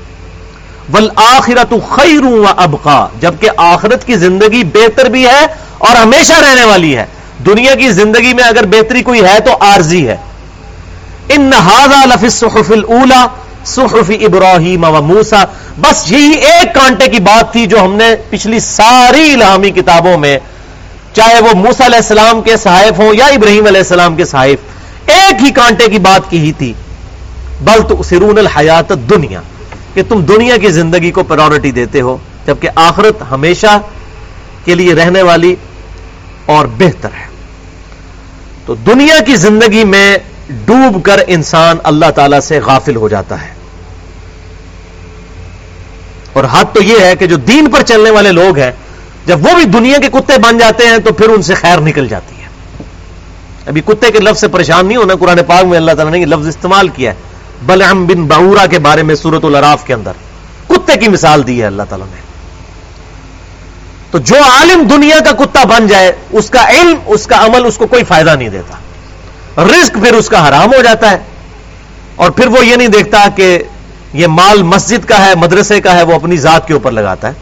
بل 0.89 1.07
آخرت 1.15 1.73
خیروں 1.89 2.45
ابقا، 2.57 3.07
جبکہ 3.21 3.49
آخرت 3.57 4.05
کی 4.07 4.15
زندگی 4.15 4.63
بہتر 4.63 5.05
بھی 5.05 5.25
ہے 5.27 5.45
اور 5.77 5.95
ہمیشہ 5.95 6.33
رہنے 6.33 6.63
والی 6.63 6.97
ہے۔ 6.97 7.05
دنیا 7.45 7.75
کی 7.75 7.89
زندگی 7.91 8.33
میں 8.33 8.43
اگر 8.43 8.65
بہتری 8.65 9.03
کوئی 9.03 9.23
ہے 9.23 9.39
تو 9.39 9.51
عارضی 9.59 10.07
ہے۔ 10.07 10.17
ان 11.29 11.41
نہادا 11.41 12.05
لفظ 12.05 12.43
صحف 13.69 14.11
ابراہیم 14.21 14.83
و 14.83 15.01
موسا 15.01 15.43
بس 15.77 16.11
یہی 16.11 16.31
ایک 16.31 16.73
کانٹے 16.75 17.07
کی 17.07 17.19
بات 17.19 17.51
تھی 17.51 17.65
جو 17.65 17.79
ہم 17.79 17.95
نے 17.95 18.15
پچھلی 18.29 18.59
ساری 18.59 19.33
الہامی 19.33 19.71
کتابوں 19.71 20.17
میں، 20.17 20.37
چاہے 21.13 21.39
وہ 21.39 21.55
موسا 21.55 21.85
علیہ 21.85 21.95
السلام 21.95 22.41
کے 22.41 22.57
صحائف 22.57 22.99
ہوں 22.99 23.13
یا 23.13 23.25
ابراہیم 23.25 23.65
علیہ 23.65 23.81
السلام 23.81 24.15
کے 24.15 24.25
صحائف، 24.25 24.59
ایک 25.05 25.43
ہی 25.43 25.51
کانٹے 25.51 25.87
کی 25.87 25.99
بات 25.99 26.29
کی 26.29 26.39
ہی 26.39 26.51
تھی۔ 26.51 26.73
بل 27.61 27.81
تو 27.89 28.03
سرون 28.03 28.37
الحیات 28.37 28.89
دنیا 29.09 29.41
کہ 29.93 30.01
تم 30.09 30.21
دنیا 30.21 30.57
کی 30.57 30.69
زندگی 30.69 31.11
کو 31.11 31.23
پرورٹی 31.23 31.71
دیتے 31.71 32.01
ہو، 32.01 32.17
جبکہ 32.45 32.69
آخرت 32.75 33.23
ہمیشہ 33.31 33.79
کے 34.65 34.75
لیے 34.75 34.93
رہنے 34.93 35.21
والی 35.21 35.55
اور 36.45 36.65
بہتر 36.77 37.09
ہے۔ 37.19 37.27
تو 38.65 38.75
دنیا 38.75 39.19
کی 39.25 39.35
زندگی 39.35 39.83
میں 39.83 40.17
ڈوب 40.65 41.03
کر 41.03 41.19
انسان 41.27 41.77
اللہ 41.83 42.11
تعالی 42.15 42.41
سے 42.41 42.59
غافل 42.59 42.95
ہو 42.95 43.07
جاتا 43.07 43.41
ہے۔ 43.41 43.58
اور 46.39 46.47
حد 46.51 46.63
تو 46.73 46.83
یہ 46.83 46.99
ہے 46.99 47.15
کہ 47.15 47.27
جو 47.27 47.35
دین 47.35 47.69
پر 47.69 47.81
چلنے 47.81 48.09
والے 48.09 48.31
لوگ 48.31 48.57
ہیں، 48.57 48.71
جب 49.25 49.45
وہ 49.45 49.55
بھی 49.55 49.63
دنیا 49.65 49.97
کے 49.97 50.07
کتے 50.09 50.37
بن 50.37 50.57
جاتے 50.57 50.87
ہیں 50.87 50.97
تو 50.97 51.13
پھر 51.13 51.29
ان 51.29 51.41
سے 51.41 51.53
خیر 51.53 51.79
نکل 51.79 52.07
جاتی 52.07 52.35
ہے۔ 52.35 52.47
ابھی 53.65 53.81
کتے 53.81 54.11
کے 54.11 54.19
لفظ 54.19 54.39
سے 54.39 54.47
پریشان 54.47 54.85
نہیں 54.85 54.97
ہونا، 54.97 55.13
قرآن 55.15 55.39
پاک 55.47 55.65
میں 55.65 55.77
اللہ 55.77 55.91
تعالیٰ 55.91 56.13
نے 56.13 56.19
یہ 56.19 56.25
لفظ 56.25 56.47
استعمال 56.47 56.87
کیا 56.87 57.11
ہے۔ 57.11 57.15
بلعم 57.65 58.05
بن 58.05 58.25
بہورا 58.25 58.65
کے 58.65 58.79
بارے 58.79 59.03
میں 59.03 59.15
سورت 59.15 59.45
العراف 59.45 59.85
کے 59.85 59.93
اندر۔ 59.93 60.11
کتے 60.67 60.95
کی 60.95 61.09
مثال 61.09 61.47
دی 61.47 61.61
ہے 61.61 61.67
اللہ 61.67 61.83
تعالیٰ 61.89 62.07
نے۔ 62.07 62.21
تو 64.11 64.17
جو 64.17 64.35
عالم 64.35 64.87
دنیا 64.87 65.19
کا 65.19 65.31
کتا 65.31 65.63
بن 65.63 65.87
جائے، 65.87 66.11
اس 66.31 66.49
کا 66.49 66.69
علم، 66.69 66.95
اس 67.05 67.27
کا 67.27 67.45
عمل، 67.45 67.65
اس 67.65 67.77
کو 67.77 67.87
کوئی 67.87 68.03
فائدہ 68.03 68.35
نہیں 68.35 68.49
دیتا۔ 68.49 68.75
رزق 69.63 69.93
پھر 69.93 70.13
اس 70.13 70.29
کا 70.29 70.47
حرام 70.47 70.73
ہو 70.73 70.81
جاتا 70.83 71.11
ہے۔ 71.11 71.17
اور 72.15 72.31
پھر 72.31 72.47
وہ 72.47 72.65
یہ 72.65 72.75
نہیں 72.75 72.87
دیکھتا 72.87 73.25
کہ 73.35 73.63
یہ 74.13 74.27
مال 74.27 74.63
مسجد 74.63 75.05
کا 75.05 75.25
ہے، 75.25 75.35
مدرسے 75.35 75.81
کا 75.81 75.95
ہے، 75.95 76.03
وہ 76.03 76.13
اپنی 76.13 76.37
ذات 76.37 76.67
کے 76.67 76.73
اوپر 76.73 76.91
لگاتا 76.91 77.27
ہے۔ 77.27 77.33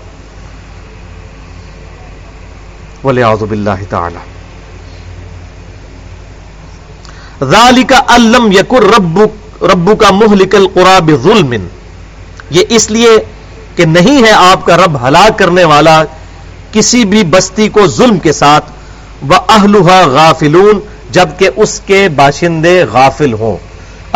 بولے 3.01 3.23
اللہ 3.23 3.83
تعالی 3.89 4.19
کا 7.83 8.01
الم 8.07 8.51
یقر 8.51 8.95
ربو 8.95 9.25
ربو 9.61 9.95
کا 9.95 10.11
مہلکل 10.11 10.67
قراب 10.73 11.11
ظلم 11.23 11.53
یہ 12.49 12.63
اس 12.69 12.91
لیے 12.91 13.09
کہ 13.75 13.85
نہیں 13.85 14.23
ہے 14.23 14.31
آپ 14.31 14.65
کا 14.65 14.77
رب 14.77 15.07
ہلاک 15.07 15.39
کرنے 15.39 15.63
والا 15.63 16.03
کسی 16.71 17.05
بھی 17.05 17.23
بستی 17.23 17.69
کو 17.69 17.87
ظلم 17.87 18.19
کے 18.19 18.33
ساتھ۔ 18.33 18.71
وہ 19.27 19.35
اہلوہا 19.49 20.05
غافلون۔ 20.05 20.79
جبکہ 21.11 21.49
اس 21.55 21.81
کے 21.85 22.09
باشندے 22.09 22.83
غافل 22.83 23.33
ہوں۔ 23.33 23.57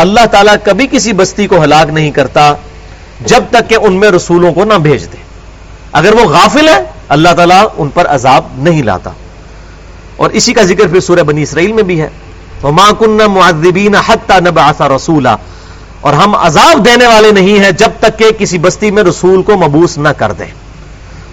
اللہ 0.02 0.26
تعالیٰ 0.32 0.56
کبھی 0.64 0.88
کسی 0.92 1.14
بستی 1.14 1.48
کو 1.48 1.64
ہلاک 1.64 1.90
نہیں 1.90 2.12
کرتا 2.12 2.54
جب 3.26 3.44
تک 3.52 3.70
کہ 3.70 3.78
ان 3.82 3.94
میں 3.94 4.12
رسولوں 4.12 4.54
کو 4.54 4.66
نہ 4.66 4.74
بھیج 4.74 5.04
دے۔ 5.12 5.18
اگر 5.92 6.14
وہ 6.14 6.26
غافل 6.26 6.70
ہے 6.70 6.84
اللہ 7.08 7.30
تعالیٰ 7.30 7.66
ان 7.78 7.90
پر 7.90 8.06
عذاب 8.08 8.44
نہیں 8.58 8.84
لاتا۔ 8.84 9.10
اور 10.16 10.30
اسی 10.30 10.54
کا 10.54 10.62
ذکر 10.62 10.88
پھر 10.88 11.00
سورہ 11.00 11.24
بنی 11.24 11.44
اسرائیل 11.44 11.72
میں 11.72 11.84
بھی 11.84 12.02
ہے۔ 12.02 12.10
وہ 12.62 12.72
ماں 12.72 12.92
کن 13.00 13.18
معذبین 13.18 13.96
حتہ 13.96 14.34
نب 14.40 14.60
آسا 14.60 14.88
رسولہ 14.90 15.36
اور 16.02 16.14
ہم 16.14 16.36
عذاب 16.36 16.86
دینے 16.86 17.08
والے 17.08 17.32
نہیں 17.32 17.60
ہیں 17.64 17.72
جب 17.72 17.90
تک 18.00 18.20
کہ 18.20 18.32
کسی 18.38 18.58
بستی 18.58 18.92
میں 18.92 19.04
رسول 19.04 19.42
کو 19.42 19.58
مبوس 19.58 19.98
نہ 19.98 20.10
کر 20.10 20.32
دیں 20.32 20.52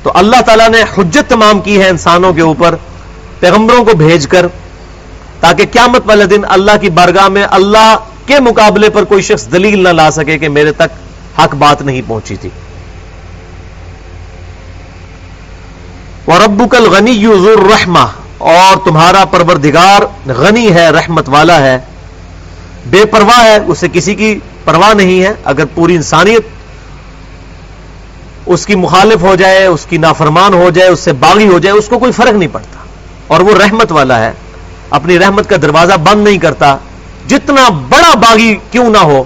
تو 0.02 0.12
اللہ 0.14 0.40
تعالیٰ 0.46 0.68
نے 0.68 0.82
حجت 0.82 1.30
تمام 1.30 1.60
کی 1.60 1.80
ہے 1.80 1.88
انسانوں 1.88 2.32
کے 2.32 2.40
اوپر، 2.40 2.74
پیغمبروں 3.40 3.84
کو 3.84 3.96
بھیج 3.96 4.26
کر، 4.26 4.46
تاکہ 5.40 5.64
قیامت 5.72 6.02
والے 6.06 6.26
دن 6.26 6.40
اللہ 6.48 6.76
کی 6.80 6.90
بارگاہ 6.90 7.28
میں 7.28 7.46
اللہ 7.50 7.96
کے 8.28 8.40
مقابلے 8.40 8.90
پر 8.90 9.04
کوئی 9.04 9.22
شخص 9.22 9.52
دلیل 9.52 9.82
نہ 9.82 9.88
لا 9.88 10.10
سکے 10.10 10.38
کہ 10.38 10.48
میرے 10.48 10.72
تک 10.72 10.88
حق 11.40 11.54
بات 11.54 11.82
نہیں 11.82 12.02
پہنچی 12.06 12.36
تھی۔ 12.36 12.50
اور 16.24 16.40
ابو 16.40 16.66
کل 16.66 16.88
غنی 16.88 17.10
یوزر 17.10 17.70
رحما 17.70 18.06
اور 18.38 18.76
تمہارا 18.84 19.24
پروردگار 19.24 20.30
غنی 20.30 20.72
ہے، 20.72 20.90
رحمت 20.90 21.28
والا 21.28 21.60
ہے۔ 21.60 21.78
بے 22.86 23.04
پرواہ 23.04 23.44
ہے، 23.44 23.58
اسے 23.66 23.88
کسی 23.92 24.14
کی 24.14 24.38
پرواہ 24.64 24.94
نہیں 24.94 25.22
ہے۔ 25.22 25.32
اگر 25.44 25.64
پوری 25.74 25.94
انسانیت 25.94 26.46
اس 28.46 28.66
کی 28.66 28.74
مخالف 28.74 29.22
ہو 29.22 29.36
جائے، 29.36 29.66
اس 29.66 29.86
کی 29.86 29.98
نافرمان 29.98 30.54
ہو 30.54 30.70
جائے، 30.70 30.90
اس 30.90 31.00
سے 31.00 31.12
باغی 31.12 31.48
ہو 31.48 31.58
جائے، 31.58 31.78
اس 31.78 31.86
کو 31.88 31.98
کوئی 31.98 32.12
فرق 32.12 32.32
نہیں 32.32 32.48
پڑتا۔ 32.52 32.78
اور 33.26 33.40
وہ 33.40 33.58
رحمت 33.62 33.92
والا 33.92 34.24
ہے۔ 34.24 34.32
اپنی 34.90 35.18
رحمت 35.18 35.48
کا 35.48 35.56
دروازہ 35.62 35.94
بند 35.94 36.24
نہیں 36.24 36.38
کرتا۔ 36.38 36.76
جتنا 37.28 37.68
بڑا 37.88 38.14
باغی 38.14 38.54
کیوں 38.70 38.88
نہ 38.90 38.98
ہو، 38.98 39.22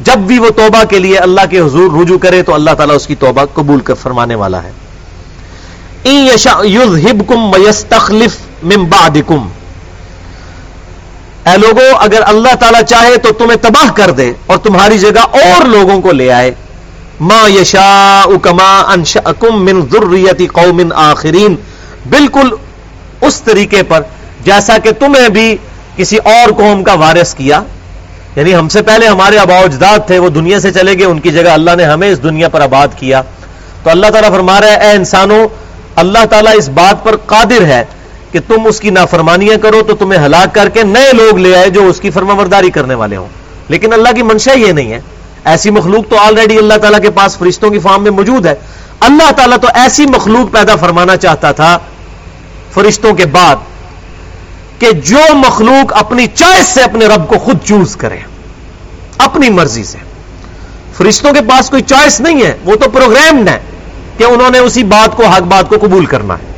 جب 0.00 0.18
بھی 0.28 0.38
وہ 0.38 0.50
توبہ 0.56 0.82
کے 0.90 0.98
لیے 0.98 1.18
اللہ 1.18 1.46
کے 1.50 1.58
حضور 1.58 2.00
رجوع 2.00 2.18
کرے 2.18 2.42
تو 2.42 2.54
اللہ 2.54 2.70
تعالیٰ 2.70 2.96
اس 2.96 3.06
کی 3.06 3.14
توبہ 3.14 3.44
قبول 3.54 3.80
کر 3.80 3.94
فرمانے 3.94 4.34
والا 4.34 4.62
ہے۔ 4.62 4.72
اے 11.46 11.56
لوگوں 11.56 11.90
اگر 12.00 12.22
اللہ 12.26 12.54
تعالیٰ 12.60 12.82
چاہے 12.82 13.16
تو 13.16 13.32
تمہیں 13.32 13.56
تباہ 13.62 13.90
کر 13.96 14.10
دے 14.10 14.32
اور 14.46 14.58
تمہاری 14.58 14.98
جگہ 14.98 15.26
اور 15.42 15.64
لوگوں 15.66 16.00
کو 16.00 16.12
لے 16.12 16.30
آئے۔ 16.32 16.50
ما 17.20 17.40
یشا 17.48 18.22
اکما 18.24 18.94
کما 19.40 19.56
من 19.58 19.80
ذریتی 19.92 20.46
قوم 20.46 20.82
آخرین 20.94 21.54
بالکل 22.10 22.50
اس 23.20 23.40
طریقے 23.42 23.82
پر 23.82 24.02
جیسا 24.44 24.78
کہ 24.78 24.90
تمہیں 24.92 25.28
بھی 25.28 25.56
کسی 25.96 26.16
اور 26.16 26.52
قوم 26.52 26.84
کا 26.84 26.94
وارث 26.94 27.34
کیا۔ 27.34 27.62
یعنی 28.36 28.54
ہم 28.54 28.68
سے 28.68 28.82
پہلے 28.82 29.06
ہمارے 29.06 29.38
ابا 29.38 29.58
اجداد 29.58 29.98
تھے، 30.06 30.18
وہ 30.18 30.28
دنیا 30.28 30.60
سے 30.60 30.72
چلے 30.72 30.98
گئے، 30.98 31.06
ان 31.06 31.20
کی 31.20 31.30
جگہ 31.30 31.50
اللہ 31.50 31.70
نے 31.76 31.84
ہمیں 31.84 32.08
اس 32.08 32.22
دنیا 32.22 32.48
پر 32.48 32.60
آباد 32.60 32.88
کیا۔ 32.96 33.22
تو 33.82 33.90
اللہ 33.90 34.06
تعالیٰ 34.06 34.30
فرما 34.30 34.60
رہا 34.60 34.68
ہے، 34.68 34.76
اے 34.76 34.90
انسانوں، 34.90 35.48
اللہ 35.96 36.24
تعالیٰ 36.24 36.52
اس 36.56 36.68
بات 36.68 37.04
پر 37.04 37.16
قادر 37.16 37.64
ہے 37.64 37.84
کہ 38.32 38.38
تم 38.48 38.66
اس 38.66 38.80
کی 38.80 38.90
نافرمانیاں 38.90 39.56
کرو 39.56 39.82
تو 39.82 39.96
تمہیں 39.96 40.26
ہلاک 40.26 40.54
کر 40.54 40.68
کے 40.68 40.82
نئے 40.82 41.12
لوگ 41.12 41.36
لے 41.36 41.56
آئے 41.56 41.70
جو 41.70 41.86
اس 41.86 42.00
کی 42.00 42.10
فرما 42.10 42.34
برداری 42.34 42.70
کرنے 42.70 42.94
والے 42.94 43.16
ہوں۔ 43.16 43.26
لیکن 43.68 43.92
اللہ 43.92 44.08
کی 44.16 44.22
منشا 44.22 44.52
یہ 44.52 44.72
نہیں 44.72 44.92
ہے۔ 44.92 45.00
ایسی 45.44 45.70
مخلوق 45.70 46.10
تو 46.10 46.16
آلریڈی 46.18 46.58
اللہ 46.58 46.74
تعالیٰ 46.74 47.00
کے 47.00 47.10
پاس 47.10 47.38
فرشتوں 47.38 47.70
کی 47.70 47.78
فارم 47.78 48.02
میں 48.02 48.10
موجود 48.10 48.46
ہے۔ 48.46 48.54
اللہ 49.00 49.32
تعالیٰ 49.32 49.58
تو 49.58 49.68
ایسی 49.74 50.06
مخلوق 50.06 50.54
پیدا 50.54 50.76
فرمانا 50.76 51.16
چاہتا 51.16 51.52
تھا 51.52 51.78
فرشتوں 52.74 53.14
کے 53.14 53.26
بعد۔ 53.26 53.56
کہ 54.78 54.92
جو 54.92 55.34
مخلوق 55.34 55.92
اپنی 55.96 56.26
چوائس 56.34 56.66
سے 56.66 56.82
اپنے 56.82 57.06
رب 57.06 57.28
کو 57.28 57.38
خود 57.38 57.58
چوز 57.64 57.96
کرے، 57.96 58.18
اپنی 59.18 59.50
مرضی 59.50 59.84
سے۔ 59.84 59.98
فرشتوں 60.96 61.32
کے 61.32 61.40
پاس 61.40 61.70
کوئی 61.70 61.82
چوائس 61.82 62.20
نہیں 62.20 62.42
ہے، 62.42 62.56
وہ 62.64 62.76
تو 62.76 62.90
پروگرامڈ 62.90 63.48
ہے 63.48 63.58
کہ 64.18 64.24
انہوں 64.24 64.50
نے 64.50 64.58
اسی 64.58 64.84
بات 64.84 65.16
کو، 65.16 65.26
حق 65.26 65.40
بات 65.40 65.68
کو 65.68 65.76
قبول 65.80 66.06
کرنا 66.06 66.34
ہے۔ 66.34 66.56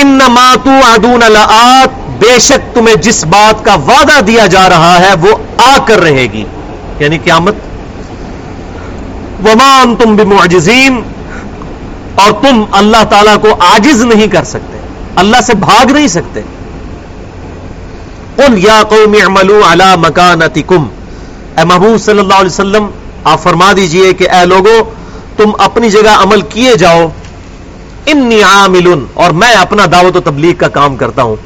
ان 0.00 0.18
ماتو 0.28 0.70
ادون 0.70 1.20
لآت، 1.20 1.88
بے 2.18 2.38
شک 2.38 2.74
تمہیں 2.74 2.94
جس 2.94 3.24
بات 3.24 3.64
کا 3.64 3.74
وعدہ 3.74 4.20
دیا 4.20 4.46
جا 4.46 4.68
رہا 4.68 4.98
ہے، 5.00 5.14
وہ 5.20 5.36
آ 5.58 5.76
کر 5.86 5.98
رہے 5.98 6.26
گی۔ 6.32 6.44
یعنی 6.98 7.18
قیامت۔ 7.18 7.54
ومان 9.44 9.96
تم 9.96 10.16
بمعجزین، 10.16 11.00
اور 12.14 12.32
تم 12.32 12.64
اللہ 12.72 13.04
تعالی 13.10 13.30
کو 13.40 13.48
آجز 13.58 14.02
نہیں 14.04 14.26
کر 14.26 14.44
سکتے۔ 14.44 14.75
اللہ 15.16 15.36
سے 15.40 15.54
بھاگ 15.54 15.90
نہیں 15.90 16.08
سکتے۔ 16.08 16.40
قل 18.36 18.64
یا 18.64 18.82
قوم 18.88 19.14
اعملوا 19.22 19.72
علی 19.72 19.84
مکانتکم۔ 19.96 20.88
اے 21.58 21.64
محبوب 21.64 22.00
صلی 22.00 22.18
اللہ 22.18 22.34
علیہ 22.34 22.50
وسلم، 22.50 22.86
آپ 23.24 23.42
فرما 23.42 23.72
دیجیے 23.76 24.12
کہ 24.12 24.30
اے 24.30 24.46
لوگوں 24.46 24.84
تم 25.36 25.50
اپنی 25.58 25.90
جگہ 25.90 26.10
عمل 26.10 26.40
کیے 26.40 26.74
جاؤ۔ 26.74 27.08
انی 28.06 28.42
عامل 28.42 28.92
اور 29.14 29.30
میں 29.30 29.54
اپنا 29.54 29.86
دعوت 29.92 30.16
و 30.16 30.20
تبلیغ 30.20 30.54
کا 30.54 30.68
کام 30.68 30.96
کرتا 30.96 31.22
ہوں۔ 31.22 31.36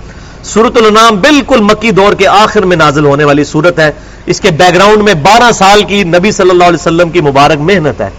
سورت 0.43 0.77
النام 0.77 1.17
بالکل 1.17 1.61
مکی 1.61 1.91
دور 1.91 2.13
کے 2.13 2.27
آخر 2.27 2.63
میں 2.63 2.77
نازل 2.77 3.05
ہونے 3.05 3.25
والی 3.25 3.45
صورت 3.45 3.79
ہے۔ 3.79 3.93
اس 4.27 4.41
کے 4.41 4.51
بیک 4.51 4.75
گراؤنڈ 4.75 5.03
میں 5.03 5.15
بارہ 5.15 5.53
سال 5.53 5.83
کی 5.83 6.05
نبی 6.05 6.33
صلی 6.33 6.51
اللہ 6.51 6.65
علیہ 6.65 6.81
وسلم 6.81 7.11
کی 7.11 7.21
مبارک 7.21 7.61
محنت 7.61 8.01
ہے۔ 8.01 8.11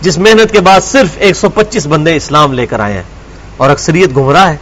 جس 0.00 0.18
محنت 0.18 0.52
کے 0.52 0.60
بعد 0.60 0.80
صرف 0.80 1.08
ایک 1.16 1.36
سو 1.36 1.48
پچیس 1.48 1.86
بندے 1.86 2.16
اسلام 2.16 2.52
لے 2.52 2.66
کر 2.66 2.80
آئے 2.80 2.94
ہیں۔ 2.94 3.19
اور 3.60 3.70
اکثریت 3.70 4.16
گمراہ 4.16 4.48
ہے۔ 4.48 4.56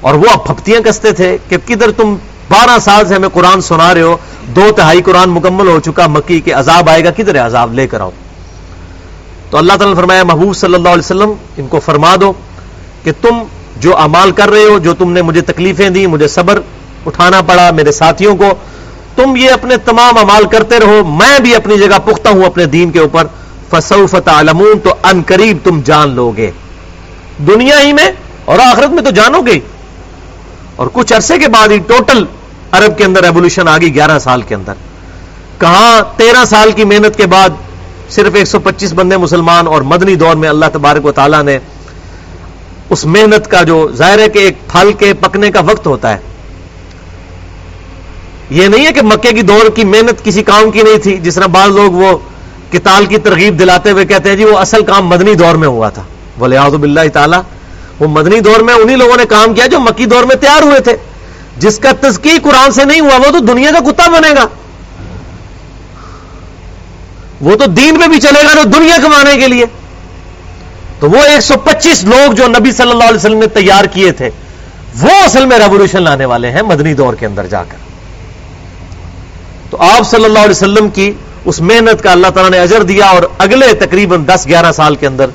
اور 0.00 0.14
وہ 0.14 0.24
اب 0.32 0.46
پھپتیاں 0.46 0.80
کستے 0.80 1.12
تھے 1.12 1.38
کہ 1.48 1.56
کدھر 1.66 1.90
تم 1.90 2.14
بارہ 2.48 2.78
سال 2.78 3.08
سے 3.08 3.14
ہمیں 3.14 3.28
قرآن 3.28 3.60
سنا 3.60 3.94
رہے 3.94 4.00
ہو، 4.00 4.16
دو 4.46 4.62
تہائی 4.76 5.02
قرآن 5.02 5.30
مکمل 5.30 5.68
ہو 5.68 5.80
چکا، 5.80 6.06
مکی 6.06 6.40
کے 6.40 6.52
عذاب 6.52 6.90
آئے 6.90 7.04
گا، 7.04 7.10
کدھر 7.10 7.34
ہے 7.34 7.40
عذاب؟ 7.40 7.74
لے 7.74 7.86
کر 7.86 8.00
آؤ۔ 8.00 8.10
تو 9.50 9.58
اللہ 9.58 9.72
تعالیٰ 9.72 9.94
نے 9.94 10.00
فرمایا، 10.00 10.24
محبوب 10.24 10.56
صلی 10.56 10.74
اللہ 10.74 10.88
علیہ 10.88 11.04
وسلم، 11.04 11.32
ان 11.56 11.66
کو 11.66 11.80
فرما 11.80 12.16
دو 12.20 12.32
کہ 13.04 13.12
تم 13.22 13.42
جو 13.76 13.96
امال 13.96 14.30
کر 14.30 14.50
رہے 14.50 14.64
ہو، 14.64 14.78
جو 14.78 14.94
تم 14.94 15.12
نے 15.12 15.22
مجھے 15.22 15.40
تکلیفیں 15.40 15.90
دی 15.90 16.06
مجھے 16.06 16.28
صبر 16.28 16.60
اٹھانا 17.06 17.40
پڑا 17.42 17.70
میرے 17.70 17.92
ساتھیوں 17.92 18.36
کو، 18.36 18.54
تم 19.16 19.36
یہ 19.36 19.50
اپنے 19.50 19.76
تمام 19.76 20.18
امال 20.18 20.44
کرتے 20.44 20.80
رہو، 20.80 21.04
میں 21.04 21.38
بھی 21.38 21.54
اپنی 21.54 21.78
جگہ 21.78 21.98
پختہ 22.04 22.28
ہوں 22.28 22.44
اپنے 22.44 22.66
دین 22.66 22.90
کے 22.90 22.98
اوپر۔ 22.98 23.26
فسوف 23.70 24.14
تعلمون، 24.24 24.78
تو 24.78 24.94
ان 25.02 25.22
قریب 25.26 25.58
تم 25.64 25.80
جان 25.84 26.10
لو 26.10 26.32
گے 26.36 26.50
دنیا 27.46 27.80
ہی 27.80 27.92
میں 27.92 28.10
اور 28.44 28.58
آخرت 28.58 28.90
میں 28.90 29.02
تو 29.02 29.10
جانو 29.10 29.40
گے 29.40 29.58
اور 30.76 30.86
کچھ 30.92 31.12
عرصے 31.12 31.38
کے 31.38 31.48
بعد 31.48 31.68
ہی 31.68 31.78
ٹوٹل 31.78 32.24
عرب 32.72 32.98
کے 32.98 33.04
اندر 33.04 33.22
ریولیوشن 33.22 33.68
آ 33.68 33.78
گئی 33.78 33.94
گیارہ 33.94 34.18
سال 34.18 34.42
کے 34.42 34.54
اندر۔ 34.54 34.72
کہاں 35.58 36.02
تیرہ 36.16 36.44
سال 36.44 36.72
کی 36.72 36.84
محنت 36.84 37.16
کے 37.16 37.26
بعد 37.26 37.50
صرف 38.10 38.34
ایک 38.34 38.46
سو 38.46 38.60
پچیس 38.60 38.92
بندے 38.92 39.16
مسلمان 39.16 39.66
اور 39.66 39.82
مدنی 39.82 40.14
دور 40.14 40.36
میں 40.36 40.48
اللہ 40.48 40.66
تبارک 40.72 41.06
و 41.06 41.12
تعالیٰ 41.12 41.42
نے 41.42 41.58
اس 42.90 43.06
محنت 43.06 43.50
کا 43.50 43.62
جو 43.62 43.88
ظاہر 43.92 44.18
ہے 44.18 44.28
کہ 44.28 44.38
ایک 44.38 44.68
پھل 44.68 44.92
کے 44.92 45.14
پکنے 45.14 45.50
کا 45.50 45.60
وقت 45.60 45.86
ہوتا 45.86 46.12
ہے۔ 46.12 46.18
یہ 48.50 48.68
نہیں 48.68 48.86
ہے 48.86 48.92
کہ 48.92 49.02
مکے 49.02 49.32
کی 49.32 49.42
دور 49.42 49.70
کی 49.70 49.84
محنت 49.84 50.24
کسی 50.24 50.42
کام 50.42 50.70
کی 50.70 50.82
نہیں 50.82 50.98
تھی۔ 50.98 51.16
جس 51.16 51.34
طرح 51.34 51.46
بعض 51.46 51.70
لوگ 51.70 51.92
وہ 51.92 52.18
کتال 52.72 53.06
کی 53.06 53.18
ترغیب 53.18 53.58
دلاتے 53.58 53.90
ہوئے 53.90 54.04
کہتے 54.04 54.28
ہیں 54.28 54.36
جی 54.36 54.44
وہ 54.44 54.58
اصل 54.58 54.84
کام 54.84 55.06
مدنی 55.06 55.34
دور 55.34 55.54
میں 55.54 55.68
ہوا 55.68 55.88
تھا۔ 55.88 56.02
بولے 56.40 56.56
اللہ 56.56 57.08
تعالیٰ، 57.12 57.42
وہ 58.00 58.08
مدنی 58.08 58.40
دور 58.40 58.60
میں 58.60 58.74
انہی 58.74 58.96
لوگوں 58.96 59.16
نے 59.16 59.24
کام 59.24 59.54
کیا 59.54 59.66
جو 59.66 59.80
مکی 59.80 60.06
دور 60.06 60.24
میں 60.24 60.36
تیار 60.36 60.62
ہوئے 60.62 60.80
تھے۔ 60.80 60.96
جس 61.56 61.78
کا 61.78 61.92
تزکی 62.00 62.38
قرآن 62.42 62.72
سے 62.72 62.84
نہیں 62.84 63.00
ہوا، 63.00 63.16
وہ 63.16 63.30
تو 63.30 63.38
دنیا 63.38 63.70
کا 63.70 63.80
کتا 63.90 64.06
بنے 64.10 64.30
گا۔ 64.30 64.46
وہ 67.40 67.56
تو 67.56 67.66
دین 67.66 68.00
پہ 68.00 68.06
بھی 68.06 68.20
چلے 68.20 68.44
گا 68.44 68.54
جو 68.54 68.62
دنیا 68.62 68.96
کمانے 69.02 69.36
کے 69.36 69.48
لیے۔ 69.48 69.64
تو 71.00 71.10
وہ 71.10 71.16
ایک 71.16 71.40
سو 71.40 71.54
پچیس 71.58 72.04
لوگ 72.04 72.32
جو 72.32 72.46
نبی 72.46 72.72
صلی 72.72 72.90
اللہ 72.90 73.04
علیہ 73.04 73.16
وسلم 73.16 73.38
نے 73.38 73.46
تیار 73.46 73.84
کیے 73.84 74.12
تھے، 74.12 74.30
وہ 75.00 75.24
اصل 75.24 75.46
میں 75.46 75.58
ریولیوشن 75.58 76.02
لانے 76.02 76.24
والے 76.24 76.50
ہیں 76.50 76.62
مدنی 76.62 76.94
دور 76.94 77.14
کے 77.14 77.26
اندر 77.26 77.46
جا 77.46 77.62
کر۔ 77.68 77.76
تو 79.70 79.76
آپ 79.80 80.10
صلی 80.10 80.24
اللہ 80.24 80.38
علیہ 80.38 80.56
وسلم 80.56 80.88
کی 80.88 81.12
اس 81.44 81.60
محنت 81.60 82.02
کا 82.02 82.12
اللہ 82.12 82.26
تعالیٰ 82.26 82.50
نے 82.50 82.58
اجر 82.58 82.82
دیا 82.82 83.06
اور 83.06 83.22
اگلے 83.38 83.74
تقریباً 83.74 84.24
دس 84.26 84.44
گیارہ 84.48 84.72
سال 84.72 84.94
کے 84.94 85.06
اندر 85.06 85.26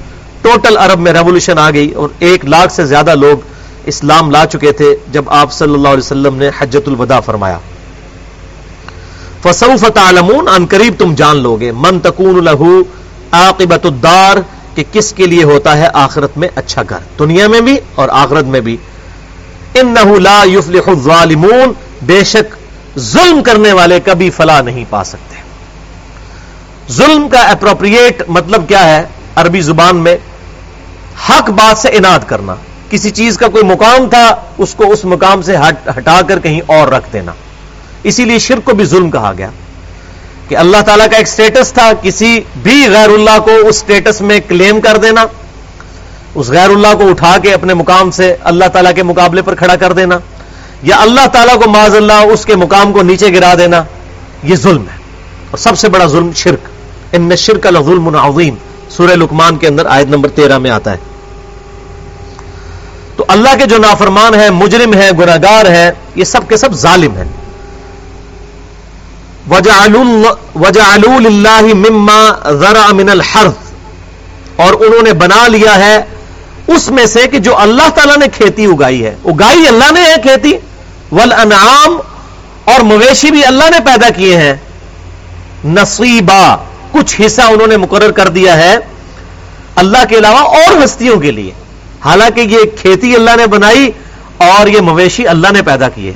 ٹوٹل 0.45 0.77
عرب 0.77 0.99
میں 0.99 1.13
ریولیوشن 1.13 1.57
آ 1.57 1.71
گئی 1.71 1.91
اور 1.91 2.09
ایک 2.19 2.45
لاکھ 2.45 2.73
سے 2.73 2.85
زیادہ 2.85 3.15
لوگ 3.15 3.37
اسلام 3.85 4.31
لا 4.31 4.45
چکے 4.45 4.71
تھے 4.71 4.95
جب 5.11 5.29
آپ 5.29 5.53
صلی 5.53 5.73
اللہ 5.73 5.87
علیہ 5.87 6.05
وسلم 6.05 6.35
نے 6.35 6.49
حجت 6.59 6.87
الوداع 6.87 7.19
فرمایا۔ 7.19 7.57
فصوف 9.43 9.91
تعلمون، 9.93 10.47
ان 10.47 10.65
قریب 10.65 10.93
تم 10.97 11.13
جان 11.15 11.37
لو 11.37 11.55
گے۔ 11.55 11.71
من 11.71 11.99
تکون 11.99 12.43
لہو 12.43 12.81
عاقبت 13.31 13.85
الدار، 13.85 14.37
کہ 14.75 14.83
کس 14.91 15.13
کے 15.13 15.27
لیے 15.27 15.43
ہوتا 15.43 15.77
ہے 15.77 15.87
آخرت 15.93 16.37
میں 16.37 16.47
اچھا 16.55 16.81
گھر۔ 16.89 16.97
دنیا 17.19 17.47
میں 17.47 17.61
بھی 17.61 17.77
اور 17.95 18.09
آخرت 18.11 18.45
میں 18.45 18.61
بھی۔ 18.61 18.77
انه 19.73 20.17
لا 20.19 20.43
يفلح 20.43 20.87
الظالمون، 20.87 21.73
بے 22.01 22.23
شک 22.23 22.55
ظلم 22.99 23.43
کرنے 23.43 23.73
والے 23.73 23.99
کبھی 23.99 24.29
فلا 24.29 24.61
نہیں 24.61 24.85
پا 24.89 25.03
سکتے۔ 25.03 25.35
ظلم 26.91 27.29
کا 27.29 27.41
اپروپریٹ 27.41 28.23
مطلب 28.27 28.67
کیا 28.67 28.95
ہے؟ 28.95 29.03
عربی 29.35 29.61
زبان 29.61 29.95
میں 29.95 30.17
حق 31.29 31.49
بات 31.49 31.77
سے 31.77 31.89
اناد 31.89 32.19
کرنا۔ 32.27 32.55
کسی 32.89 33.09
چیز 33.09 33.37
کا 33.37 33.47
کوئی 33.47 33.63
مقام 33.63 34.09
تھا، 34.09 34.35
اس 34.57 34.75
کو 34.75 34.91
اس 34.91 35.05
مقام 35.05 35.41
سے 35.41 35.55
ہٹا 35.97 36.21
کر 36.27 36.39
کہیں 36.39 36.61
اور 36.65 36.87
رکھ 36.87 37.13
دینا۔ 37.13 37.31
اسی 38.03 38.25
لیے 38.25 38.39
شرک 38.39 38.65
کو 38.65 38.73
بھی 38.73 38.85
ظلم 38.85 39.11
کہا 39.11 39.33
گیا۔ 39.37 39.49
کہ 40.47 40.57
اللہ 40.57 40.77
تعالیٰ 40.85 41.09
کا 41.11 41.17
ایک 41.17 41.27
سٹیٹس 41.27 41.73
تھا، 41.73 41.91
کسی 42.01 42.39
بھی 42.63 42.87
غیر 42.89 43.09
اللہ 43.09 43.39
کو 43.45 43.51
اس 43.67 43.77
سٹیٹس 43.77 44.21
میں 44.21 44.39
کلیم 44.47 44.81
کر 44.81 44.97
دینا۔ 44.97 45.25
اس 46.35 46.47
غیر 46.47 46.69
اللہ 46.69 46.93
کو 46.97 47.09
اٹھا 47.09 47.37
کے 47.37 47.53
اپنے 47.53 47.73
مقام 47.73 48.11
سے 48.11 48.35
اللہ 48.43 48.65
تعالیٰ 48.65 48.95
کے 48.95 49.03
مقابلے 49.03 49.41
پر 49.41 49.55
کھڑا 49.55 49.75
کر 49.75 49.93
دینا۔ 49.93 50.17
یا 50.83 50.97
اللہ 50.97 51.27
تعالیٰ 51.27 51.59
کو 51.59 51.69
معذ 51.69 51.95
اللہ 51.95 52.13
اس 52.13 52.45
کے 52.45 52.55
مقام 52.55 52.93
کو 52.93 53.03
نیچے 53.03 53.33
گرا 53.33 53.53
دینا۔ 53.57 53.83
یہ 54.43 54.55
ظلم 54.55 54.81
ہے۔ 54.81 54.97
اور 55.51 55.57
سب 55.57 55.77
سے 55.77 55.89
بڑا 55.89 56.05
ظلم 56.05 56.29
شرک۔ 56.35 56.67
ان 57.11 57.35
شرک 57.35 57.67
الظلم 57.67 58.15
عظیم۔ 58.15 58.55
سورہ 58.89 59.11
لکمان 59.11 59.57
کے 59.57 59.67
اندر 59.67 59.85
آیت 59.85 60.07
نمبر 60.07 60.29
تیرہ 60.29 60.57
میں 60.57 60.71
آتا 60.71 60.91
ہے۔ 60.91 60.97
تو 63.15 63.25
اللہ 63.27 63.49
کے 63.59 63.65
جو 63.65 63.77
نافرمان 63.77 64.33
ہیں، 64.33 64.49
مجرم 64.49 64.93
ہیں 64.93 65.11
گناگار 65.11 65.65
ہیں، 65.65 65.91
یہ 66.15 66.23
سب 66.23 66.49
کے 66.49 66.57
سب 66.57 66.73
ظالم 66.73 67.17
ہیں۔ 67.17 67.25
اللہ 71.25 71.61
مما 71.73 72.51
ذرا 72.51 72.87
من 72.91 73.09
الحرف 73.09 73.53
اور 74.55 74.73
انہوں 74.73 75.01
نے 75.01 75.13
بنا 75.13 75.47
لیا 75.47 75.75
ہے 75.75 76.03
اس 76.67 76.91
میں 76.91 77.05
سے 77.05 77.27
کہ 77.27 77.39
جو 77.39 77.57
اللہ 77.57 77.89
تعالیٰ 77.89 78.17
نے 78.17 78.27
کھیتی 78.27 78.65
اگائی 78.65 79.05
ہے۔ 79.05 79.15
اگائی 79.25 79.67
اللہ 79.67 79.91
نے 79.91 80.01
ہے 80.01 80.15
کھیتی؟ 80.21 80.53
ول 81.11 81.33
اور 82.65 82.79
مویشی 82.81 83.31
بھی 83.31 83.45
اللہ 83.45 83.63
نے 83.63 83.79
پیدا 83.79 84.09
کیے 84.09 84.37
ہیں۔ 84.37 84.53
نصیبہ 85.65 86.57
کچھ 86.97 87.21
حصہ 87.25 87.41
انہوں 87.41 87.67
نے 87.67 87.77
مقرر 87.77 88.11
کر 88.11 88.27
دیا 88.27 88.57
ہے 88.57 88.77
اللہ 89.75 90.05
کے 90.09 90.17
علاوہ 90.17 90.37
اور 90.37 90.83
ہستیوں 90.83 91.19
کے 91.19 91.31
لیے۔ 91.31 91.51
حالانکہ 92.05 92.41
یہ 92.41 92.57
کھیتی 92.81 93.15
اللہ 93.15 93.35
نے 93.35 93.47
بنائی 93.47 93.91
اور 94.37 94.67
یہ 94.67 94.81
مویشی 94.81 95.27
اللہ 95.27 95.47
نے 95.51 95.61
پیدا 95.61 95.89
کیے۔ 95.89 96.13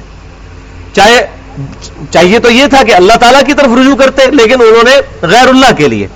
چاہے 0.93 1.27
چاہیے 2.11 2.39
تو 2.39 2.51
یہ 2.51 2.65
تھا 2.67 2.84
کہ 2.84 2.93
اللہ 2.93 3.13
تعالیٰ 3.13 3.41
کی 3.45 3.53
طرف 3.53 3.67
رجوع 3.82 3.95
کرتے، 3.95 4.21
لیکن 4.32 4.61
انہوں 4.61 4.84
نے 4.84 5.25
غیر 5.25 5.47
اللہ 5.47 5.73
کے 5.77 5.88
لیے۔ 5.88 6.07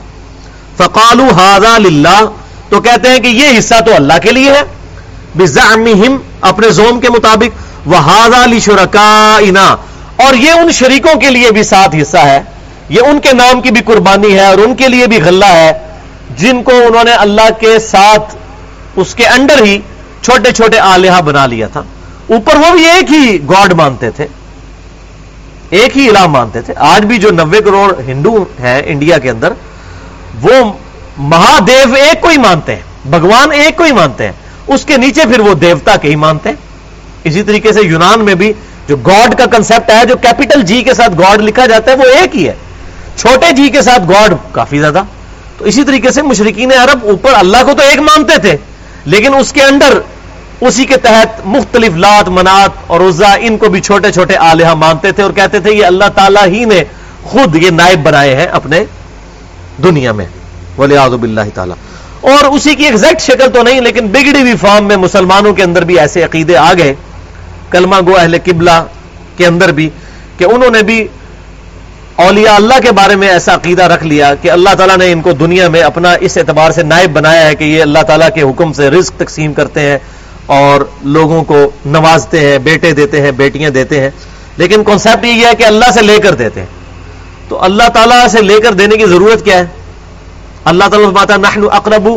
فقالو 0.78 1.24
ہاضا 1.32 1.78
للہ 1.78 2.26
تو 2.70 2.82
کہتے 2.82 3.10
ہیں 3.10 3.20
کہ 3.20 3.28
یہ 3.28 3.58
حصہ 3.58 3.76
تو 3.86 3.96
اللہ 3.96 4.14
کے 4.24 4.32
لیے 4.32 4.52
ہے۔ 4.52 4.64
بزعمہم، 5.38 6.18
اپنے 6.42 6.70
زوم 6.70 7.00
کے 7.00 7.10
مطابق۔ 7.10 7.74
وہ 7.86 7.98
ہاضا 7.98 8.46
لی 8.46 8.60
اور 10.16 10.34
یہ 10.34 10.52
ان 10.52 10.72
شریکوں 10.72 11.20
کے 11.20 11.30
لیے 11.30 11.52
بھی 11.52 11.64
ساتھ 11.64 11.96
حصہ 12.02 12.18
ہے۔ 12.18 12.42
یہ 12.90 13.02
ان 13.06 13.20
کے 13.20 13.34
نام 13.34 13.62
کی 13.62 13.72
بھی 13.72 13.82
قربانی 13.82 14.34
ہے 14.34 14.46
اور 14.46 14.58
ان 14.58 14.76
کے 14.76 14.88
لیے 14.88 15.08
بھی 15.08 15.22
غلہ 15.22 15.46
ہے، 15.46 15.74
جن 16.38 16.64
کو 16.64 16.72
انہوں 16.88 17.04
نے 17.04 17.12
اللہ 17.12 17.50
کے 17.60 17.80
ساتھ 17.80 18.36
اس 18.96 19.16
کے 19.16 19.28
انڈر 19.28 19.64
ہی 19.64 19.80
چھوٹے 20.22 20.52
چھوٹے 20.52 20.80
آلیہ 20.80 21.22
بنا 21.26 21.46
لیا 21.46 21.68
تھا۔ 21.68 21.84
اوپر 22.30 22.56
وہ 22.56 22.72
بھی 22.72 22.90
ایک 22.90 23.12
ہی 23.12 23.38
گاڈ 23.50 23.74
مانتے 23.74 24.12
تھے۔ 24.12 24.28
ایک 25.70 25.98
ہی 25.98 26.10
الہ 26.10 26.28
مانتے 26.28 26.62
تھے۔ 26.62 26.74
آج 26.78 27.06
بھی 27.06 27.18
جو 27.18 27.32
نوے 27.32 27.62
کروڑ 27.62 27.94
ہندو 28.08 28.46
ہیں 28.60 28.82
انڈیا 28.86 29.18
کے 29.18 29.30
اندر، 29.30 29.54
وہ 30.42 30.74
مہادیو 31.18 31.94
ایک 31.94 32.22
کو 32.22 32.28
ہی 32.28 32.38
مانتے 32.38 32.76
ہیں، 32.76 32.82
بھگوان 33.06 33.52
ایک 33.52 33.78
کو 33.78 33.84
ہی 33.84 33.92
مانتے 33.92 34.26
ہیں۔ 34.26 34.32
اس 34.68 34.86
کے 34.86 34.98
نیچے 34.98 35.22
پھر 35.26 35.40
وہ 35.40 35.54
دیوتا 35.54 35.96
کے 35.96 36.10
ہی 36.10 36.16
مانتے 36.16 36.50
ہیں۔ 36.50 36.56
اسی 37.24 37.44
طریقے 37.44 37.74
سے 37.74 37.82
یونان 37.82 38.20
میں 38.20 38.36
بھی 38.36 38.54
جو 38.88 38.98
گاڈ 38.98 39.36
کا 39.36 39.46
کنسپٹ 39.46 39.92
ہے، 39.92 40.06
جو 40.06 40.16
کیپیٹل 40.16 40.62
جی 40.62 40.84
کے 40.84 40.94
ساتھ 40.94 41.14
گاڈ 41.20 41.42
لکھا 41.42 41.66
جاتا 41.66 41.92
ہے، 41.92 41.98
وہ 41.98 42.04
ایک 42.04 42.36
ہی 42.36 42.48
ہے۔ 42.48 42.54
چھوٹے 43.18 43.52
جی 43.52 43.70
کے 43.70 43.82
ساتھ 43.82 44.04
گاڈ 44.10 44.34
کافی 44.52 44.80
زیادہ۔ 44.80 45.04
تو 45.58 45.66
اسی 45.66 45.84
طریقے 45.84 46.12
سے 46.12 46.22
مشرقین 46.22 46.72
عرب 46.72 47.00
اوپر 47.04 47.34
اللہ 47.34 47.58
کو 47.66 47.74
تو 47.74 47.82
ایک 47.82 48.00
مانتے 48.00 48.38
تھے، 48.38 48.58
لیکن 49.06 49.34
اس 49.34 49.54
کے 49.54 49.64
اندر 49.64 50.00
اسی 50.62 50.86
کے 50.86 50.98
تحت 50.98 51.42
مختلف 51.46 51.94
لات، 51.96 52.30
منات 52.30 52.72
اور 52.88 53.00
عزا، 53.00 53.34
ان 53.40 53.58
کو 53.58 53.70
بھی 53.70 53.82
چھوٹے 53.82 54.12
چھوٹے 54.12 54.38
آلیہ 54.38 54.68
مانتے 54.68 55.12
تھے 55.12 55.24
اور 55.24 55.32
کہتے 55.32 55.60
تھے، 55.60 55.72
یہ 55.72 55.86
اللہ 55.86 56.06
تعالیٰ 56.16 56.48
ہی 56.48 56.66
نے 56.66 56.84
خود 57.24 57.56
یہ 57.56 57.70
نائب 57.70 58.04
بنائے 58.04 58.36
ہیں 58.36 58.46
اپنے 58.46 58.86
دنیا 59.84 60.12
میں۔ 60.12 60.26
ولی 60.78 60.98
آزب 60.98 61.24
اللہ 61.24 61.42
تعالیٰ۔ 61.54 61.76
اور 62.22 62.46
اسی 62.46 62.76
کی 62.76 62.86
ایگزیکٹ 62.86 63.22
شکل 63.22 63.52
تو 63.54 63.64
نہیں، 63.64 63.82
لیکن 63.82 64.08
بگڑی 64.08 64.42
ہوئی 64.42 64.58
فارم 64.58 64.86
میں 64.86 64.98
مسلمانوں 64.98 65.54
کے 65.54 65.64
اندر 65.64 65.84
بھی 65.84 66.00
ایسے 66.00 66.24
عقیدے 66.24 66.58
آ 66.58 66.74
گئے۔ 66.74 66.96
کلمہ 67.72 67.96
گو 68.06 68.18
اہل 68.18 68.36
قبلہ 68.46 68.86
کے 69.38 69.46
اندر 69.46 69.72
بھی 69.72 69.90
کہ 70.38 70.44
انہوں 70.44 70.70
نے 70.70 70.84
بھی 70.84 71.08
اولیاء 72.16 72.56
اللہ 72.56 72.74
کے 72.84 72.92
بارے 72.92 73.16
میں 73.16 73.30
ایسا 73.30 73.56
عقیدہ 73.56 73.84
رکھ 73.84 74.04
لیا 74.04 74.36
کہ 74.36 74.52
اللہ 74.52 74.70
تعالیٰ 74.78 74.98
نے 74.98 75.12
ان 75.12 75.22
کو 75.22 75.32
دنیا 75.32 75.68
میں 75.68 75.82
اپنا 75.82 76.14
اس 76.14 76.38
اعتبار 76.38 76.72
سے 76.72 76.84
نائب 76.84 77.12
بنایا 77.14 77.48
ہے 77.48 77.56
کہ 77.56 77.64
یہ 77.64 77.82
اللہ 77.82 78.00
تعالیٰ 78.08 78.30
کے 78.36 78.42
حکم 78.42 78.74
سے 78.74 78.90
رزق 78.90 79.14
تقسیم 79.20 79.54
کرتے 79.54 79.80
ہیں 79.80 79.98
اور 80.46 80.82
لوگوں 81.04 81.44
کو 81.44 81.72
نوازتے 81.86 82.40
ہیں، 82.40 82.60
بیٹے 82.60 82.92
دیتے 82.92 83.22
ہیں، 83.22 83.32
بیٹیاں 83.32 83.70
دیتے 83.70 84.02
ہیں۔ 84.02 84.10
لیکن 84.58 84.84
کانسیپٹ 84.84 85.26
یہ 85.26 85.46
ہے 85.46 85.56
کہ 85.58 85.64
اللہ 85.64 85.92
سے 85.94 86.02
لے 86.02 86.18
کر 86.18 86.34
دیتے 86.36 86.60
ہیں۔ 86.60 86.68
تو 87.48 87.64
اللہ 87.64 87.90
تعالیٰ 87.94 88.28
سے 88.28 88.42
لے 88.42 88.60
کر 88.60 88.74
دینے 88.74 88.98
کی 88.98 89.06
ضرورت 89.06 89.46
کیا 89.46 89.58
ہے؟ 89.58 89.66
اللہ 90.64 90.84
تعالیٰ 90.92 91.12
بات 91.12 91.32
نحن 91.32 91.64
اقرب 91.72 92.08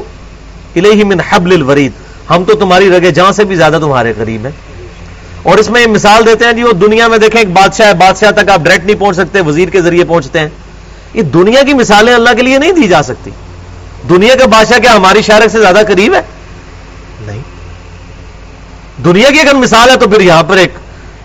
الیہ 0.77 1.05
من 1.05 1.21
حبل 1.29 1.53
الورید۔ 1.53 1.93
ہم 2.31 2.45
تو 2.45 2.55
تمہاری 2.55 2.91
رگے 2.91 3.11
جہاں 3.11 3.33
سے 3.33 3.45
بھی 3.45 3.57
زیادہ 3.57 3.79
تمہارے 3.81 4.13
قریب 4.17 4.45
ہیں۔ 4.45 4.76
اور 5.47 5.59
اس 5.59 5.71
میں 5.71 5.87
مثال 5.87 6.27
دیتے 6.27 6.45
ہیں 6.45 6.53
جی 6.53 6.63
وہ 6.63 6.73
دنیا 6.73 7.09
میں 7.09 7.19
دیکھیں، 7.19 7.41
ایک 7.41 7.53
بادشاہ 7.53 7.87
ہے، 7.87 7.95
بادشاہ 7.95 8.31
تک 8.31 8.49
آپ 8.49 8.61
ڈائریکٹ 8.61 8.87
نہیں 8.87 9.01
پہنچ 9.01 9.17
سکتے، 9.17 9.41
وزیر 9.41 9.69
کے 9.69 9.81
ذریعے 9.81 10.05
پہنچتے 10.05 10.39
ہیں۔ 10.39 10.49
یہ 11.15 11.23
دنیا 11.23 11.63
کی 11.63 11.75
مثالیں 11.75 12.15
اللہ 12.15 12.31
کے 12.37 12.43
لیے 12.43 12.59
نہیں 12.59 12.73
دی 12.73 12.89
جا 12.89 13.03
سکتی۔ 13.03 13.31
دنیا 14.09 14.35
کا 14.35 14.47
بادشاہ 14.47 14.79
کیا 14.79 14.97
ہماری 14.97 15.23
شہر 15.23 15.49
سے 15.49 15.61
زیادہ 15.61 15.81
قریب 15.89 16.15
ہے؟ 16.15 16.21
نہیں۔ 17.27 17.41
دنیا 19.05 19.31
کی 19.31 19.41
اگر 19.41 19.55
مثال 19.55 19.91
ہے 19.91 19.97
تو 19.97 20.09
پھر 20.09 20.21
یہاں 20.21 20.43
پر 20.43 20.57
ایک 20.57 20.73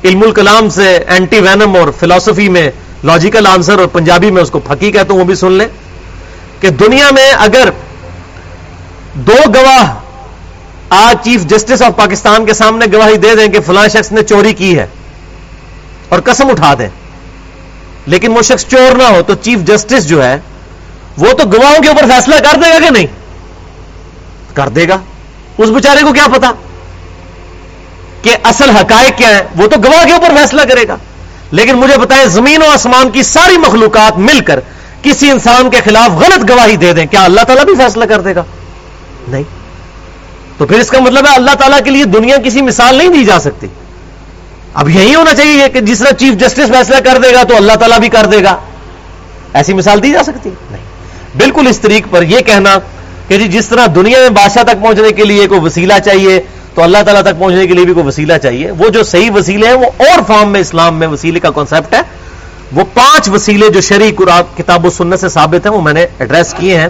علم 0.03 0.21
الکلام 0.21 0.69
سے 0.69 0.99
اینٹی 1.07 1.39
وینم 1.39 1.75
اور 1.75 1.87
فلاسفی 1.99 2.49
میں 2.49 2.71
لاجیکل 3.03 3.47
آنسر 3.47 3.79
اور 3.79 3.87
پنجابی 3.87 4.31
میں 4.31 4.41
اس 4.41 4.51
کو 4.51 4.59
پھکی 4.59 4.91
کہتا 4.91 5.13
ہوں، 5.13 5.19
وہ 5.19 5.25
بھی 5.25 5.35
سن 5.35 5.51
لیں 5.51 5.67
کہ 6.59 6.69
دنیا 6.69 7.09
میں 7.11 7.31
اگر 7.31 7.69
دو 9.13 9.37
گواہ 9.55 9.93
آج 10.93 11.17
چیف 11.23 11.41
جسٹس 11.41 11.81
آف 11.81 11.91
پاکستان 11.95 12.45
کے 12.45 12.53
سامنے 12.53 12.85
گواہی 12.93 13.17
دے 13.17 13.35
دیں 13.35 13.47
کہ 13.47 13.59
فلاں 13.59 13.87
شخص 13.87 14.11
نے 14.11 14.23
چوری 14.23 14.53
کی 14.53 14.79
ہے 14.79 14.87
اور 16.09 16.19
قسم 16.19 16.49
اٹھا 16.49 16.73
دیں۔ 16.79 16.89
لیکن 18.05 18.31
وہ 18.31 18.41
شخص 18.41 18.65
چور 18.65 18.95
نہ 18.95 19.03
ہو 19.03 19.21
تو 19.21 19.35
چیف 19.35 19.59
جسٹس 19.59 20.07
جو 20.07 20.23
ہے، 20.23 20.37
وہ 21.17 21.33
تو 21.33 21.43
گواہوں 21.47 21.81
کے 21.81 21.87
اوپر 21.87 22.01
فیصلہ 22.01 22.35
کر 22.35 22.55
دے 22.55 22.69
گا 22.69 22.79
کہ 22.79 22.89
نہیں؟ 22.89 23.05
کر 24.53 24.69
دے 24.69 24.87
گا۔ 24.87 24.97
اس 25.57 25.69
بیچارے 25.69 26.01
کو 26.01 26.13
کیا 26.13 26.27
پتا؟ 26.27 26.51
کہ 28.21 28.35
اصل 28.43 28.69
حقائق 28.69 29.17
کیا 29.17 29.27
ہے 29.27 29.43
وہ 29.55 29.67
تو 29.67 29.75
گواہ 29.83 30.05
کے 30.05 30.13
اوپر 30.13 30.29
فیصلہ 30.35 30.61
کرے 30.61 30.87
گا۔ 30.87 30.97
لیکن 31.51 31.73
مجھے 31.73 31.97
بتائیں، 31.97 32.25
زمین 32.25 32.61
و 32.61 32.69
آسمان 32.69 33.09
کی 33.09 33.23
ساری 33.23 33.57
مخلوقات 33.57 34.17
مل 34.17 34.39
کر 34.39 34.59
کسی 35.01 35.31
انسان 35.31 35.69
کے 35.69 35.77
خلاف 35.85 36.09
غلط 36.09 36.49
گواہی 36.49 36.75
دے 36.75 36.93
دیں، 36.93 37.05
کیا 37.05 37.23
اللہ 37.23 37.41
تعالیٰ 37.41 37.65
بھی 37.65 37.75
فیصلہ 37.75 38.05
کر 38.05 38.21
دے 38.21 38.35
گا؟ 38.35 38.43
نہیں۔ 39.27 39.60
تو 40.57 40.65
پھر 40.65 40.79
اس 40.79 40.87
کا 40.87 40.99
مطلب 40.99 41.27
ہے 41.27 41.35
اللہ 41.35 41.55
تعالیٰ 41.59 41.79
کے 41.83 41.89
لیے 41.89 42.05
دنیا 42.05 42.37
کسی 42.37 42.61
مثال 42.61 42.95
نہیں 42.95 43.09
دی 43.09 43.25
جا 43.25 43.39
سکتی۔ 43.39 43.67
اب 44.73 44.89
یہی 44.89 45.15
ہونا 45.15 45.33
چاہیے 45.33 45.69
کہ 45.69 45.79
جس 45.79 45.99
طرح 45.99 46.11
چیف 46.11 46.33
جسٹس 46.33 46.67
فیصلہ 46.67 46.95
کر 47.03 47.17
دے 47.23 47.33
گا 47.33 47.43
تو 47.43 47.55
اللہ 47.55 47.73
تعالیٰ 47.73 47.99
بھی 47.99 48.09
کر 48.09 48.25
دے 48.25 48.43
گا۔ 48.43 48.57
ایسی 49.53 49.73
مثال 49.73 50.03
دی 50.03 50.11
جا 50.11 50.23
سکتی؟ 50.23 50.49
نہیں۔ 50.71 50.83
بالکل 51.37 51.67
اس 51.67 51.79
طریق 51.79 52.07
پر 52.09 52.23
یہ 52.23 52.39
کہنا 52.39 52.79
کہ 53.27 53.37
جی 53.37 53.47
جس 53.47 53.67
طرح 53.67 53.85
دنیا 53.95 54.19
میں 54.19 54.29
بادشاہ 54.29 54.63
تک 54.63 54.81
پہنچنے 54.81 55.11
کے 55.11 55.23
لیے 55.23 55.47
کوئی 55.47 55.61
وسیلہ 55.61 55.93
چاہیے، 56.05 56.41
تو 56.75 56.83
اللہ 56.83 56.97
تعالیٰ 57.05 57.23
تک 57.23 57.39
پہنچنے 57.39 57.67
کے 57.67 57.73
لیے 57.73 57.85
بھی 57.85 57.93
کوئی 57.93 58.05
وسیلہ 58.05 58.33
چاہیے۔ 58.43 58.71
وہ 58.71 58.89
جو 58.89 59.03
صحیح 59.03 59.31
وسیلے 59.31 59.67
ہیں، 59.67 59.73
وہ 59.73 59.85
اور 59.97 60.19
فارم 60.27 60.49
میں 60.49 60.61
اسلام 60.61 60.99
میں 60.99 61.07
وسیلے 61.07 61.39
کا 61.39 61.49
کانسیپٹ 61.49 61.93
ہے۔ 61.93 62.01
وہ 62.71 62.83
پانچ 62.93 63.29
وسیلے 63.29 63.69
جو 63.69 63.81
شریع 63.81 64.11
قرآن، 64.17 64.43
کتاب 64.57 64.85
و 64.85 64.89
سنت 64.89 65.19
سے 65.19 65.29
ثابت 65.29 65.65
ہیں، 65.65 65.73
وہ 65.73 65.81
میں 65.81 65.93
نے 65.93 66.05
ایڈریس 66.19 66.55
کیے 66.57 66.77
ہیں۔ 66.77 66.87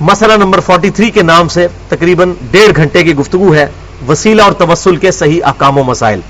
مسئلہ 0.00 0.32
نمبر 0.32 0.60
43 0.60 1.10
کے 1.10 1.22
نام 1.22 1.48
سے 1.48 1.66
تقریباً 1.88 2.32
ڈیڑھ 2.50 2.76
گھنٹے 2.76 3.02
کی 3.02 3.14
گفتگو 3.14 3.54
ہے 3.54 3.66
وسیلہ 4.08 4.42
اور 4.42 4.52
توسل 4.52 4.96
کے 4.96 5.10
صحیح 5.12 5.40
احکام 5.44 5.78
و 5.78 5.82
مسائل۔ 5.82 6.20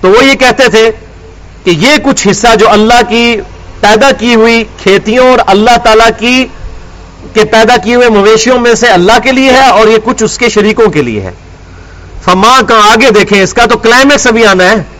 تو 0.00 0.08
وہ 0.08 0.24
یہ 0.24 0.34
کہتے 0.34 0.68
تھے 0.68 0.90
کہ 1.64 1.70
یہ 1.70 1.96
کچھ 2.04 2.28
حصہ 2.30 2.54
جو 2.54 2.70
اللہ 2.70 3.00
کی 3.08 3.36
پیدا 3.80 4.10
کی 4.18 4.34
ہوئی 4.34 4.64
کھیتیوں 4.82 5.28
اور 5.30 5.38
اللہ 5.46 5.76
تعالی 5.84 6.10
کی 6.18 6.46
کے 7.32 7.44
پیدا 7.44 7.76
کیے 7.76 7.94
ہوئے 7.94 8.08
مویشیوں 8.08 8.58
میں 8.58 8.74
سے 8.74 8.88
اللہ 8.88 9.18
کے 9.22 9.32
لیے 9.32 9.50
ہے 9.50 9.68
اور 9.68 9.88
یہ 9.88 9.98
کچھ 10.04 10.22
اس 10.22 10.38
کے 10.38 10.48
شریکوں 10.48 10.90
کے 10.90 11.02
لیے 11.02 11.20
ہے۔ 11.20 11.30
فما 12.24 12.60
کا 12.68 12.74
آگے 12.92 13.10
دیکھیں، 13.10 13.42
اس 13.42 13.54
کا 13.54 13.66
تو 13.66 13.78
کلائمیکس 13.78 14.26
ابھی 14.26 14.46
آنا 14.46 14.64
ہے۔ 14.64 14.93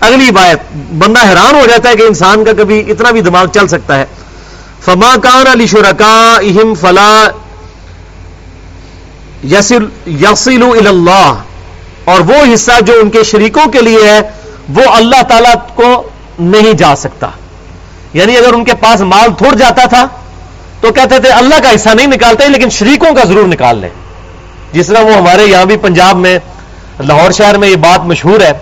اگلی 0.00 0.30
بات، 0.30 0.76
بندہ 0.76 1.28
حیران 1.28 1.54
ہو 1.54 1.66
جاتا 1.66 1.88
ہے 1.88 1.96
کہ 1.96 2.02
انسان 2.02 2.44
کا 2.44 2.52
کبھی 2.52 2.90
اتنا 2.90 3.10
بھی 3.10 3.20
دماغ 3.20 3.46
چل 3.46 3.68
سکتا 3.68 3.98
ہے۔ 3.98 4.04
فما 4.84 5.16
کان 5.22 5.46
علی 5.46 5.66
شرکا 5.66 6.38
اہم 6.42 6.74
فلا 6.74 7.28
یسیل 9.44 10.86
اللہ 10.86 11.34
اور 12.04 12.20
وہ 12.20 12.54
حصہ 12.54 12.72
جو 12.86 12.94
ان 13.02 13.10
کے 13.10 13.24
شریکوں 13.24 13.66
کے 13.66 13.82
لیے 13.82 14.10
ہے، 14.10 14.20
وہ 14.68 14.82
اللہ 14.90 15.22
تعالی 15.22 15.54
کو 15.74 16.02
نہیں 16.38 16.72
جا 16.72 16.96
سکتا۔ 16.96 17.26
یعنی 18.12 18.36
اگر 18.36 18.52
ان 18.52 18.64
کے 18.64 18.74
پاس 18.74 19.00
مال 19.00 19.28
تھوڑ 19.38 19.54
جاتا 19.54 19.84
تھا، 19.84 20.06
تو 20.80 20.92
کہتے 20.92 21.18
تھے، 21.18 21.28
اللہ 21.28 21.54
کا 21.62 21.74
حصہ 21.74 21.88
نہیں 21.88 22.06
نکالتے، 22.06 22.48
لیکن 22.48 22.70
شریکوں 22.70 23.14
کا 23.14 23.24
ضرور 23.24 23.46
نکال 23.46 23.78
لیں۔ 23.78 23.88
جس 24.72 24.86
طرح 24.86 25.00
وہ 25.00 25.14
ہمارے 25.14 25.46
یہاں 25.46 25.64
بھی 25.64 25.76
پنجاب 25.76 26.16
میں، 26.16 26.38
لاہور 27.00 27.30
شہر 27.30 27.58
میں 27.58 27.68
یہ 27.68 27.76
بات 27.76 28.00
مشہور 28.04 28.40
ہے۔ 28.40 28.52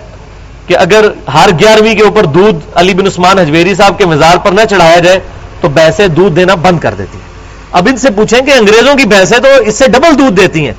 کہ 0.67 0.77
اگر 0.77 1.05
ہر 1.33 1.49
گیارہویں 1.59 1.95
کے 1.95 2.03
اوپر 2.03 2.25
دودھ 2.25 2.65
علی 2.75 2.93
بن 2.93 3.07
عثمان 3.07 3.39
حجویری 3.39 3.75
صاحب 3.75 3.97
کے 3.97 4.05
مزار 4.05 4.37
پر 4.37 4.51
نہ 4.51 4.61
چڑھایا 4.69 4.99
جائے 4.99 5.19
تو 5.61 5.69
بھینسیں 5.69 6.07
دودھ 6.07 6.35
دینا 6.35 6.55
بند 6.55 6.79
کر 6.79 6.93
دیتی 6.93 7.17
ہیں۔ 7.17 7.31
اب 7.71 7.87
ان 7.91 7.97
سے 7.97 8.09
پوچھیں 8.09 8.41
کہ 8.41 8.51
انگریزوں 8.51 8.95
کی 8.95 9.05
بھینسیں 9.05 9.39
تو 9.39 9.47
اس 9.65 9.75
سے 9.75 9.87
ڈبل 9.87 10.19
دودھ 10.19 10.35
دیتی 10.35 10.65
ہیں۔ 10.65 10.73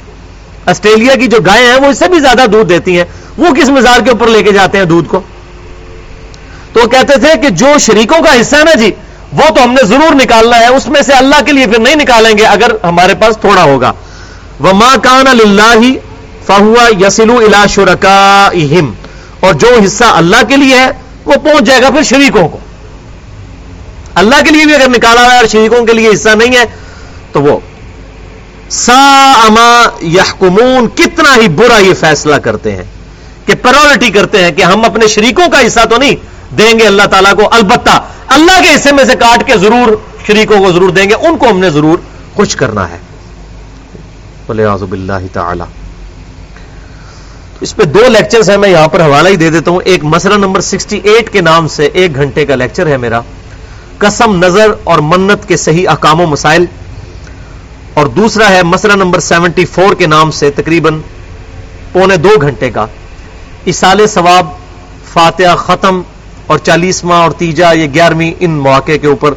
آسٹریلیا 0.67 1.15
کی 1.15 1.27
جو 1.27 1.41
گائے 1.47 1.67
ہیں 1.67 1.77
وہ 1.77 1.87
اس 1.87 1.99
سے 1.99 2.09
بھی 2.09 2.21
زیادہ 2.21 2.47
دودھ 2.53 2.69
دیتی 2.69 2.99
ہیں۔ 2.99 3.05
وہ 3.39 3.55
کس 3.55 3.69
مزار 3.69 4.01
کے 4.01 4.11
اوپر 4.11 4.27
لے 4.27 4.43
کے 4.43 4.53
جاتے 4.53 4.79
ہیں 4.79 4.85
دودھ 4.85 5.09
کو؟ 5.09 5.21
تو 6.73 6.89
کہتے 6.89 7.21
تھے 7.21 7.39
کہ 7.43 7.49
جو 7.49 7.79
شریکوں 7.79 8.23
کا 8.23 8.41
حصہ 8.41 8.57
ہے 8.57 8.65
نا 8.65 8.75
جی 8.75 8.91
وہ 9.33 9.55
تو 9.57 9.65
ہم 9.65 9.71
نے 9.71 9.87
ضرور 9.87 10.15
نکالنا 10.15 10.59
ہے، 10.59 10.67
اس 10.67 10.89
میں 10.89 11.03
سے 11.03 11.13
اللہ 11.13 11.43
کے 11.47 11.53
لیے 11.53 11.67
پھر 11.67 11.79
نہیں 11.79 11.95
نکالیں 11.95 12.39
گے 12.39 12.45
اگر 12.45 12.71
ہمارے 12.85 13.15
پاس 13.15 13.37
تھوڑا 13.37 13.63
ہوگا۔ 13.63 13.93
وہ 14.61 14.73
ماں 14.73 14.97
کان 15.03 15.27
اللہ 15.27 15.83
فہوا 16.47 17.07
یسلو 17.07 17.37
الا 17.37 17.67
شرکا 17.67 18.49
اور 19.45 19.55
جو 19.63 19.69
حصہ 19.85 20.05
اللہ 20.17 20.43
کے 20.49 20.57
لیے 20.57 20.79
ہے، 20.79 20.91
وہ 21.25 21.35
پہنچ 21.45 21.67
جائے 21.67 21.83
گا 21.83 21.91
پھر 21.91 22.03
شریکوں 22.11 22.49
کو۔ 22.49 22.59
اللہ 24.15 24.43
کے 24.45 24.51
لیے 24.51 24.65
بھی 24.65 24.75
اگر 24.75 24.89
نکالا 24.89 25.23
ہے 25.31 25.37
اور 25.37 25.47
شریکوں 25.53 25.85
کے 25.87 25.93
لیے 25.93 26.09
حصہ 26.09 26.35
نہیں 26.39 26.57
ہے، 26.57 26.65
تو 27.33 27.43
وہ 27.43 27.59
سا 28.71 29.03
اما 29.47 29.71
یحکمون، 30.09 30.89
کتنا 30.97 31.35
ہی 31.37 31.49
برا 31.57 31.79
یہ 31.79 31.95
فیصلہ 32.01 32.35
کرتے 32.45 32.77
ہیں، 32.77 32.85
کہ 33.47 33.55
پرورٹی 33.63 34.11
کرتے 34.11 34.45
ہیں 34.45 34.51
کہ 34.57 34.63
ہم 34.63 34.85
اپنے 34.85 35.09
شریکوں 35.15 35.49
کا 35.53 35.67
حصہ 35.67 35.85
تو 35.91 35.97
نہیں 35.99 36.17
دیں 36.59 36.73
گے، 36.79 36.87
اللہ 36.87 37.07
تعالیٰ 37.11 37.35
کو 37.37 37.49
البتہ 37.53 38.01
اللہ 38.37 38.61
کے 38.63 38.75
حصے 38.75 38.93
میں 38.93 39.05
سے 39.05 39.17
کاٹ 39.21 39.47
کے 39.47 39.57
ضرور 39.63 39.97
شریکوں 40.27 40.59
کو 40.65 40.73
ضرور 40.73 40.91
دیں 40.91 41.09
گے، 41.11 41.15
ان 41.29 41.39
کو 41.39 41.51
ہم 41.51 41.59
نے 41.59 41.71
ضرور 41.71 41.99
خوش 42.37 42.57
کرنا 42.57 42.89
ہے۔ 42.91 42.99
اللہ 44.49 45.27
تعالی 45.33 45.65
اس 47.65 47.77
پہ 47.77 47.85
دو 47.85 48.01
لیکچرز 48.09 48.51
ہیں، 48.51 48.57
میں 48.57 48.69
یہاں 48.69 48.89
پر 48.89 49.01
حوالہ 49.01 49.29
ہی 49.29 49.37
دے 49.37 49.51
دیتا 49.51 49.71
ہوں۔ 49.71 49.81
ایک 49.85 50.05
مسئلہ 50.05 50.35
نمبر 50.35 50.61
68 50.61 51.31
کے 51.33 51.41
نام 51.41 51.69
سے 51.69 51.87
ایک 51.93 52.15
گھنٹے 52.15 52.47
کا 52.47 52.55
لیکچر 52.55 52.87
ہے 52.87 52.97
میرا۔ 52.97 53.21
قسم، 53.99 54.45
نظر 54.45 54.75
اور 54.85 54.99
منت 54.99 55.49
کے 55.49 55.57
صحیح 55.57 55.89
احکام 55.89 56.21
و 56.21 56.27
مسائل۔ 56.27 56.65
اور 57.95 58.07
دوسرا 58.07 58.49
ہے 58.49 58.63
مسئلہ 58.63 58.93
نمبر 58.93 59.21
74 59.21 59.95
کے 59.99 60.07
نام 60.07 60.31
سے 60.31 60.51
تقریباً 60.51 61.01
پونے 61.93 62.17
دو 62.17 62.29
گھنٹے 62.41 62.71
کا۔ 62.71 62.87
اسال 63.65 64.07
ثواب، 64.07 64.47
فاتحہ 65.13 65.57
ختم 65.57 66.03
اور 66.47 66.59
چالیسواں 66.59 67.23
اور 67.23 67.31
تیجا، 67.31 67.73
یہ 67.73 67.87
گیارہویں 67.95 68.33
ان 68.41 68.51
مواقع 68.51 68.97
کے 69.03 69.07
اوپر 69.07 69.35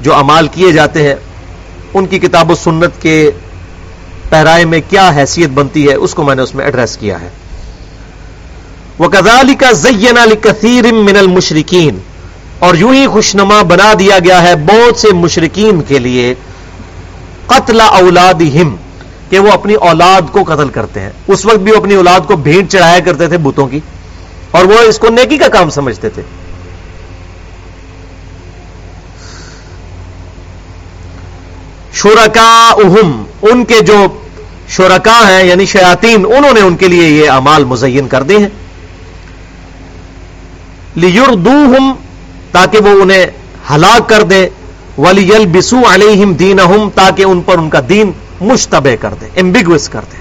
جو 0.00 0.14
امال 0.14 0.48
کیے 0.48 0.72
جاتے 0.72 1.08
ہیں، 1.08 1.14
ان 1.94 2.06
کی 2.06 2.18
کتاب 2.18 2.50
و 2.50 2.54
سنت 2.54 3.02
کے 3.02 3.30
پیرائے 4.28 4.64
میں 4.64 4.80
کیا 4.90 5.10
حیثیت 5.16 5.48
بنتی 5.48 5.88
ہے، 5.88 5.94
اس 5.94 6.14
کو 6.14 6.22
میں 6.22 6.34
نے 6.34 6.42
اس 6.42 6.54
میں 6.54 6.64
ایڈریس 6.64 6.96
کیا 6.96 7.20
ہے۔ 7.20 7.28
وہ 8.98 9.08
کزالی 9.08 9.54
کا 9.54 9.70
زین 9.72 10.18
علی 10.18 10.36
کثیر 10.42 10.92
من 10.94 11.16
المشرقین 11.16 11.98
اور 12.58 12.74
یوں 12.74 12.94
ہی 12.94 13.06
خوشنما 13.12 13.60
بنا 13.68 13.92
دیا 13.98 14.18
گیا 14.24 14.42
ہے 14.42 14.54
بہت 14.68 14.98
سے 15.00 15.12
مشرقین 15.14 15.80
کے 15.88 15.98
لیے۔ 15.98 16.34
قتل 17.46 17.80
اولاد 17.80 18.42
کہ 19.30 19.38
وہ 19.38 19.50
اپنی 19.52 19.74
اولاد 19.88 20.32
کو 20.32 20.42
قتل 20.44 20.68
کرتے 20.68 21.00
ہیں۔ 21.00 21.10
اس 21.26 21.44
وقت 21.46 21.58
بھی 21.58 21.72
وہ 21.72 21.76
اپنی 21.76 21.94
اولاد 21.94 22.26
کو 22.28 22.36
بھیڑ 22.46 22.62
چڑھایا 22.66 22.98
کرتے 23.04 23.26
تھے 23.28 23.38
بتوں 23.46 23.66
کی، 23.66 23.80
اور 24.50 24.64
وہ 24.64 24.78
اس 24.88 24.98
کو 24.98 25.08
نیکی 25.10 25.38
کا 25.38 25.48
کام 25.48 25.70
سمجھتے 25.70 26.08
تھے۔ 26.10 26.22
شرکا 32.02 32.52
ان 33.42 33.64
کے 33.64 33.80
جو 33.86 34.06
شرکا 34.76 35.18
ہیں 35.28 35.44
یعنی 35.44 35.64
شیاتین 35.66 36.24
انہوں 36.26 36.52
نے 36.54 36.60
ان 36.60 36.76
کے 36.76 36.88
لیے 36.88 37.08
یہ 37.08 37.30
امال 37.30 37.64
مزین 37.64 38.08
کر 38.08 38.22
دی 38.22 38.36
ہیں۔ 38.36 38.48
لیردوہم 40.96 41.92
تاکہ 42.52 42.78
وہ 42.78 43.02
انہیں 43.02 43.26
ہلاک 43.70 44.08
کر 44.08 44.22
دے 44.22 44.48
ولی 44.98 45.46
بسو 45.52 45.82
علیہم 45.94 46.32
دین 46.32 46.58
تاکہ 46.94 47.22
ان 47.22 47.40
پر 47.40 47.58
ان 47.58 47.70
کا 47.70 47.80
دین 47.88 48.10
مشتبہ 48.40 48.94
کر 49.00 49.14
دے 49.20 49.28
ایمبیگوس 49.34 49.88
کر 49.88 50.00
دے 50.12 50.16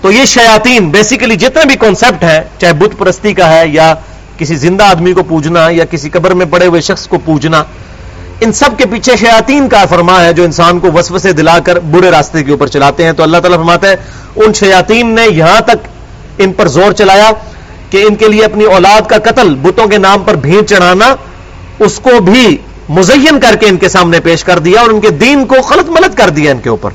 تو 0.00 0.12
یہ 0.12 0.24
شیاطین 0.24 0.90
بیسیکلی 0.90 1.36
جتنے 1.36 1.64
بھی 1.64 1.76
کانسیپٹ 1.76 2.24
ہے 2.24 2.44
چاہے 2.58 2.72
بت 2.72 2.98
پرستی 2.98 3.32
کا 3.34 3.52
ہے 3.52 3.68
یا 3.68 3.94
کسی 4.36 4.56
زندہ 4.56 4.84
آدمی 4.84 5.12
کو 5.12 5.22
پوجنا 5.22 5.68
یا 5.70 5.84
کسی 5.84 6.10
قبر 6.10 6.30
میں 6.30 6.46
پڑے 6.50 6.66
ہوئے 6.66 6.80
شخص 6.80 7.06
کو 7.08 7.18
پوجنا، 7.24 7.62
ان 8.40 8.52
سب 8.52 8.78
کے 8.78 8.86
پیچھے 8.86 9.16
شیاطین 9.16 9.68
کا 9.68 9.84
فرما 9.84 10.24
ہے 10.24 10.32
جو 10.32 10.44
انسان 10.44 10.78
کو 10.80 10.92
وسو 10.92 11.18
سے 11.18 11.32
دلا 11.32 11.58
کر 11.58 11.78
برے 11.78 12.10
راستے 12.10 12.44
کے 12.44 12.50
اوپر 12.50 12.66
چلاتے 12.66 13.04
ہیں۔ 13.04 13.12
تو 13.12 13.22
اللہ 13.22 13.36
تعالیٰ 13.36 13.58
فرماتا 13.58 13.88
ہے، 13.88 13.96
ان 14.36 14.52
شیاطین 14.52 15.14
نے 15.14 15.26
یہاں 15.28 15.60
تک 15.60 15.88
ان 16.38 16.52
پر 16.52 16.68
زور 16.68 16.92
چلایا۔ 16.92 17.30
کہ 17.90 18.04
ان 18.08 18.14
کے 18.14 18.28
لیے 18.28 18.44
اپنی 18.44 18.64
اولاد 18.64 19.08
کا 19.08 19.18
قتل، 19.18 19.54
بتوں 19.54 19.86
کے 19.86 19.98
نام 19.98 20.22
پر 20.22 20.34
بھیڑ 20.34 20.62
چڑھانا، 20.62 21.14
اس 21.78 22.00
کو 22.02 22.20
بھی 22.20 22.56
مزین 22.88 23.40
کر 23.40 23.56
کے 23.56 23.66
ان 23.66 23.76
کے 23.76 23.88
سامنے 23.88 24.20
پیش 24.20 24.44
کر 24.44 24.58
دیا 24.58 24.80
اور 24.80 24.90
ان 24.90 25.00
کے 25.00 25.10
دین 25.10 25.44
کو 25.46 25.62
خلط 25.62 25.88
ملت 25.88 26.16
کر 26.16 26.28
دیا 26.28 26.50
ان 26.50 26.58
کے 26.58 26.68
اوپر۔ 26.68 26.90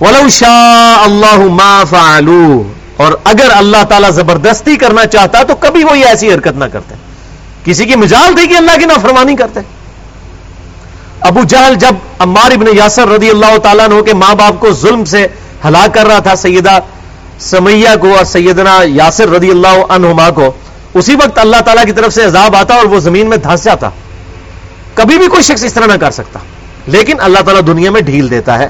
ولو 0.00 0.28
شاء 0.28 1.02
اللہ 1.04 1.40
ما 1.52 1.84
فعلو 1.90 2.62
اور 2.96 3.12
اگر 3.24 3.50
اللہ 3.56 3.84
تعالیٰ 3.88 4.10
زبردستی 4.10 4.76
کرنا 4.76 5.06
چاہتا 5.06 5.42
تو 5.42 5.54
کبھی 5.54 5.84
وہ 5.84 5.94
ایسی 6.04 6.32
حرکت 6.32 6.58
نہ 6.58 6.64
کرتے۔ 6.64 6.94
کسی 7.64 7.84
کی 7.84 7.96
مجال 7.96 8.34
تھی 8.34 8.46
کہ 8.46 8.56
اللہ 8.56 8.78
کی 8.78 8.84
نافرمانی 8.84 9.36
کرتے۔ 9.36 9.60
ابو 11.20 11.40
جہل 11.48 11.74
جب 11.74 11.94
عمار 12.18 12.50
ابن 12.50 12.66
یاسر 12.76 13.08
رضی 13.08 13.30
اللہ 13.30 13.58
تعالیٰ 13.58 13.88
نے 13.88 14.02
کے 14.02 14.14
ماں 14.14 14.34
باپ 14.34 14.60
کو 14.60 14.72
ظلم 14.72 15.04
سے 15.04 15.26
ہلاک 15.64 15.94
کر 15.94 16.06
رہا 16.06 16.18
تھا، 16.18 16.36
سیدہ 16.36 16.78
سمیہ 17.42 17.88
کو 18.00 18.16
اور 18.16 18.24
سیدنا 18.24 18.78
یاسر 18.84 19.28
رضی 19.28 19.50
اللہ 19.50 19.84
عنہما 19.88 20.30
کو، 20.30 20.52
اسی 20.94 21.14
وقت 21.14 21.38
اللہ 21.38 21.56
تعالیٰ 21.56 21.84
کی 21.84 21.92
طرف 21.92 22.14
سے 22.14 22.24
عذاب 22.24 22.56
آتا 22.56 22.74
اور 22.74 22.84
وہ 22.84 23.00
زمین 23.00 23.28
میں 23.28 23.36
دھس 23.36 23.64
جاتا۔ 23.64 23.88
کبھی 24.94 25.18
بھی 25.18 25.26
کوئی 25.26 25.42
شخص 25.42 25.64
اس 25.64 25.72
طرح 25.72 25.86
نہ 25.86 25.92
کر 25.92 26.10
سکتا۔ 26.10 26.38
لیکن 26.86 27.16
اللہ 27.18 27.38
تعالیٰ 27.38 27.66
دنیا 27.66 27.90
میں 27.90 28.00
ڈھیل 28.00 28.30
دیتا 28.30 28.58
ہے۔ 28.58 28.68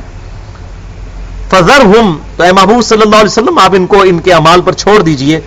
فضر 1.51 1.81
ہم 1.81 2.19
تو 2.37 2.43
اے 2.43 2.53
محبوب 2.53 2.85
صلی 2.85 3.03
اللہ 3.03 3.17
علیہ 3.17 3.31
وسلم، 3.31 3.59
آپ 3.59 3.71
ان 3.75 3.87
کو 3.87 4.03
ان 4.03 4.19
کے 4.19 4.33
امال 4.33 4.61
پر 4.61 4.73
چھوڑ 4.73 5.03
دیجیے۔ 5.03 5.41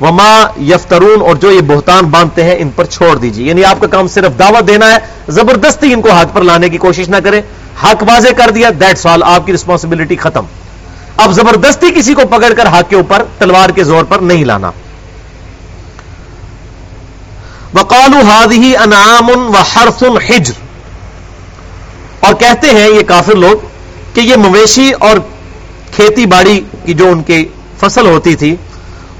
وما 0.00 0.44
یفترون، 0.60 1.20
اور 1.20 1.36
جو 1.36 1.50
یہ 1.50 1.60
بہتان 1.60 2.04
باندھتے 2.04 2.44
ہیں، 2.44 2.54
ان 2.58 2.70
پر 2.76 2.84
چھوڑ 2.84 3.18
دیجیے 3.18 3.48
یعنی 3.48 3.64
آپ 3.64 3.80
کا 3.80 3.86
کام 3.86 4.08
صرف 4.08 4.38
دعوت 4.38 4.68
دینا 4.68 4.92
ہے، 4.92 4.98
زبردستی 5.28 5.92
ان 5.92 6.00
کو 6.00 6.10
حق 6.10 6.34
پر 6.34 6.42
لانے 6.42 6.68
کی 6.68 6.78
کوشش 6.78 7.08
نہ 7.08 7.16
کریں 7.24 7.42
حق 7.82 8.02
واضح 8.02 8.28
کر 8.36 8.50
دیا 8.50 8.70
دیٹ 8.80 8.98
سال 8.98 9.22
آپ 9.22 9.46
کی 9.46 9.52
رسپانسبلٹی 9.52 10.16
ختم۔ 10.16 10.44
اب 11.20 11.32
زبردستی 11.32 11.90
کسی 11.90 12.14
کو 12.14 12.22
پکڑ 12.30 12.52
کر 12.52 12.66
حق 12.66 12.90
کے 12.90 12.96
اوپر 12.96 13.22
تلوار 13.38 13.70
کے 13.70 13.84
زور 13.84 14.04
پر 14.04 14.18
نہیں 14.18 14.44
لانا۔ 14.44 14.70
وقالو 17.74 18.30
ہادی 18.30 18.76
انعام 18.76 19.30
و 19.30 19.56
حرف 19.56 20.04
حجر۔ 20.28 20.52
اور 22.20 22.34
کہتے 22.34 22.70
ہیں 22.70 22.88
یہ 22.88 23.02
کافر 23.06 23.34
لوگ 23.34 23.66
کہ 24.14 24.20
یہ 24.20 24.36
مویشی 24.36 24.92
اور 25.00 25.16
کھیتی 25.96 26.26
باڑی 26.26 26.60
کی 26.84 26.94
جو 26.94 27.08
ان 27.08 27.22
کی 27.22 27.44
فصل 27.80 28.06
ہوتی 28.06 28.34
تھی، 28.36 28.56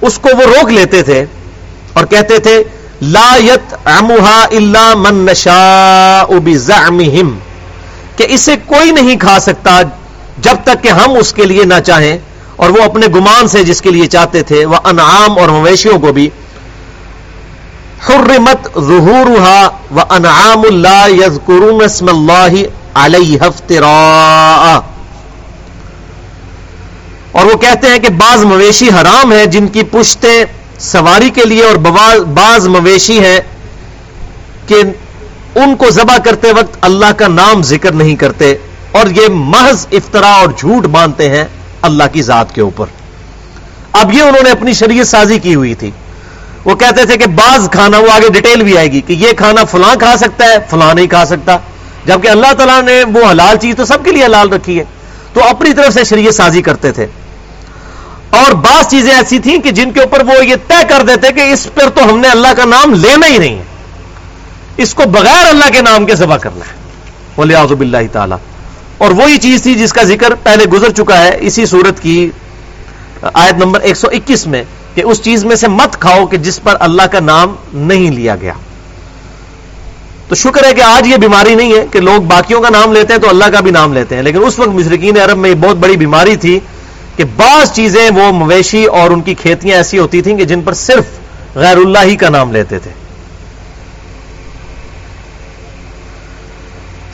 اس 0.00 0.18
کو 0.18 0.28
وہ 0.38 0.42
روک 0.42 0.70
لیتے 0.70 1.02
تھے 1.02 1.24
اور 1.92 2.04
کہتے 2.04 2.38
تھے، 2.38 2.62
لا 3.02 3.36
یت 3.36 3.74
اموہا 3.84 4.44
اللہ 4.44 4.94
من 4.96 5.14
نشا 5.14 6.24
کہ 8.16 8.26
اسے 8.28 8.56
کوئی 8.66 8.90
نہیں 8.90 9.16
کھا 9.16 9.38
سکتا 9.40 9.80
جب 10.42 10.56
تک 10.64 10.82
کہ 10.82 10.88
ہم 10.88 11.16
اس 11.20 11.32
کے 11.32 11.44
لیے 11.44 11.64
نہ 11.64 11.78
چاہیں 11.86 12.16
اور 12.56 12.70
وہ 12.70 12.82
اپنے 12.84 13.06
گمان 13.14 13.48
سے 13.48 13.62
جس 13.64 13.80
کے 13.82 13.90
لیے 13.90 14.06
چاہتے 14.06 14.42
تھے، 14.42 14.64
وہ 14.64 14.78
انعام 14.84 15.38
اور 15.38 15.48
مویشیوں 15.48 15.98
کو 15.98 16.12
بھی، 16.12 16.28
حرمت 18.08 18.68
ظہورها 18.78 19.96
و 19.96 20.00
انعام 20.10 20.62
اللہ 20.64 21.08
یذکرون 21.10 21.82
اسم 21.84 22.08
اللہ 22.08 22.54
علیہ 22.94 23.42
اور 27.32 27.46
وہ 27.46 27.56
کہتے 27.56 27.88
ہیں 27.88 27.98
کہ 27.98 28.08
بعض 28.08 28.44
مویشی 28.44 28.88
حرام 28.88 29.32
ہے 29.32 29.44
جن 29.46 29.66
کی 29.68 29.82
پشتیں 29.90 30.44
سواری 30.78 31.30
کے 31.30 31.44
لیے 31.44 31.64
اور 31.64 31.76
بعض 32.34 32.66
مویشی 32.68 33.18
ہیں 33.18 33.40
کہ 34.66 34.82
ان 35.54 35.76
کو 35.76 35.90
ذبح 35.90 36.18
کرتے 36.24 36.52
وقت 36.52 36.76
اللہ 36.80 37.12
کا 37.16 37.28
نام 37.28 37.62
ذکر 37.62 37.92
نہیں 37.92 38.16
کرتے۔ 38.16 38.54
اور 38.92 39.06
یہ 39.06 39.28
محض 39.28 39.86
افطرا 39.92 40.32
اور 40.32 40.48
جھوٹ 40.56 40.86
مانتے 40.86 41.28
ہیں 41.28 41.44
اللہ 41.82 42.04
کی 42.12 42.22
ذات 42.22 42.54
کے 42.54 42.60
اوپر۔ 42.60 42.86
اب 43.92 44.14
یہ 44.14 44.22
انہوں 44.22 44.42
نے 44.42 44.50
اپنی 44.50 44.72
شریعت 44.72 45.06
سازی 45.06 45.38
کی 45.38 45.54
ہوئی 45.54 45.74
تھی۔ 45.74 45.90
وہ 46.64 46.74
کہتے 46.74 47.04
تھے 47.04 47.16
کہ 47.16 47.26
بعض 47.26 47.70
کھانا 47.70 47.98
وہ 47.98 48.10
آگے 48.12 48.32
ڈیٹیل 48.32 48.62
بھی 48.62 48.78
آئے 48.78 48.92
گی 48.92 49.00
کہ 49.00 49.12
یہ 49.12 49.32
کھانا 49.32 49.64
فلاں 49.64 49.94
کھا 49.96 50.16
سکتا 50.16 50.44
ہے، 50.44 50.56
فلاں 50.70 50.94
نہیں 50.94 51.06
کھا 51.06 51.24
سکتا۔ 51.26 51.58
جبکہ 52.04 52.28
اللہ 52.28 52.52
تعالیٰ 52.52 52.82
نے 52.82 53.04
وہ 53.04 53.30
حلال 53.30 53.56
چیز 53.56 53.76
تو 53.76 53.84
سب 53.84 54.04
کے 54.04 54.12
لیے 54.12 54.24
حلال 54.24 54.48
رکھی 54.48 54.78
ہے۔ 54.78 54.84
تو 55.32 55.44
اپنی 55.44 55.72
طرف 55.72 55.94
سے 55.94 56.04
شریعت 56.04 56.34
سازی 56.34 56.62
کرتے 56.62 56.92
تھے۔ 56.92 57.06
اور 58.30 58.52
بعض 58.52 58.88
چیزیں 58.88 59.12
ایسی 59.12 59.38
تھیں 59.38 59.58
کہ 59.58 59.70
جن 59.70 59.90
کے 59.92 60.00
اوپر 60.00 60.24
وہ 60.24 60.46
یہ 60.46 60.54
طے 60.66 60.84
کر 60.88 61.02
دیتے 61.02 61.32
کہ 61.32 61.40
اس 61.40 61.68
پر 61.74 61.90
تو 61.90 62.04
ہم 62.04 62.18
نے 62.18 62.28
اللہ 62.28 62.48
کا 62.56 62.64
نام 62.64 62.94
لینا 62.94 63.26
ہی 63.26 63.38
نہیں 63.38 63.58
ہے۔ 63.58 63.62
اس 64.76 64.94
کو 64.94 65.02
بغیر 65.02 65.46
اللہ 65.48 65.72
کے 65.72 65.82
نام 65.82 66.06
کے 66.06 66.14
ذبح 66.14 66.36
کرنا 66.36 66.64
ہے۔ 66.68 66.74
بولے 67.36 67.54
آزب 67.54 67.80
اللہ 67.80 67.96
تعالیٰ۔ 68.12 68.36
اور 69.00 69.10
وہی 69.10 69.38
چیز 69.38 69.62
تھی 69.62 69.74
جس 69.74 69.92
کا 69.92 70.02
ذکر 70.02 70.34
پہلے 70.42 70.64
گزر 70.64 70.90
چکا 70.92 71.18
ہے 71.18 71.36
اسی 71.40 71.66
صورت 71.66 72.02
کی، 72.02 72.30
آیت 73.22 73.58
نمبر 73.64 73.80
121 73.82 74.46
میں، 74.46 74.62
کہ 74.94 75.02
اس 75.02 75.22
چیز 75.22 75.44
میں 75.44 75.56
سے 75.56 75.68
مت 75.68 76.00
کھاؤ 76.00 76.26
کہ 76.26 76.36
جس 76.36 76.62
پر 76.62 76.76
اللہ 76.80 77.06
کا 77.12 77.20
نام 77.20 77.54
نہیں 77.72 78.10
لیا 78.10 78.36
گیا۔ 78.40 78.52
تو 80.28 80.34
شکر 80.34 80.64
ہے 80.64 80.72
کہ 80.74 80.80
آج 80.80 81.06
یہ 81.08 81.16
بیماری 81.16 81.54
نہیں 81.54 81.72
ہے 81.72 81.84
کہ 81.92 82.00
لوگ 82.00 82.22
باقیوں 82.26 82.60
کا 82.60 82.68
نام 82.68 82.92
لیتے 82.92 83.12
ہیں 83.12 83.20
تو 83.20 83.28
اللہ 83.28 83.44
کا 83.52 83.60
بھی 83.60 83.70
نام 83.70 83.92
لیتے 83.92 84.14
ہیں، 84.16 84.22
لیکن 84.22 84.44
اس 84.46 84.58
وقت 84.58 84.68
مشرقین 84.68 85.16
عرب 85.18 85.38
میں 85.38 85.50
یہ 85.50 85.54
بہت 85.60 85.76
بڑی 85.76 85.96
بیماری 85.96 86.36
تھی 86.36 86.58
کہ 87.16 87.24
بعض 87.36 87.72
چیزیں 87.72 88.10
وہ 88.16 88.30
مویشی 88.32 88.84
اور 88.84 89.10
ان 89.10 89.20
کی 89.20 89.34
کھیتیاں 89.34 89.76
ایسی 89.76 89.98
ہوتی 89.98 90.22
تھیں 90.22 90.36
کہ 90.36 90.44
جن 90.44 90.60
پر 90.60 90.72
صرف 90.72 91.56
غیر 91.56 91.76
اللہ 91.76 92.04
ہی 92.04 92.16
کا 92.16 92.28
نام 92.28 92.52
لیتے 92.52 92.78
تھے۔ 92.78 92.90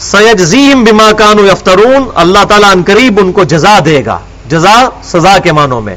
سید 0.01 0.39
زیم 0.39 0.85
بما 0.85 1.13
کانو 1.13 1.47
یفترون 1.47 2.09
اللہ 2.15 2.45
تعالیٰ 2.45 2.71
ان 2.71 2.83
قریب 2.87 3.21
ان 3.21 3.33
کو 3.33 3.45
جزا 3.45 3.79
دے 3.85 4.05
گا۔ 4.07 4.19
جزا 4.49 4.89
سزا 5.05 5.39
کے 5.39 5.53
معنوں 5.53 5.81
میں۔ 5.81 5.97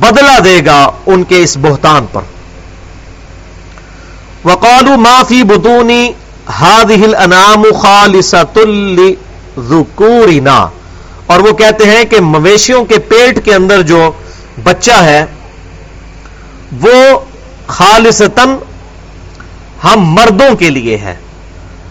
بدلا 0.00 0.38
دے 0.44 0.60
گا 0.66 0.90
ان 1.06 1.24
کے 1.24 1.42
اس 1.42 1.56
بہتان 1.60 2.06
پر۔ 2.12 2.20
وقالو 4.44 4.96
معافی 4.96 5.42
بتونی 5.42 6.12
ہاد 6.60 6.84
ہل 6.84 7.14
انعام 7.14 7.64
خالصۃ 7.82 8.58
اور 11.26 11.40
وہ 11.40 11.52
کہتے 11.52 11.84
ہیں 11.84 12.04
کہ 12.04 12.20
مویشیوں 12.20 12.84
کے 12.84 12.98
پیٹ 12.98 13.44
کے 13.44 13.54
اندر 13.54 13.82
جو 13.82 14.12
بچہ 14.62 14.92
ہے، 14.92 15.26
وہ 16.82 17.18
خالصتاً 17.66 18.48
ہم 19.84 20.00
مردوں 20.00 20.56
کے 20.56 20.70
لیے 20.70 20.96
ہے۔ 20.96 21.14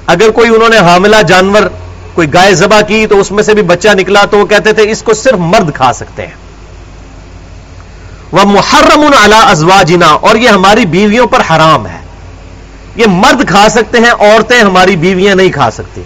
اگر 0.07 0.29
کوئی 0.29 0.49
انہوں 0.49 0.69
نے 0.69 0.77
حاملہ 0.77 1.21
جانور 1.27 1.67
کوئی 2.13 2.33
گائے 2.33 2.53
ذبح 2.53 2.81
کی 2.81 3.07
تو 3.07 3.19
اس 3.19 3.31
میں 3.31 3.43
سے 3.43 3.53
بھی 3.53 3.61
بچہ 3.61 3.89
نکلا 3.93 4.25
تو 4.25 4.37
وہ 4.37 4.45
کہتے 4.45 4.73
تھے 4.73 4.91
اس 4.91 5.03
کو 5.03 5.13
صرف 5.13 5.39
مرد 5.39 5.73
کھا 5.75 5.93
سکتے 5.93 6.25
ہیں۔ 6.27 6.35
وہ 8.31 8.43
محرم 8.45 9.01
اعلی 9.17 9.35
ازواجنا 9.47 10.07
اور 10.07 10.35
یہ 10.35 10.49
ہماری 10.49 10.85
بیویوں 10.85 11.27
پر 11.27 11.39
حرام 11.49 11.87
ہے۔ 11.87 12.01
یہ 12.95 13.05
مرد 13.09 13.47
کھا 13.47 13.69
سکتے 13.69 13.97
ہیں، 13.99 14.11
عورتیں 14.19 14.61
ہماری 14.61 14.95
بیویاں 14.95 15.35
نہیں 15.35 15.51
کھا 15.51 15.71
سکتی۔ 15.71 16.01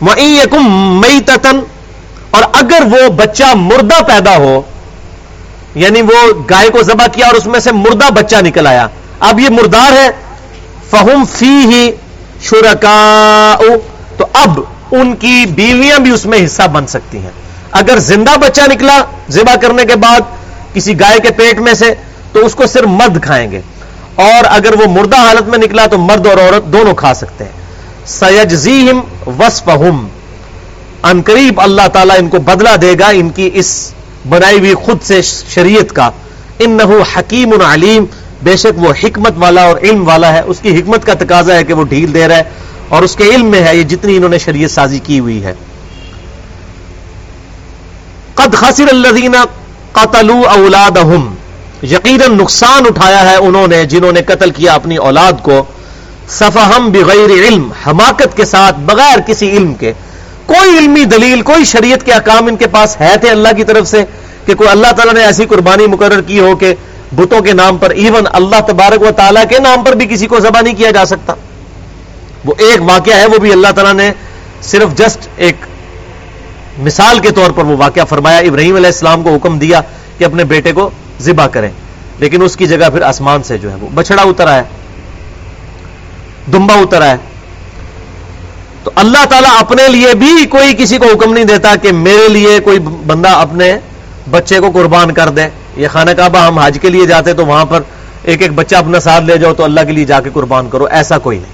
مئی 0.00 1.20
تتن 1.26 1.60
اور 2.30 2.42
اگر 2.52 2.82
وہ 2.90 3.08
بچہ 3.08 3.54
مردہ 3.54 4.02
پیدا 4.04 4.36
ہو 4.36 4.60
یعنی 5.74 6.02
وہ 6.02 6.32
گائے 6.50 6.68
کو 6.68 6.82
ذبح 6.82 7.06
کیا 7.06 7.26
اور 7.26 7.34
اس 7.34 7.46
میں 7.46 7.60
سے 7.60 7.72
مردہ 7.72 8.10
بچہ 8.10 8.36
نکل 8.36 8.66
آیا۔ 8.66 8.86
اب 9.20 9.40
یہ 9.40 9.48
مردار 9.50 9.92
ہے 9.92 10.08
فہم 10.94 11.24
فی 11.24 11.46
ہی 11.46 11.90
شرکا 12.42 13.56
تو 14.16 14.26
اب 14.32 14.60
ان 14.90 15.16
کی 15.16 15.44
بیویاں 15.54 15.98
بھی 15.98 16.10
اس 16.10 16.26
میں 16.26 16.44
حصہ 16.44 16.62
بن 16.62 16.86
سکتی 16.86 17.18
ہیں۔ 17.18 17.30
اگر 17.70 17.98
زندہ 17.98 18.36
بچہ 18.36 18.60
نکلا 18.72 19.04
ذبح 19.30 19.54
کرنے 19.56 19.84
کے 19.84 19.96
بعد 19.96 20.20
کسی 20.74 21.00
گائے 21.00 21.18
کے 21.18 21.30
پیٹ 21.30 21.58
میں 21.58 21.74
سے، 21.74 21.94
تو 22.32 22.46
اس 22.46 22.54
کو 22.54 22.66
صرف 22.66 22.86
مرد 22.86 23.24
کھائیں 23.24 23.50
گے۔ 23.50 23.60
اور 24.14 24.44
اگر 24.44 24.74
وہ 24.80 25.00
مردہ 25.00 25.16
حالت 25.16 25.48
میں 25.48 25.58
نکلا، 25.58 25.86
تو 25.86 25.98
مرد 25.98 26.26
اور 26.26 26.36
عورت 26.36 26.64
دونوں 26.64 26.94
کھا 26.94 27.14
سکتے 27.14 27.44
ہیں۔ 27.44 27.52
سیجزیم 28.06 29.00
وسفہم 29.26 30.08
ان 31.02 31.22
قریب 31.22 31.60
اللہ 31.60 31.88
تعالیٰ 31.92 32.16
ان 32.18 32.28
کو 32.28 32.38
بدلہ 32.38 32.76
دے 32.76 32.94
گا، 32.98 33.08
ان 33.08 33.28
کی 33.28 33.50
اس 33.54 33.94
بنائی 34.28 34.58
ہوئی 34.58 34.74
خود 34.74 35.02
سے 35.02 35.22
شریعت 35.22 35.92
کا۔ 35.92 36.10
ان 36.58 36.80
حکیم 37.16 37.60
علیم۔ 37.60 38.04
بے 38.42 38.56
شک 38.56 38.78
وہ 38.78 38.92
حکمت 39.04 39.32
والا 39.36 39.62
اور 39.62 39.76
علم 39.76 40.08
والا 40.08 40.32
ہے، 40.32 40.40
اس 40.40 40.60
کی 40.60 40.80
حکمت 40.80 41.06
کا 41.06 41.14
تقاضا 41.14 41.54
ہے 41.54 41.64
کہ 41.64 41.72
وہ 41.72 41.84
ڈھیل 41.84 42.14
دے 42.14 42.28
رہا 42.28 42.36
ہے 42.36 42.42
اور 42.88 43.02
اس 43.02 43.16
کے 43.16 43.24
علم 43.24 43.46
میں 43.46 43.62
ہے، 43.62 43.76
یہ 43.76 43.82
جتنی 43.82 44.16
انہوں 44.16 44.30
نے 44.30 44.38
شریعت 44.38 44.70
سازی 44.70 44.98
کی 44.98 45.20
ہوئی 45.20 45.44
ہے۔ 45.44 45.54
قد 48.34 48.54
خسر 48.54 48.84
الذین 48.88 49.34
قتلوا 49.92 50.52
اولادہم۔ 50.52 51.34
یقیناً 51.82 52.38
نقصان 52.38 52.82
اٹھایا 52.86 53.30
ہے 53.30 53.36
انہوں 53.36 53.68
نے 53.68 53.84
جنہوں 53.84 54.12
نے 54.12 54.22
قتل 54.22 54.50
کیا 54.50 54.74
اپنی 54.74 54.96
اولاد 54.96 55.32
کو۔ 55.42 55.64
صفہم 56.28 56.92
بغیر 56.92 57.30
علم، 57.30 57.68
حماقت 57.86 58.36
کے 58.36 58.44
ساتھ 58.44 58.78
بغیر 58.78 59.18
کسی 59.26 59.50
علم 59.50 59.74
کے۔ 59.74 59.92
کوئی 60.46 60.78
علمی 60.78 61.04
دلیل، 61.04 61.42
کوئی 61.42 61.64
شریعت 61.64 62.06
کے 62.06 62.12
احکام 62.12 62.46
ان 62.46 62.56
کے 62.56 62.66
پاس 62.66 63.00
ہے 63.00 63.14
تھے 63.20 63.30
اللہ 63.30 63.48
کی 63.56 63.64
طرف 63.64 63.88
سے 63.88 64.04
کہ 64.46 64.54
کوئی 64.54 64.68
اللہ 64.68 64.92
تعالیٰ 64.92 65.14
نے 65.14 65.24
ایسی 65.24 65.46
قربانی 65.46 65.86
مقرر 65.86 66.20
کی 66.20 66.38
ہو 66.40 66.56
کہ 66.56 66.74
بتوں 67.12 67.40
کے 67.40 67.52
نام 67.52 67.76
پر 67.76 67.90
ایون 67.90 68.26
اللہ 68.32 68.60
تبارک 68.66 69.02
و 69.02 69.10
تعالیٰ 69.16 69.44
کے 69.48 69.58
نام 69.58 69.84
پر 69.84 69.92
بھی 69.92 70.06
کسی 70.06 70.26
کو 70.26 70.40
ذبح 70.40 70.60
نہیں 70.60 70.74
کیا 70.74 70.90
جا 70.90 71.04
سکتا۔ 71.04 71.34
وہ 72.44 72.54
ایک 72.58 72.82
واقعہ 72.82 73.14
ہے، 73.14 73.26
وہ 73.26 73.38
بھی 73.38 73.52
اللہ 73.52 73.68
تعالیٰ 73.74 73.94
نے 73.94 74.12
صرف 74.62 74.98
جسٹ 74.98 75.28
ایک 75.36 75.56
مثال 76.78 77.18
کے 77.18 77.30
طور 77.30 77.50
پر 77.50 77.64
وہ 77.64 77.76
واقعہ 77.76 78.04
فرمایا، 78.04 78.38
ابراہیم 78.38 78.76
علیہ 78.76 78.86
السلام 78.86 79.22
کو 79.22 79.34
حکم 79.34 79.58
دیا 79.58 79.80
کہ 80.18 80.24
اپنے 80.24 80.44
بیٹے 80.44 80.72
کو 80.72 80.90
ذبح 81.20 81.46
کریں۔ 81.46 81.70
لیکن 82.18 82.42
اس 82.42 82.56
کی 82.56 82.66
جگہ 82.66 82.90
پھر 82.90 83.02
آسمان 83.02 83.42
سے 83.42 83.58
جو 83.58 83.70
ہے 83.70 83.76
وہ 83.80 83.88
بچڑا 83.94 84.22
اتر 84.22 84.46
آیا، 84.46 84.62
دمبا 86.52 86.74
اتر 86.74 87.00
آیا۔ 87.00 87.16
تو 88.84 88.90
اللہ 88.94 89.24
تعالیٰ 89.24 89.50
اپنے 89.58 89.88
لیے 89.88 90.14
بھی 90.14 90.46
کوئی 90.46 90.74
کسی 90.78 90.98
کو 90.98 91.06
حکم 91.06 91.32
نہیں 91.32 91.44
دیتا 91.44 91.74
کہ 91.76 91.92
میرے 91.92 92.28
لیے 92.28 92.58
کوئی 92.60 92.78
بندہ 92.78 93.28
اپنے 93.28 93.76
بچے 94.30 94.60
کو 94.60 94.70
قربان 94.70 95.12
کر 95.12 95.28
دے۔ 95.28 95.48
یہ 95.76 95.88
خانہ 95.88 96.10
کعبہ 96.10 96.38
ہم 96.38 96.58
حج 96.58 96.78
کے 96.82 96.90
لیے 96.90 97.06
جاتے 97.06 97.32
تو 97.32 97.46
وہاں 97.46 97.64
پر 97.64 97.80
ایک 98.22 98.42
ایک 98.42 98.52
بچہ 98.54 98.76
اپنا 98.76 99.00
ساتھ 99.00 99.24
لے 99.24 99.38
جاؤ 99.38 99.54
تو 99.54 99.64
اللہ 99.64 99.80
کے 99.86 99.92
لیے 99.92 100.04
جا 100.04 100.20
کے 100.20 100.30
قربان 100.32 100.68
کرو، 100.70 100.84
ایسا 100.84 101.18
کوئی 101.18 101.38
نہیں۔ 101.38 101.52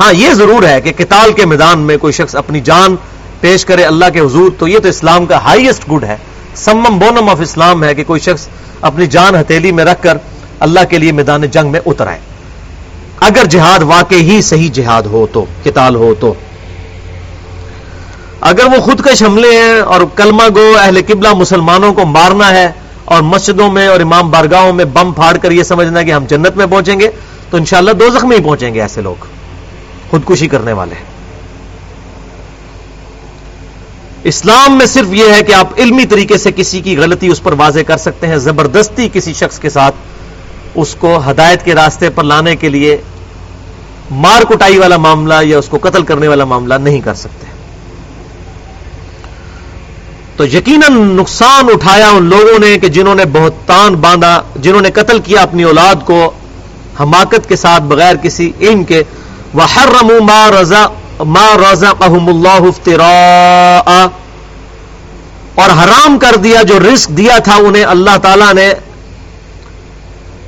ہاں 0.00 0.12
یہ 0.12 0.32
ضرور 0.32 0.62
ہے 0.62 0.80
کہ 0.80 0.92
کتال 0.92 1.32
کے 1.32 1.46
میدان 1.46 1.78
میں 1.78 1.96
کوئی 1.96 2.12
شخص 2.12 2.36
اپنی 2.36 2.60
جان 2.60 2.96
پیش 3.40 3.64
کرے 3.64 3.84
اللہ 3.84 4.04
کے 4.12 4.20
حضور 4.20 4.50
تو 4.58 4.68
یہ 4.68 4.78
تو 4.78 4.88
اسلام 4.88 5.26
کا 5.26 5.44
ہائیسٹ 5.44 5.92
گڈ 5.92 6.04
ہے۔ 6.04 6.16
سمم 6.54 6.98
بونم 6.98 7.28
آف 7.28 7.40
اسلام 7.40 7.84
ہے 7.84 7.94
کہ 7.94 8.04
کوئی 8.04 8.20
شخص 8.20 8.48
اپنی 8.80 9.06
جان 9.06 9.34
ہتھیلی 9.34 9.72
میں 9.72 9.84
رکھ 9.84 10.02
کر 10.02 10.18
اللہ 10.60 10.80
کے 10.90 10.98
لیے 10.98 11.12
میدان 11.12 11.42
جنگ 11.42 11.70
میں 11.70 11.80
اتر 11.86 12.06
آئے۔ 12.06 12.18
اگر 13.20 13.44
جہاد 13.44 13.82
واقع 13.82 14.14
ہی 14.14 14.42
صحیح 14.42 14.70
جہاد 14.72 15.02
ہو 15.02 15.26
تو 15.32 15.44
کتال 15.64 15.94
ہو 15.94 16.14
تو۔ 16.20 16.34
اگر 18.40 18.64
وہ 18.64 18.80
خود 18.80 19.00
کش 19.00 19.22
حملے 19.22 19.56
ہیں 19.56 19.80
اور 19.80 20.00
کلمہ 20.16 20.42
گو 20.54 20.72
اہل 20.80 21.00
قبلہ 21.06 21.28
مسلمانوں 21.34 21.92
کو 21.94 22.04
مارنا 22.04 22.50
ہے 22.50 22.72
اور 23.06 23.22
مسجدوں 23.22 23.72
میں 23.72 23.86
اور 23.86 24.00
امام 24.00 24.30
بارگاہوں 24.30 24.72
میں 24.72 24.84
بم 24.84 25.12
پھاڑ 25.12 25.36
کر 25.36 25.50
یہ 25.50 25.62
سمجھنا 25.62 26.02
کہ 26.02 26.12
ہم 26.12 26.24
جنت 26.28 26.56
میں 26.56 26.66
پہنچیں 26.66 27.00
گے، 27.00 27.10
تو 27.50 27.56
انشاءاللہ 27.56 27.90
دو 27.90 28.08
زخم 28.08 28.30
ہی 28.30 28.40
پہنچیں 28.40 28.74
گے 28.74 28.80
ایسے 28.80 29.00
لوگ۔ 29.00 29.24
خودکشی 30.10 30.48
کرنے 30.48 30.72
والے۔ 30.72 30.94
اسلام 34.24 34.78
میں 34.78 34.86
صرف 34.86 35.12
یہ 35.12 35.32
ہے 35.32 35.42
کہ 35.42 35.52
آپ 35.52 35.68
علمی 35.78 36.06
طریقے 36.06 36.38
سے 36.38 36.50
کسی 36.52 36.80
کی 36.80 36.96
غلطی 36.96 37.28
اس 37.28 37.42
پر 37.42 37.52
واضح 37.52 37.80
کر 37.86 37.96
سکتے 37.96 38.26
ہیں، 38.26 38.36
زبردستی 38.36 39.08
کسی 39.12 39.32
شخص 39.32 39.58
کے 39.58 39.70
ساتھ 39.70 39.94
اس 40.74 40.94
کو 40.94 41.30
ہدایت 41.30 41.64
کے 41.64 41.74
راستے 41.74 42.10
پر 42.10 42.24
لانے 42.24 42.56
کے 42.56 42.68
لیے 42.68 42.96
مار 44.10 44.42
کٹائی 44.42 44.78
والا 44.78 44.96
معاملہ 44.96 45.34
یا 45.42 45.58
اس 45.58 45.68
کو 45.68 45.78
قتل 45.82 46.02
کرنے 46.02 46.28
والا 46.28 46.44
معاملہ 46.44 46.74
نہیں 46.74 47.00
کر 47.00 47.14
سکتے۔ 47.14 47.55
تو 50.36 50.44
یقیناً 50.46 50.92
نقصان 51.16 51.68
اٹھایا 51.72 52.08
ان 52.10 52.24
لوگوں 52.24 52.58
نے 52.58 52.78
کہ 52.78 52.88
جنہوں 52.88 53.14
نے 53.14 53.24
بہت 53.24 53.54
تان 53.66 53.94
باندھا، 53.94 54.42
جنہوں 54.56 54.80
نے 54.80 54.90
قتل 54.90 55.18
کیا 55.18 55.42
اپنی 55.42 55.62
اولاد 55.62 56.06
کو 56.06 56.30
حماقت 57.00 57.48
کے 57.48 57.56
ساتھ 57.56 57.82
بغیر 57.82 58.16
کسی 58.16 58.52
علم 58.60 58.84
کے۔ 58.84 59.02
وہ 59.54 59.62
ہر 59.76 59.88
رمو 60.00 60.20
ماں 60.22 60.50
رضا 60.50 60.86
ماں 61.18 61.56
رضا 61.56 61.92
اللہ 62.00 62.68
اور 65.54 65.70
حرام 65.84 66.18
کر 66.18 66.36
دیا، 66.36 66.62
جو 66.62 66.78
رزق 66.80 67.08
دیا 67.08 67.38
تھا 67.38 67.54
انہیں 67.54 67.84
اللہ 67.84 68.16
تعالی 68.22 68.52
نے 68.54 68.72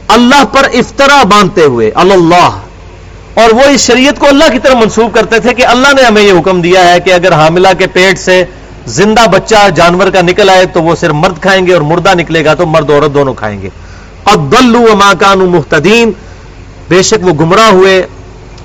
اللہ 0.09 0.45
پر 0.45 0.65
افطرا 0.75 1.23
باندھتے 1.23 1.65
ہوئے، 1.65 1.91
اللہ۔ 1.95 2.59
اور 3.35 3.51
وہ 3.51 3.63
اس 3.63 3.81
شریعت 3.81 4.19
کو 4.19 4.27
اللہ 4.27 4.45
کی 4.53 4.59
طرف 4.59 4.75
منسوخ 4.75 5.15
کرتے 5.15 5.39
تھے 5.39 5.55
کہ 5.55 5.67
اللہ 5.67 5.89
نے 5.97 6.03
ہمیں 6.03 6.23
یہ 6.23 6.33
حکم 6.33 6.61
دیا 6.61 6.93
ہے 6.93 7.01
کہ 7.01 7.13
اگر 7.13 7.33
حاملہ 7.33 7.69
کے 7.79 7.87
پیٹ 7.87 8.19
سے 8.19 8.45
زندہ 8.89 9.27
بچہ 9.27 9.69
جانور 9.75 10.11
کا 10.11 10.21
نکل 10.23 10.51
آئے 10.51 10.67
تو 10.67 10.83
وہ 10.83 10.95
صرف 10.95 11.15
مرد 11.15 11.41
کھائیں 11.43 11.67
گے 11.67 11.73
اور 11.73 11.83
مردہ 11.83 12.15
نکلے 12.15 12.45
گا 12.45 12.55
تو 12.55 12.67
مرد 12.67 12.91
عورت 12.91 13.15
دونوں 13.15 13.35
کھائیں 13.35 13.63
گے۔ 13.63 13.69
اور 14.23 14.37
ماکان 14.95 15.39
محتدین 15.39 16.13
بے 16.89 17.03
شک 17.03 17.25
وہ 17.25 17.33
گمراہ 17.33 17.71
ہوئے 17.71 18.07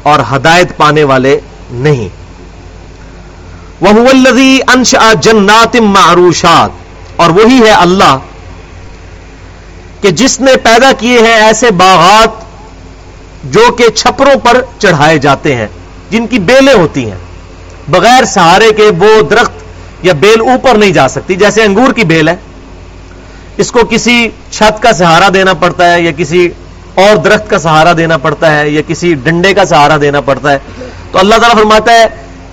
اور 0.04 0.20
ہدایت 0.36 0.78
پانے 0.78 1.04
والے 1.04 1.40
نہیں۔ 1.72 2.10
وہ 3.82 3.90
انشا 4.68 5.14
جنات 5.22 5.76
معروشات۔ 5.76 6.70
اور 7.16 7.30
وہی 7.30 7.60
ہے 7.66 7.72
اللہ 7.72 8.18
کہ 10.02 10.12
جس 10.12 10.40
نے 10.40 10.56
پیدا 10.58 10.92
کیے 10.92 11.20
ہیں 11.20 11.36
ایسے 11.36 11.72
باغات 11.72 12.30
جو 13.44 13.72
کہ 13.78 13.90
چھپروں 13.90 14.40
پر 14.40 14.62
چڑھائے 14.80 15.18
جاتے 15.18 15.56
ہیں، 15.56 15.68
جن 16.10 16.28
کی 16.28 16.40
بیلیں 16.40 16.74
ہوتی 16.74 17.12
ہیں۔ 17.12 17.18
بغیر 17.88 18.24
سہارے 18.26 18.72
کے 18.72 18.84
وہ 19.00 19.22
درخت 19.22 19.63
یا 20.04 20.14
بیل 20.14 20.42
اوپر 20.42 20.76
نہیں 20.76 20.92
جا 20.92 21.08
سکتی، 21.08 21.36
جیسے 21.36 21.64
انگور 21.64 21.94
کی 21.94 22.04
بیل 22.04 22.30
ہے۔ 22.30 22.36
اس 23.58 23.72
کو 23.72 23.80
کسی 23.90 24.30
چھت 24.52 24.84
کا 24.84 24.94
سہارا 24.94 25.30
دینا 25.34 25.54
پڑتا 25.54 25.94
ہے 25.94 26.02
یا 26.02 26.12
کسی 26.18 26.50
اور 26.96 27.16
درخت 27.16 27.50
کا 27.50 27.60
سہارا 27.60 27.94
دینا 27.98 28.18
پڑتا 28.18 28.60
ہے 28.60 28.70
یا 28.70 28.82
کسی 28.88 29.14
ڈنڈے 29.14 29.54
کا 29.54 29.66
سہارا 29.66 29.98
دینا 30.02 30.22
پڑتا 30.22 30.52
ہے۔ 30.52 30.58
تو 31.12 31.20
اللہ 31.20 31.36
تعالیٰ 31.36 31.58
فرماتا 31.58 31.92
ہے، 31.92 32.06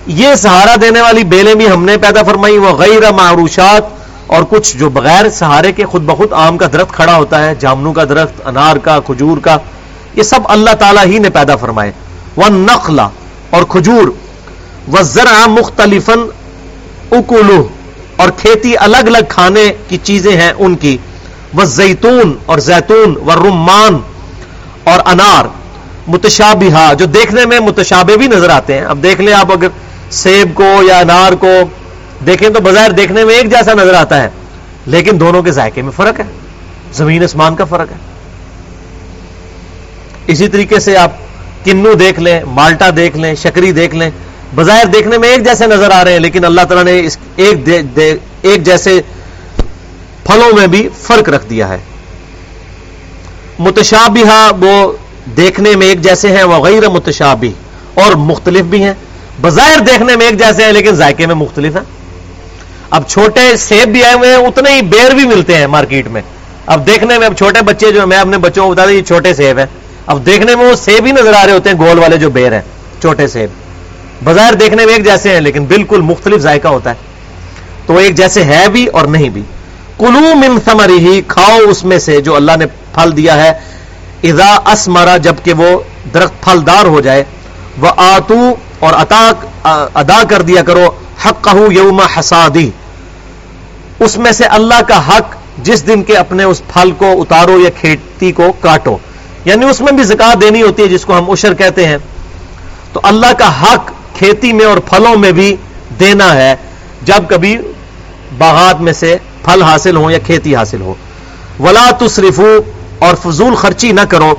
یہ 0.07 0.35
سہارا 0.35 0.75
دینے 0.81 1.01
والی 1.01 1.23
بیلیں 1.23 1.55
بھی 1.55 1.71
ہم 1.71 1.85
نے 1.85 1.97
پیدا 1.97 2.23
فرمائی، 2.23 2.57
وہ 2.57 2.69
غیر 2.69 3.11
معروشات 3.11 3.83
اور 4.27 4.43
کچھ 4.49 4.77
جو 4.77 4.89
بغیر 4.89 5.29
سہارے 5.29 5.71
کے 5.71 5.85
خود 5.85 6.01
بخود 6.01 6.33
آم 6.33 6.57
کا 6.57 6.67
درخت 6.73 6.93
کھڑا 6.93 7.15
ہوتا 7.15 7.45
ہے، 7.45 7.55
جامنو 7.59 7.93
کا 7.93 8.03
درخت، 8.03 8.47
انار 8.47 8.75
کا، 8.75 8.99
کھجور 8.99 9.37
کا، 9.37 9.57
یہ 10.15 10.23
سب 10.23 10.39
اللہ 10.45 10.69
تعالیٰ 10.69 11.05
ہی 11.05 11.19
نے 11.19 11.29
پیدا 11.29 11.55
فرمائے۔ 11.55 11.91
وہ 12.35 12.49
نخلا 12.49 13.07
اور 13.49 13.63
کھجور۔ 13.69 14.07
وہ 14.87 15.01
ذرا 15.01 15.45
مختلف 15.47 16.09
اکولو 17.11 17.67
اور 18.15 18.29
کھیتی 18.37 18.73
الگ 18.77 18.97
الگ 18.97 19.25
کھانے 19.29 19.71
کی 19.87 19.97
چیزیں 20.03 20.31
ہیں 20.31 20.51
ان 20.57 20.75
کی، 20.75 20.97
وہ 21.53 21.63
زیتون 21.65 22.33
اور 22.45 22.59
زیتون 22.59 23.15
و 23.17 23.35
رمان 23.35 23.97
اور 24.83 24.99
انار 25.05 25.45
متشابہ 26.07 26.93
جو 26.93 27.05
دیکھنے 27.05 27.45
میں 27.45 27.59
متشابہ 27.59 28.15
بھی 28.17 28.27
نظر 28.27 28.49
آتے 28.49 28.73
ہیں۔ 28.73 28.85
اب 28.85 29.03
دیکھ 29.03 29.21
لیں 29.21 29.33
آپ 29.33 29.51
اگر 29.51 29.67
سیب 30.11 30.55
کو 30.55 30.71
یا 30.83 30.99
انار 30.99 31.33
کو 31.33 31.53
دیکھیں 32.25 32.49
تو 32.49 32.59
بظاہر 32.59 32.91
دیکھنے 32.91 33.23
میں 33.25 33.35
ایک 33.35 33.49
جیسا 33.51 33.73
نظر 33.73 33.93
آتا 33.93 34.21
ہے، 34.23 34.29
لیکن 34.85 35.19
دونوں 35.19 35.41
کے 35.43 35.51
ذائقے 35.51 35.81
میں 35.81 35.91
فرق 35.95 36.19
ہے۔ 36.19 36.25
زمین 36.93 37.23
اسمان 37.23 37.55
کا 37.55 37.65
فرق 37.65 37.91
ہے۔ 37.91 37.97
اسی 40.27 40.47
طریقے 40.47 40.79
سے 40.79 40.97
آپ 40.97 41.11
کنو 41.65 41.93
دیکھ 41.93 42.19
لیں، 42.19 42.39
مالٹا 42.47 42.89
دیکھ 42.95 43.17
لیں، 43.17 43.33
شکری 43.35 43.71
دیکھ 43.71 43.95
لیں 43.95 44.09
بظاہر 44.55 44.85
دیکھنے 44.85 45.17
میں 45.17 45.29
ایک 45.29 45.45
جیسے 45.45 45.67
نظر 45.67 45.91
آ 45.91 46.03
رہے 46.03 46.13
ہیں، 46.13 46.19
لیکن 46.19 46.45
اللہ 46.45 46.61
تعالیٰ 46.61 46.83
نے 46.83 47.05
اس 47.05 47.17
ایک 47.35 47.65
دے 47.65 47.81
دے، 47.81 48.15
ایک 48.41 48.63
جیسے 48.63 49.01
پھلوں 50.23 50.55
میں 50.55 50.67
بھی 50.67 50.89
فرق 51.01 51.29
رکھ 51.29 51.45
دیا 51.49 51.69
ہے۔ 51.69 51.77
متشابہ 53.59 54.51
وہ 54.61 54.91
دیکھنے 55.37 55.75
میں 55.75 55.87
ایک 55.87 56.01
جیسے 56.01 56.31
ہیں، 56.31 56.43
وہ 56.43 56.63
غیر 56.63 56.89
متشابہ 56.89 57.51
اور 57.99 58.13
مختلف 58.13 58.65
بھی 58.65 58.83
ہیں۔ 58.83 58.93
بظاہر 59.41 59.79
دیکھنے 59.79 60.15
میں 60.15 60.25
ایک 60.25 60.39
جیسے 60.39 60.63
ہیں، 60.63 60.71
لیکن 60.71 60.95
ذائقے 60.95 61.25
میں 61.25 61.35
مختلف 61.35 61.75
ہیں۔ 61.75 61.83
اب 62.89 63.07
چھوٹے 63.07 63.57
سیب 63.57 63.89
بھی 63.89 64.03
آئے 64.03 64.13
ہوئے 64.13 64.29
ہیں، 64.29 64.37
اتنے 64.37 64.75
ہی 64.75 64.81
بیر 64.81 65.15
بھی 65.15 65.25
ملتے 65.25 65.55
ہیں 65.55 65.67
مارکیٹ 65.67 66.07
میں۔ 66.07 66.21
اب 66.65 66.87
دیکھنے 66.87 67.17
میں، 67.17 67.27
اب 67.27 67.37
چھوٹے 67.37 67.61
بچے 67.61 67.91
جو 67.91 68.07
میں 68.07 68.17
اپنے 68.17 68.37
بچوں 68.37 68.67
کو 68.67 68.73
بتا 68.73 68.85
دیں 68.85 68.93
یہ 68.93 69.01
چھوٹے 69.01 69.33
سیب 69.33 69.57
ہیں۔ 69.59 69.65
اب 70.05 70.25
دیکھنے 70.25 70.55
میں 70.55 70.65
وہ 70.65 70.75
سیب 70.75 71.05
ہی 71.05 71.11
نظر 71.11 71.33
آ 71.33 71.45
رہے 71.45 71.53
ہوتے 71.53 71.69
ہیں، 71.69 71.77
گول 71.77 71.99
والے 71.99 72.17
جو 72.17 72.29
بیر 72.29 72.53
ہیں، 72.53 72.61
چھوٹے 73.01 73.27
سیب۔ 73.27 73.49
بظاہر 74.23 74.53
دیکھنے 74.53 74.85
میں 74.85 74.93
ایک 74.93 75.05
جیسے 75.05 75.33
ہیں، 75.33 75.41
لیکن 75.41 75.65
بالکل 75.65 76.01
مختلف 76.01 76.41
ذائقہ 76.41 76.67
ہوتا 76.67 76.89
ہے۔ 76.89 76.95
تو 77.85 77.97
ایک 77.97 78.15
جیسے 78.15 78.43
ہے 78.43 78.65
بھی 78.71 78.87
اور 78.87 79.05
نہیں 79.05 79.29
بھی۔ 79.29 79.41
کلو 79.99 80.35
من 80.35 80.59
سمری 80.65 80.97
ہی 80.97 81.21
کھاؤ 81.27 81.57
اس 81.69 81.83
میں 81.83 81.99
سے 81.99 82.21
جو 82.21 82.35
اللہ 82.35 82.51
نے 82.59 82.65
پھل 82.65 83.17
دیا 83.17 83.45
ہے۔ 83.45 83.49
اذا 84.23 84.55
اسمرا 84.65 85.17
جبکہ 85.17 85.53
وہ 85.53 85.79
درخت 86.13 86.43
پھلدار 86.43 86.85
ہو 86.85 87.01
جائے۔ 87.01 87.23
وہ 87.77 87.87
آتو، 87.97 88.55
اور 88.79 88.93
عطا، 88.93 89.31
ادا 89.93 90.23
کر 90.29 90.41
دیا 90.41 90.61
کرو۔ 90.61 90.91
حق 91.25 91.43
کہ 91.43 91.73
یوم 91.73 92.01
حسادی۔ 92.01 92.71
اس 93.99 94.17
میں 94.17 94.31
سے 94.31 94.45
اللہ 94.45 94.81
کا 94.87 95.07
حق 95.07 95.35
جس 95.57 95.87
دن 95.87 96.03
کے 96.03 96.17
اپنے 96.17 96.43
اس 96.43 96.61
پھل 96.73 96.91
کو 96.91 97.21
اتارو 97.21 97.59
یا 97.59 97.69
کھیتی 97.69 98.31
کو 98.31 98.53
کاٹو۔ 98.61 98.97
یعنی 99.45 99.65
اس 99.65 99.81
میں 99.81 99.91
بھی 99.91 100.03
زکات 100.03 100.41
دینی 100.41 100.61
ہوتی 100.61 100.83
ہے، 100.83 100.87
جس 100.87 101.05
کو 101.05 101.17
ہم 101.17 101.31
اشر 101.31 101.53
کہتے 101.53 101.87
ہیں۔ 101.87 101.97
تو 102.93 102.99
اللہ 103.03 103.33
کا 103.37 103.61
حق 103.61 103.91
کھیتی 104.21 104.53
میں 104.53 104.65
اور 104.65 104.77
پھلوں 104.77 105.17
میں 105.17 105.31
بھی 105.31 105.55
دینا 105.99 106.33
ہے۔ 106.33 106.55
جب 107.01 107.29
کبھی 107.29 107.57
باغات 108.37 108.81
میں 108.81 108.93
سے 108.93 109.17
پھل 109.45 109.63
حاصل 109.63 109.95
ہو 109.95 110.11
یا 110.11 110.17
کھیتی 110.25 110.55
حاصل 110.55 110.81
ہو۔ 110.81 110.93
ولا 111.59 111.89
تصرفو 111.99 112.57
اور 112.99 113.15
فضول 113.15 113.55
خرچی 113.55 113.91
نہ 113.91 114.01
کرو۔ 114.01 114.33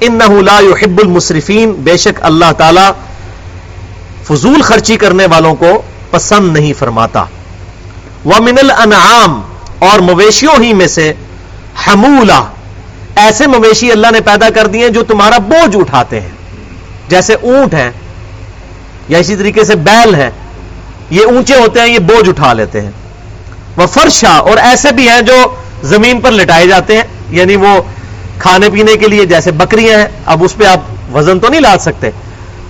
ان 0.00 0.18
لا 0.44 0.60
يحب 0.60 0.98
المصرفین 0.98 1.72
بے 1.72 1.96
شک 1.96 2.18
اللہ 2.22 2.52
تعالی 2.58 2.90
فضول 4.22 4.62
خرچی 4.62 4.96
کرنے 4.96 5.26
والوں 5.26 5.54
کو 5.54 5.82
پسند 6.10 6.56
نہیں 6.56 6.72
فرماتا۔ 6.78 7.24
ومن 8.24 8.58
الانعام 8.58 9.40
اور 9.78 9.98
مویشیوں 9.98 10.62
ہی 10.62 10.72
میں 10.72 10.86
سے 10.86 11.12
حمولہ۔ 11.86 12.44
ایسے 13.16 13.46
مویشی 13.46 13.92
اللہ 13.92 14.06
نے 14.12 14.20
پیدا 14.20 14.50
کر 14.50 14.66
دیے 14.66 14.88
جو 14.88 15.02
تمہارا 15.02 15.38
بوجھ 15.38 15.76
اٹھاتے 15.76 16.20
ہیں۔ 16.20 16.30
جیسے 17.08 17.34
اونٹ 17.34 17.74
ہیں۔ 17.74 17.90
یا 19.08 19.18
اسی 19.18 19.36
طریقے 19.36 19.64
سے 19.64 19.74
بیل 19.76 20.14
ہیں، 20.14 20.30
یہ 21.10 21.24
اونچے 21.24 21.54
ہوتے 21.54 21.80
ہیں، 21.80 21.88
یہ 21.88 21.98
بوجھ 21.98 22.28
اٹھا 22.28 22.52
لیتے 22.52 22.80
ہیں۔ 22.80 22.90
وہ 23.76 23.86
فرشا 23.86 24.36
اور 24.36 24.56
ایسے 24.56 24.92
بھی 24.92 25.08
ہیں 25.08 25.20
جو 25.20 25.34
زمین 25.82 26.20
پر 26.20 26.30
لٹائے 26.30 26.66
جاتے 26.66 26.96
ہیں 26.96 27.02
یعنی 27.30 27.56
وہ 27.56 27.82
کھانے 28.38 28.70
پینے 28.70 28.96
کے 28.96 29.08
لیے 29.08 29.24
جیسے 29.26 29.50
بکریاں 29.50 29.98
ہیں، 29.98 30.06
اب 30.26 30.44
اس 30.44 30.56
پہ 30.56 30.64
آپ 30.64 30.80
وزن 31.16 31.40
تو 31.40 31.48
نہیں 31.48 31.60
لا 31.60 31.74
سکتے۔ 31.80 32.10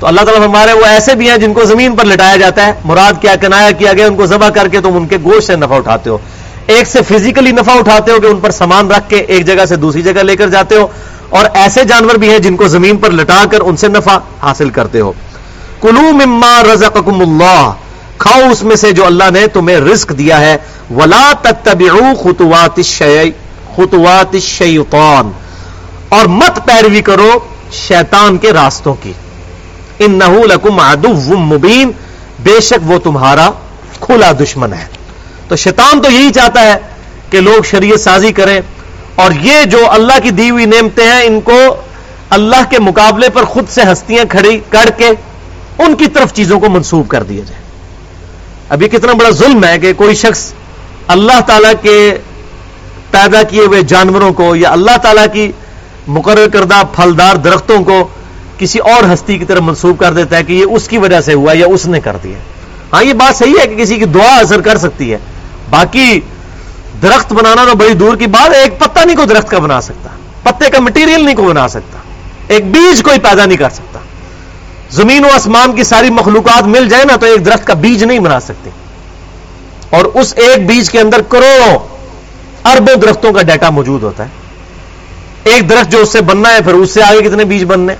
تو 0.00 0.06
اللہ 0.06 0.20
تعالیٰ 0.20 0.46
ہمارے 0.46 0.72
وہ 0.72 0.84
ایسے 0.84 1.14
بھی 1.14 1.30
ہیں 1.30 1.38
جن 1.38 1.52
کو 1.52 1.64
زمین 1.64 1.96
پر 1.96 2.04
لٹایا 2.04 2.36
جاتا 2.36 2.66
ہے۔ 2.66 2.72
مراد 2.84 3.12
کیا، 3.20 3.36
کنایا 3.36 3.70
کیا 3.70 3.92
گیا، 3.92 4.06
ان 4.06 4.16
کو 4.16 4.26
ذبح 4.26 4.48
کر 4.48 4.68
کے 4.68 4.80
تم 4.80 4.96
ان 4.96 5.06
کے 5.06 5.16
گوشت 5.24 5.46
سے 5.46 5.56
نفع 5.56 5.74
اٹھاتے 5.74 6.10
ہو۔ 6.10 6.18
ایک 6.66 6.86
سے 6.86 6.98
فزیکلی 7.02 7.52
نفع 7.52 7.72
اٹھاتے 7.72 8.12
ہو 8.12 8.20
کہ 8.20 8.26
ان 8.26 8.40
پر 8.40 8.50
سامان 8.50 8.90
رکھ 8.90 9.10
کے 9.10 9.16
ایک 9.16 9.46
جگہ 9.46 9.64
سے 9.64 9.76
دوسری 9.76 10.02
جگہ 10.02 10.20
لے 10.20 10.36
کر 10.36 10.48
جاتے 10.48 10.76
ہو۔ 10.76 10.86
اور 11.28 11.44
ایسے 11.54 11.84
جانور 11.84 12.14
بھی 12.14 12.30
ہیں 12.30 12.38
جن 12.38 12.56
کو 12.56 12.68
زمین 12.68 12.96
پر 12.96 13.10
لٹا 13.10 13.44
کر 13.50 13.58
ان 13.60 13.76
سے 13.76 13.88
نفع 13.88 14.18
حاصل 14.42 14.70
کرتے 14.70 15.00
ہو۔ 15.00 15.12
کلو 15.80 16.00
مما 16.00 16.62
رزقکم 16.72 17.20
اللہ۔ 17.20 17.72
کھاؤ 18.18 18.50
اس 18.52 18.62
میں 18.62 18.76
سے 18.76 18.92
جو 18.92 19.06
اللہ 19.06 19.24
نے 19.32 19.46
تمہیں 19.46 19.76
رزق 19.76 20.18
دیا 20.18 20.40
ہے۔ 20.40 20.56
ولا 20.90 21.32
تتبعوا 21.42 22.12
خطوات 22.22 22.80
خطوات 23.76 24.34
الشیطان۔ 24.34 25.30
اور 26.08 26.26
مت 26.26 26.66
پیروی 26.66 27.02
کرو 27.02 27.38
شیطان 27.72 28.38
کے 28.38 28.52
راستوں 28.52 28.94
کی۔ 29.02 29.12
ان 29.98 30.18
لکم 30.44 30.80
عدو 30.80 31.38
مبین۔ 31.38 31.90
بے 32.42 32.60
شک 32.60 32.90
وہ 32.90 32.98
تمہارا 32.98 33.50
کھلا 34.00 34.32
دشمن 34.32 34.72
ہے۔ 34.72 34.86
تو 35.48 35.56
شیطان 35.56 36.02
تو 36.02 36.10
یہی 36.10 36.30
چاہتا 36.30 36.62
ہے 36.62 36.76
کہ 37.30 37.40
لوگ 37.40 37.62
شریعت 37.62 38.00
سازی 38.00 38.32
کریں۔ 38.32 38.60
اور 39.14 39.32
یہ 39.42 39.64
جو 39.64 39.90
اللہ 39.90 40.12
کی 40.22 40.30
دی 40.30 40.50
ہوئی 40.50 40.64
نعمتیں 40.64 41.06
ہیں، 41.06 41.22
ان 41.22 41.40
کو 41.40 41.76
اللہ 42.30 42.70
کے 42.70 42.78
مقابلے 42.78 43.28
پر 43.28 43.44
خود 43.44 43.64
سے 43.68 43.82
ہستیاں 43.82 44.24
کھڑی 44.24 44.60
کر 44.70 44.90
کے 44.96 45.10
ان 45.78 45.94
کی 45.94 46.06
طرف 46.06 46.32
چیزوں 46.34 46.60
کو 46.60 46.68
منسوب 46.68 47.08
کر 47.08 47.22
دیا 47.22 47.44
جائے 47.48 47.60
اب 48.68 48.82
یہ 48.82 48.88
کتنا 48.88 49.12
بڑا 49.12 49.30
ظلم 49.30 49.64
ہے 49.64 49.78
کہ 49.78 49.92
کوئی 49.92 50.14
شخص 50.14 50.52
اللہ 51.06 51.40
تعالی 51.46 51.72
کے 51.82 51.96
پیدا 53.10 53.42
کیے 53.42 53.60
ہوئے 53.60 53.82
جانوروں 53.82 54.32
کو 54.32 54.54
یا 54.56 54.70
اللہ 54.70 54.96
تعالی 55.02 55.26
کی 55.32 55.52
مقرر 56.08 56.48
کردہ 56.48 56.82
پھلدار 56.94 57.36
درختوں 57.36 57.82
کو 57.84 58.08
کسی 58.58 58.78
اور 58.78 59.12
ہستی 59.12 59.38
کی 59.38 59.44
طرف 59.44 59.62
منسوب 59.62 59.98
کر 59.98 60.12
دیتا 60.12 60.36
ہے 60.36 60.42
کہ 60.42 60.52
یہ 60.52 60.64
اس 60.68 60.88
کی 60.88 60.98
وجہ 60.98 61.20
سے 61.20 61.34
ہوا 61.34 61.52
یا 61.56 61.66
اس 61.66 61.86
نے 61.86 62.00
کر 62.00 62.16
دیا۔ 62.22 62.38
ہاں 62.92 63.02
یہ 63.04 63.12
بات 63.12 63.36
صحیح 63.36 63.54
ہے 63.60 63.66
کہ 63.66 63.76
کسی 63.76 63.96
کی 63.96 64.04
دعا 64.04 64.34
اثر 64.34 64.60
کر 64.60 64.78
سکتی 64.78 65.12
ہے۔ 65.12 65.18
باقی 65.70 66.20
درخت 67.02 67.32
بنانا 67.32 67.64
تو 67.64 67.76
بڑی 67.76 67.94
دور 67.94 68.16
کی 68.16 68.26
بات 68.26 68.54
ایک 68.54 68.78
پتا 68.80 69.04
نہیں 69.04 69.16
کوئی 69.16 69.28
درخت 69.28 69.50
کا 69.50 69.58
بنا 69.58 69.80
سکتا، 69.80 70.10
پتے 70.42 70.70
کا 70.70 70.80
مٹیریل 70.80 71.24
نہیں 71.24 71.34
کو 71.34 71.42
بنا 71.42 71.68
سکتا، 71.68 71.98
ایک 72.48 72.70
بیج 72.72 73.02
کوئی 73.02 73.18
پیدا 73.18 73.46
نہیں 73.46 73.58
کر 73.58 73.70
سکتا۔ 73.70 73.98
زمین 74.90 75.24
و 75.24 75.28
آسمان 75.34 75.72
کی 75.72 75.84
ساری 75.84 76.10
مخلوقات 76.10 76.66
مل 76.66 76.88
جائے 76.88 77.04
نا 77.04 77.16
تو 77.16 77.26
ایک 77.26 77.46
درخت 77.46 77.66
کا 77.66 77.74
بیج 77.74 78.04
نہیں 78.04 78.18
بنا 78.18 78.40
سکتے۔ 78.40 78.70
اور 79.90 80.04
اس 80.04 80.32
ایک 80.36 80.66
بیج 80.66 80.90
کے 80.90 81.00
اندر 81.00 81.22
کروڑوں 81.22 81.78
اربوں 82.64 82.96
درختوں 82.96 83.32
کا 83.32 83.42
ڈیٹا 83.42 83.70
موجود 83.70 84.02
ہوتا 84.02 84.24
ہے۔ 84.24 84.28
ایک 85.44 85.70
درخت 85.70 85.92
جو 85.92 85.98
اس 85.98 86.12
سے 86.12 86.20
بننا 86.20 86.48
ہے، 86.48 86.62
پھر 86.62 86.74
اس 86.74 86.90
سے 86.90 87.02
آگے 87.02 87.20
کتنے 87.20 87.44
بیج 87.44 87.64
بننے 87.64 87.94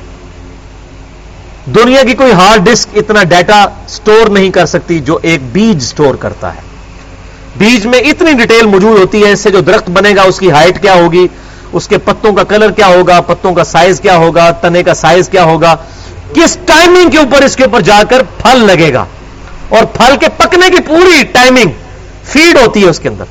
دنیا 1.74 2.02
کی 2.02 2.14
کوئی 2.14 2.32
ہارڈ 2.32 2.64
ڈسک 2.64 2.88
اتنا 2.96 3.22
ڈیٹا 3.22 3.66
سٹور 3.88 4.28
نہیں 4.28 4.50
کر 4.50 4.66
سکتی 4.66 5.00
جو 5.00 5.18
ایک 5.22 5.40
بیج 5.52 5.82
سٹور 5.82 6.14
کرتا 6.14 6.54
ہے۔ 6.54 6.60
بیج 7.56 7.86
میں 7.86 7.98
اتنی 7.98 8.32
ڈیٹیل 8.32 8.66
موجود 8.66 8.98
ہوتی 8.98 9.24
ہے، 9.24 9.32
اس 9.32 9.40
سے 9.40 9.50
جو 9.50 9.60
درخت 9.60 9.90
بنے 9.90 10.14
گا، 10.16 10.22
اس 10.22 10.38
کی 10.38 10.50
ہائٹ 10.50 10.82
کیا 10.82 10.94
ہوگی؟ 10.94 11.26
اس 11.72 11.88
کے 11.88 11.98
پتوں 11.98 12.32
کا 12.32 12.44
کلر 12.44 12.70
کیا 12.70 12.86
ہوگا؟ 12.86 13.20
پتوں 13.20 13.54
کا 13.54 13.64
سائز 13.64 14.00
کیا 14.00 14.16
ہوگا؟ 14.16 14.50
تنے 14.50 14.82
کا 14.82 14.94
سائز 14.94 15.28
کیا 15.28 15.44
ہوگا؟ 15.44 15.76
کس 16.36 16.58
ٹائمنگ 16.66 17.10
کے 17.10 17.18
اوپر 17.18 17.42
اس 17.42 17.56
کے 17.56 17.64
اوپر 17.64 17.80
جا 17.80 18.02
کر 18.10 18.22
پھل 18.22 18.66
لگے 18.66 18.92
گا؟ 18.92 19.04
اور 19.68 19.84
پھل 19.84 20.16
کے 20.16 20.26
پکنے 20.36 20.70
کی 20.70 20.82
پوری 20.86 21.22
ٹائمنگ 21.32 21.70
فیڈ 22.24 22.56
ہوتی 22.56 22.84
ہے 22.84 22.88
اس 22.88 22.98
کے 22.98 23.08
اندر۔ 23.08 23.24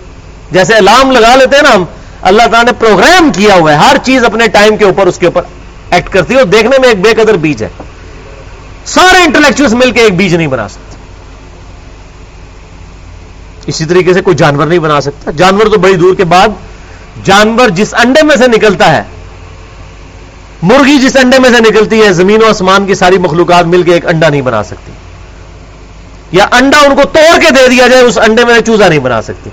جیسے 0.51 0.75
الارم 0.75 1.11
لگا 1.11 1.35
لیتے 1.35 1.55
ہیں 1.55 1.63
نا 1.63 1.75
ہم، 1.75 1.83
اللہ 2.21 2.41
تعالیٰ 2.41 2.63
نے 2.63 2.71
پروگرام 2.71 3.31
کیا 3.31 3.55
ہوا 3.55 3.71
ہے، 3.71 3.77
ہر 3.77 3.95
چیز 4.03 4.25
اپنے 4.25 4.47
ٹائم 4.47 4.77
کے 4.77 4.85
اوپر 4.85 5.07
اس 5.07 5.17
کے 5.17 5.25
اوپر 5.25 5.41
ایکٹ 5.89 6.09
کرتی 6.09 6.33
ہے 6.33 6.39
اور 6.39 6.47
دیکھنے 6.47 6.77
میں 6.79 6.89
ایک 6.89 7.01
بے 7.01 7.13
قدر 7.13 7.33
بیج 7.33 7.63
ہے۔ 7.63 7.69
سارے 8.85 9.17
انٹلیکچوئل 9.17 9.75
مل 9.75 9.91
کے 9.91 9.99
ایک 9.99 10.17
بیج 10.17 10.35
نہیں 10.35 10.47
بنا 10.47 10.67
سکتے۔ 10.67 10.97
اسی 13.67 13.85
طریقے 13.85 14.13
سے 14.13 14.21
کوئی 14.21 14.37
جانور 14.37 14.67
نہیں 14.67 14.79
بنا 14.79 15.01
سکتا۔ 15.01 15.31
جانور 15.31 15.61
تو 15.61 15.77
بڑی 15.79 15.93
دور 15.93 16.15
کے 16.15 16.23
بعد، 16.23 16.47
جانور 17.23 17.69
جس 17.69 17.93
انڈے 17.93 18.21
میں 18.23 18.35
سے 18.35 18.47
نکلتا 18.47 18.97
ہے 18.97 19.03
مرغی 20.65 20.97
جس 20.97 21.15
انڈے 21.15 21.39
میں 21.39 21.49
سے 21.49 21.59
نکلتی 21.59 22.01
ہے، 22.01 22.13
زمین 22.13 22.43
و 22.43 22.49
آسمان 22.49 22.85
کی 22.85 22.95
ساری 22.95 23.17
مخلوقات 23.17 23.65
مل 23.65 23.83
کے 23.83 23.93
ایک 23.93 24.05
انڈا 24.05 24.29
نہیں 24.29 24.41
بنا 24.41 24.63
سکتی۔ 24.63 24.91
یا 26.31 26.45
انڈا 26.51 26.79
ان 26.79 26.95
کو 26.95 27.03
توڑ 27.03 27.39
کے 27.39 27.49
دے 27.49 27.67
دیا 27.67 27.87
جائے، 27.87 28.03
اس 28.03 28.17
انڈے 28.17 28.45
میں 28.45 28.61
چوزا 28.61 28.89
نہیں 28.89 28.99
بنا 28.99 29.21
سکتی۔ 29.21 29.49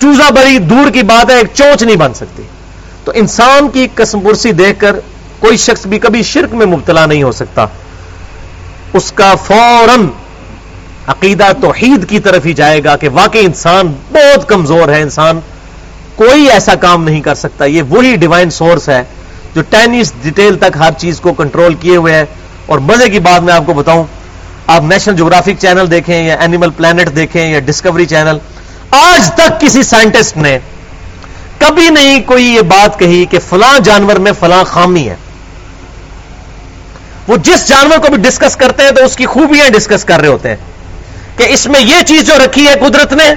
چوزا 0.00 0.30
بڑی 0.30 0.58
دور 0.58 0.90
کی 0.90 1.02
بات 1.02 1.30
ہے، 1.30 1.36
ایک 1.36 1.46
چوچ 1.54 1.82
نہیں 1.82 1.96
بن 1.96 2.14
سکتی۔ 2.14 2.42
تو 3.04 3.12
انسان 3.14 3.68
کی 3.68 3.88
قسم 3.94 4.20
پرسی 4.20 4.52
دیکھ 4.52 4.80
کر 4.80 4.96
کوئی 5.38 5.56
شخص 5.56 5.86
بھی 5.86 5.98
کبھی 5.98 6.22
شرک 6.22 6.54
میں 6.54 6.66
مبتلا 6.66 7.06
نہیں 7.06 7.22
ہو 7.22 7.32
سکتا۔ 7.32 7.66
اس 8.92 9.12
کا 9.12 9.34
فوراً 9.34 10.06
عقیدہ 11.06 11.52
توحید 11.62 12.08
کی 12.08 12.18
طرف 12.18 12.46
ہی 12.46 12.52
جائے 12.52 12.84
گا 12.84 12.96
کہ 12.96 13.08
واقعی 13.08 13.44
انسان 13.44 13.92
بہت 14.12 14.48
کمزور 14.48 14.88
ہے۔ 14.88 15.02
انسان 15.02 15.40
کوئی 16.16 16.50
ایسا 16.50 16.74
کام 16.74 17.04
نہیں 17.04 17.20
کر 17.20 17.34
سکتا۔ 17.34 17.64
یہ 17.64 17.82
وہی 17.82 18.16
ڈیوائن 18.16 18.50
سورس 18.50 18.88
ہے 18.88 19.02
جو 19.54 19.62
ٹینس 19.62 20.12
ڈیٹیل 20.22 20.58
تک 20.58 20.76
ہر 20.78 20.90
چیز 20.98 21.20
کو 21.20 21.32
کنٹرول 21.32 21.74
کیے 21.74 21.96
ہوئے 21.96 22.14
ہے 22.14 22.24
اور 22.66 22.78
مزے 22.78 23.10
کی 23.10 23.18
بات 23.18 23.40
میں 23.40 23.54
آپ 23.54 23.62
کو 23.66 23.72
بتاؤں، 23.72 24.04
آپ 24.66 24.82
نیشنل 24.82 25.16
جغرافک 25.16 25.52
چینل 25.60 25.90
دیکھیں 25.90 26.26
یا 26.26 26.34
اینیمل 26.34 26.70
پلانٹ 26.70 27.16
دیکھیں 27.16 27.52
یا 27.52 27.60
ڈسکوری 27.60 28.06
چینل، 28.06 28.38
آج 28.90 29.30
تک 29.34 29.60
کسی 29.60 29.82
سائنٹسٹ 29.82 30.36
نے 30.36 30.58
کبھی 31.58 31.90
نہیں 31.90 32.20
کوئی 32.26 32.44
یہ 32.44 32.60
بات 32.60 32.98
کہی 32.98 33.24
کہ 33.30 33.38
فلاں 33.48 33.78
جانور 33.78 34.16
میں 34.16 34.32
فلاں 34.40 34.64
خامی 34.64 35.08
ہے۔ 35.08 35.16
وہ 37.28 37.36
جس 37.36 37.68
جانور 37.68 37.98
کو 37.98 38.08
بھی 38.12 38.22
ڈسکس 38.22 38.56
کرتے 38.56 38.82
ہیں 38.82 38.90
تو 38.90 39.04
اس 39.04 39.16
کی 39.16 39.26
خوبیاں 39.26 39.70
ڈسکس 39.70 40.04
کر 40.04 40.20
رہے 40.20 40.28
ہوتے 40.28 40.48
ہیں۔ 40.48 40.56
کہ 41.36 41.46
اس 41.48 41.66
میں 41.66 41.80
یہ 41.80 42.02
چیز 42.06 42.22
جو 42.22 42.34
رکھی 42.44 42.68
ہے 42.68 42.74
قدرت 42.80 43.12
نے، 43.12 43.34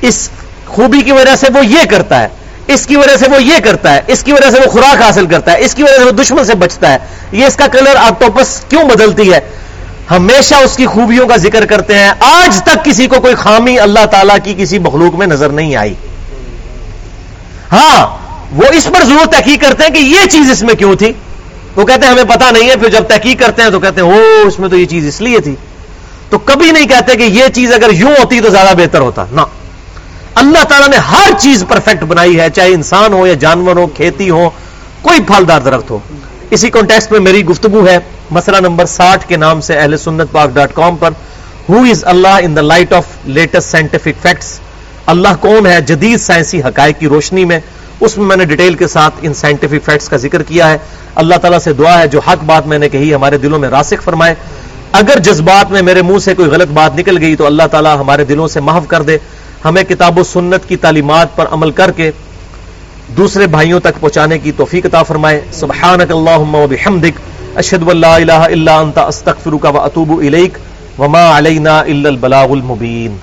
اس 0.00 0.30
خوبی 0.66 1.00
کی 1.00 1.12
وجہ 1.12 1.36
سے 1.36 1.46
وہ 1.54 1.66
یہ 1.66 1.84
کرتا 1.90 2.22
ہے۔ 2.22 2.28
اس 2.66 2.86
کی 2.86 2.96
وجہ 2.96 3.16
سے 3.16 3.26
وہ 3.28 3.42
یہ 3.42 3.54
کرتا 3.64 3.94
ہے، 3.94 4.00
اس 4.06 4.24
کی 4.24 4.32
وجہ 4.32 4.50
سے 4.50 4.56
وہ 4.66 4.70
خوراک 4.70 5.02
حاصل 5.02 5.26
کرتا 5.26 5.52
ہے، 5.52 5.60
اس 5.60 5.74
کی 5.74 5.82
وجہ 5.82 5.98
سے 5.98 6.04
وہ 6.04 6.10
دشمن 6.10 6.44
سے 6.44 6.54
بچتا 6.54 6.92
ہے۔ 6.92 6.98
یہ 7.32 7.44
اس 7.44 7.56
کا 7.56 7.66
کلر 7.66 7.96
آکٹوپس 7.96 8.60
کیوں 8.68 8.82
بدلتی 8.82 9.32
ہے؟ 9.32 9.40
ہمیشہ 10.10 10.54
اس 10.54 10.76
کی 10.76 10.86
خوبیوں 10.86 11.28
کا 11.28 11.36
ذکر 11.36 11.66
کرتے 11.66 11.98
ہیں۔ 11.98 12.12
آج 12.20 12.62
تک 12.62 12.84
کسی 12.84 13.06
کو 13.06 13.20
کوئی 13.20 13.34
خامی 13.34 13.78
اللہ 13.78 14.06
تعالی 14.06 14.32
کی 14.44 14.64
کسی 14.64 14.78
مخلوق 14.78 15.14
میں 15.14 15.26
نظر 15.26 15.48
نہیں 15.48 15.76
آئی۔ 15.76 15.94
ہاں 17.72 18.16
وہ 18.52 18.64
اس 18.72 18.84
پر 18.84 19.04
ضرور 19.04 19.26
تحقیق 19.26 19.60
کرتے 19.60 19.84
ہیں 19.84 19.90
کہ 19.90 19.98
یہ 19.98 20.26
چیز 20.30 20.50
اس 20.50 20.62
میں 20.62 20.74
کیوں 20.74 20.96
تھی۔ 20.96 21.12
وہ 21.76 21.84
کہتے 21.84 22.06
ہیں، 22.06 22.12
ہمیں 22.12 22.24
پتا 22.24 22.50
نہیں 22.50 22.70
ہے، 22.70 22.76
پھر 22.76 22.88
جب 22.88 23.02
تحقیق 23.02 23.40
کرتے 23.40 23.62
ہیں 23.62 23.70
تو 23.70 23.80
کہتے 23.80 24.00
ہیں 24.00 24.08
او 24.08 24.48
اس 24.48 24.58
میں 24.58 24.68
تو 24.68 24.76
یہ 24.76 24.86
چیز 24.86 25.06
اس 25.06 25.20
لیے 25.20 25.40
تھی۔ 25.40 25.54
تو 26.30 26.38
کبھی 26.38 26.70
نہیں 26.70 26.86
کہتے 26.86 27.16
کہ 27.16 27.22
یہ 27.22 27.44
چیز 27.54 27.72
اگر 27.72 27.90
یوں 27.92 28.10
ہوتی 28.10 28.40
تو 28.40 28.48
زیادہ 28.48 28.76
بہتر 28.76 28.98
ہوتا۔ 28.98 29.24
نہ 29.32 29.40
اللہ 30.36 30.64
تعالیٰ 30.68 30.88
نے 30.88 30.96
ہر 30.96 31.30
چیز 31.38 31.64
پرفیکٹ 31.68 32.02
بنائی 32.02 32.40
ہے، 32.40 32.50
چاہے 32.50 32.68
انسان 32.68 33.12
ہو 33.12 33.26
یا 33.26 33.34
جانور 33.34 33.76
ہو، 33.76 33.86
کھیتی 33.86 34.30
ہو، 34.30 34.50
کوئی 35.02 35.20
پھلدار 35.20 35.60
درخت 35.60 35.90
ہو۔ 35.90 35.98
اسی 36.50 36.70
کانٹیکس 36.70 37.10
میں 37.10 37.20
میری 37.20 37.44
گفتگو 37.44 37.86
ہے۔ 37.86 37.98
مسئلہ 38.30 38.56
نمبر 38.56 38.86
ساٹھ 38.86 39.28
کے 39.28 39.36
نام 39.36 39.60
سے 39.60 39.74
اہل 39.74 39.96
سنت 39.96 40.32
پاک 40.32 40.50
dot 40.54 40.74
com 40.74 40.96
per. 40.96 41.10
Who 41.68 41.82
is 41.82 42.04
Allah 42.04 42.28
in 42.28 42.56
the 42.56 42.60
light 42.60 42.92
of 42.92 43.04
latest 43.24 43.70
scientific 43.70 44.22
facts 44.22 44.60
Allah 45.06 45.28
کون 45.40 45.66
ہے 45.66 45.80
جدید 45.80 46.20
سائنسی 46.20 46.60
حقائق 46.62 47.00
کی 47.00 47.08
روشنی 47.08 47.44
میں؟ 47.44 47.60
اس 48.00 48.18
میں 48.18 48.26
میں 48.26 48.36
نے 48.36 48.44
ڈیٹیل 48.44 48.74
کے 48.74 48.86
ساتھ 48.86 49.14
ان 49.22 49.34
سائنٹیفک 49.34 49.84
فیکٹس 49.84 50.08
کا 50.08 50.16
ذکر 50.16 50.42
کیا 50.42 50.70
ہے۔ 50.70 50.78
اللہ 51.14 51.34
تعالیٰ 51.34 51.58
سے 51.58 51.72
دعا 51.72 51.98
ہے 51.98 52.08
جو 52.08 52.20
حق 52.20 52.44
بات 52.44 52.66
میں 52.66 52.78
نے 52.78 52.88
کہی، 52.88 53.14
ہمارے 53.14 53.38
دلوں 53.38 53.58
میں 53.58 53.68
راسک 53.68 54.02
فرمائے۔ 54.02 54.34
اگر 54.92 55.18
جذبات 55.18 55.70
میں 55.70 55.82
میرے 55.82 56.02
منہ 56.02 56.18
سے 56.18 56.34
کوئی 56.34 56.48
غلط 56.48 56.68
بات 56.68 56.98
نکل 56.98 57.18
گئی 57.18 57.36
تو 57.36 57.46
اللہ 57.46 57.62
تعالیٰ 57.70 57.96
ہمارے 58.00 58.24
دلوں 58.24 58.48
سے 58.48 58.60
محف 58.60 58.82
کر 58.88 59.02
دے۔ 59.02 59.18
ہمیں 59.64 59.82
کتاب 59.82 60.18
و 60.18 60.24
سنت 60.24 60.68
کی 60.68 60.76
تعلیمات 60.76 61.36
پر 61.36 61.46
عمل 61.50 61.70
کر 61.70 61.90
کے 61.90 62.10
دوسرے 63.16 63.46
بھائیوں 63.46 63.80
تک 63.80 64.00
پہنچانے 64.00 64.38
کی 64.38 64.52
توفیق 64.52 64.86
عطا 64.86 65.02
فرمائے۔ 65.02 65.40
سبحانک 65.52 66.10
اللہم 66.10 66.54
و 66.54 66.66
بحمدک، 66.66 67.20
اشہد 67.56 67.88
و 67.88 67.92
لا 67.92 68.14
الہ 68.14 68.32
الا 68.32 68.78
انت، 68.78 68.98
استغفرک 68.98 69.66
و 69.74 69.80
اتوب 69.80 70.18
الیک، 70.18 70.58
وما 70.98 71.38
علینا 71.38 71.78
الا 71.78 72.08
البلاغ 72.08 72.50
المبین۔ 72.50 73.16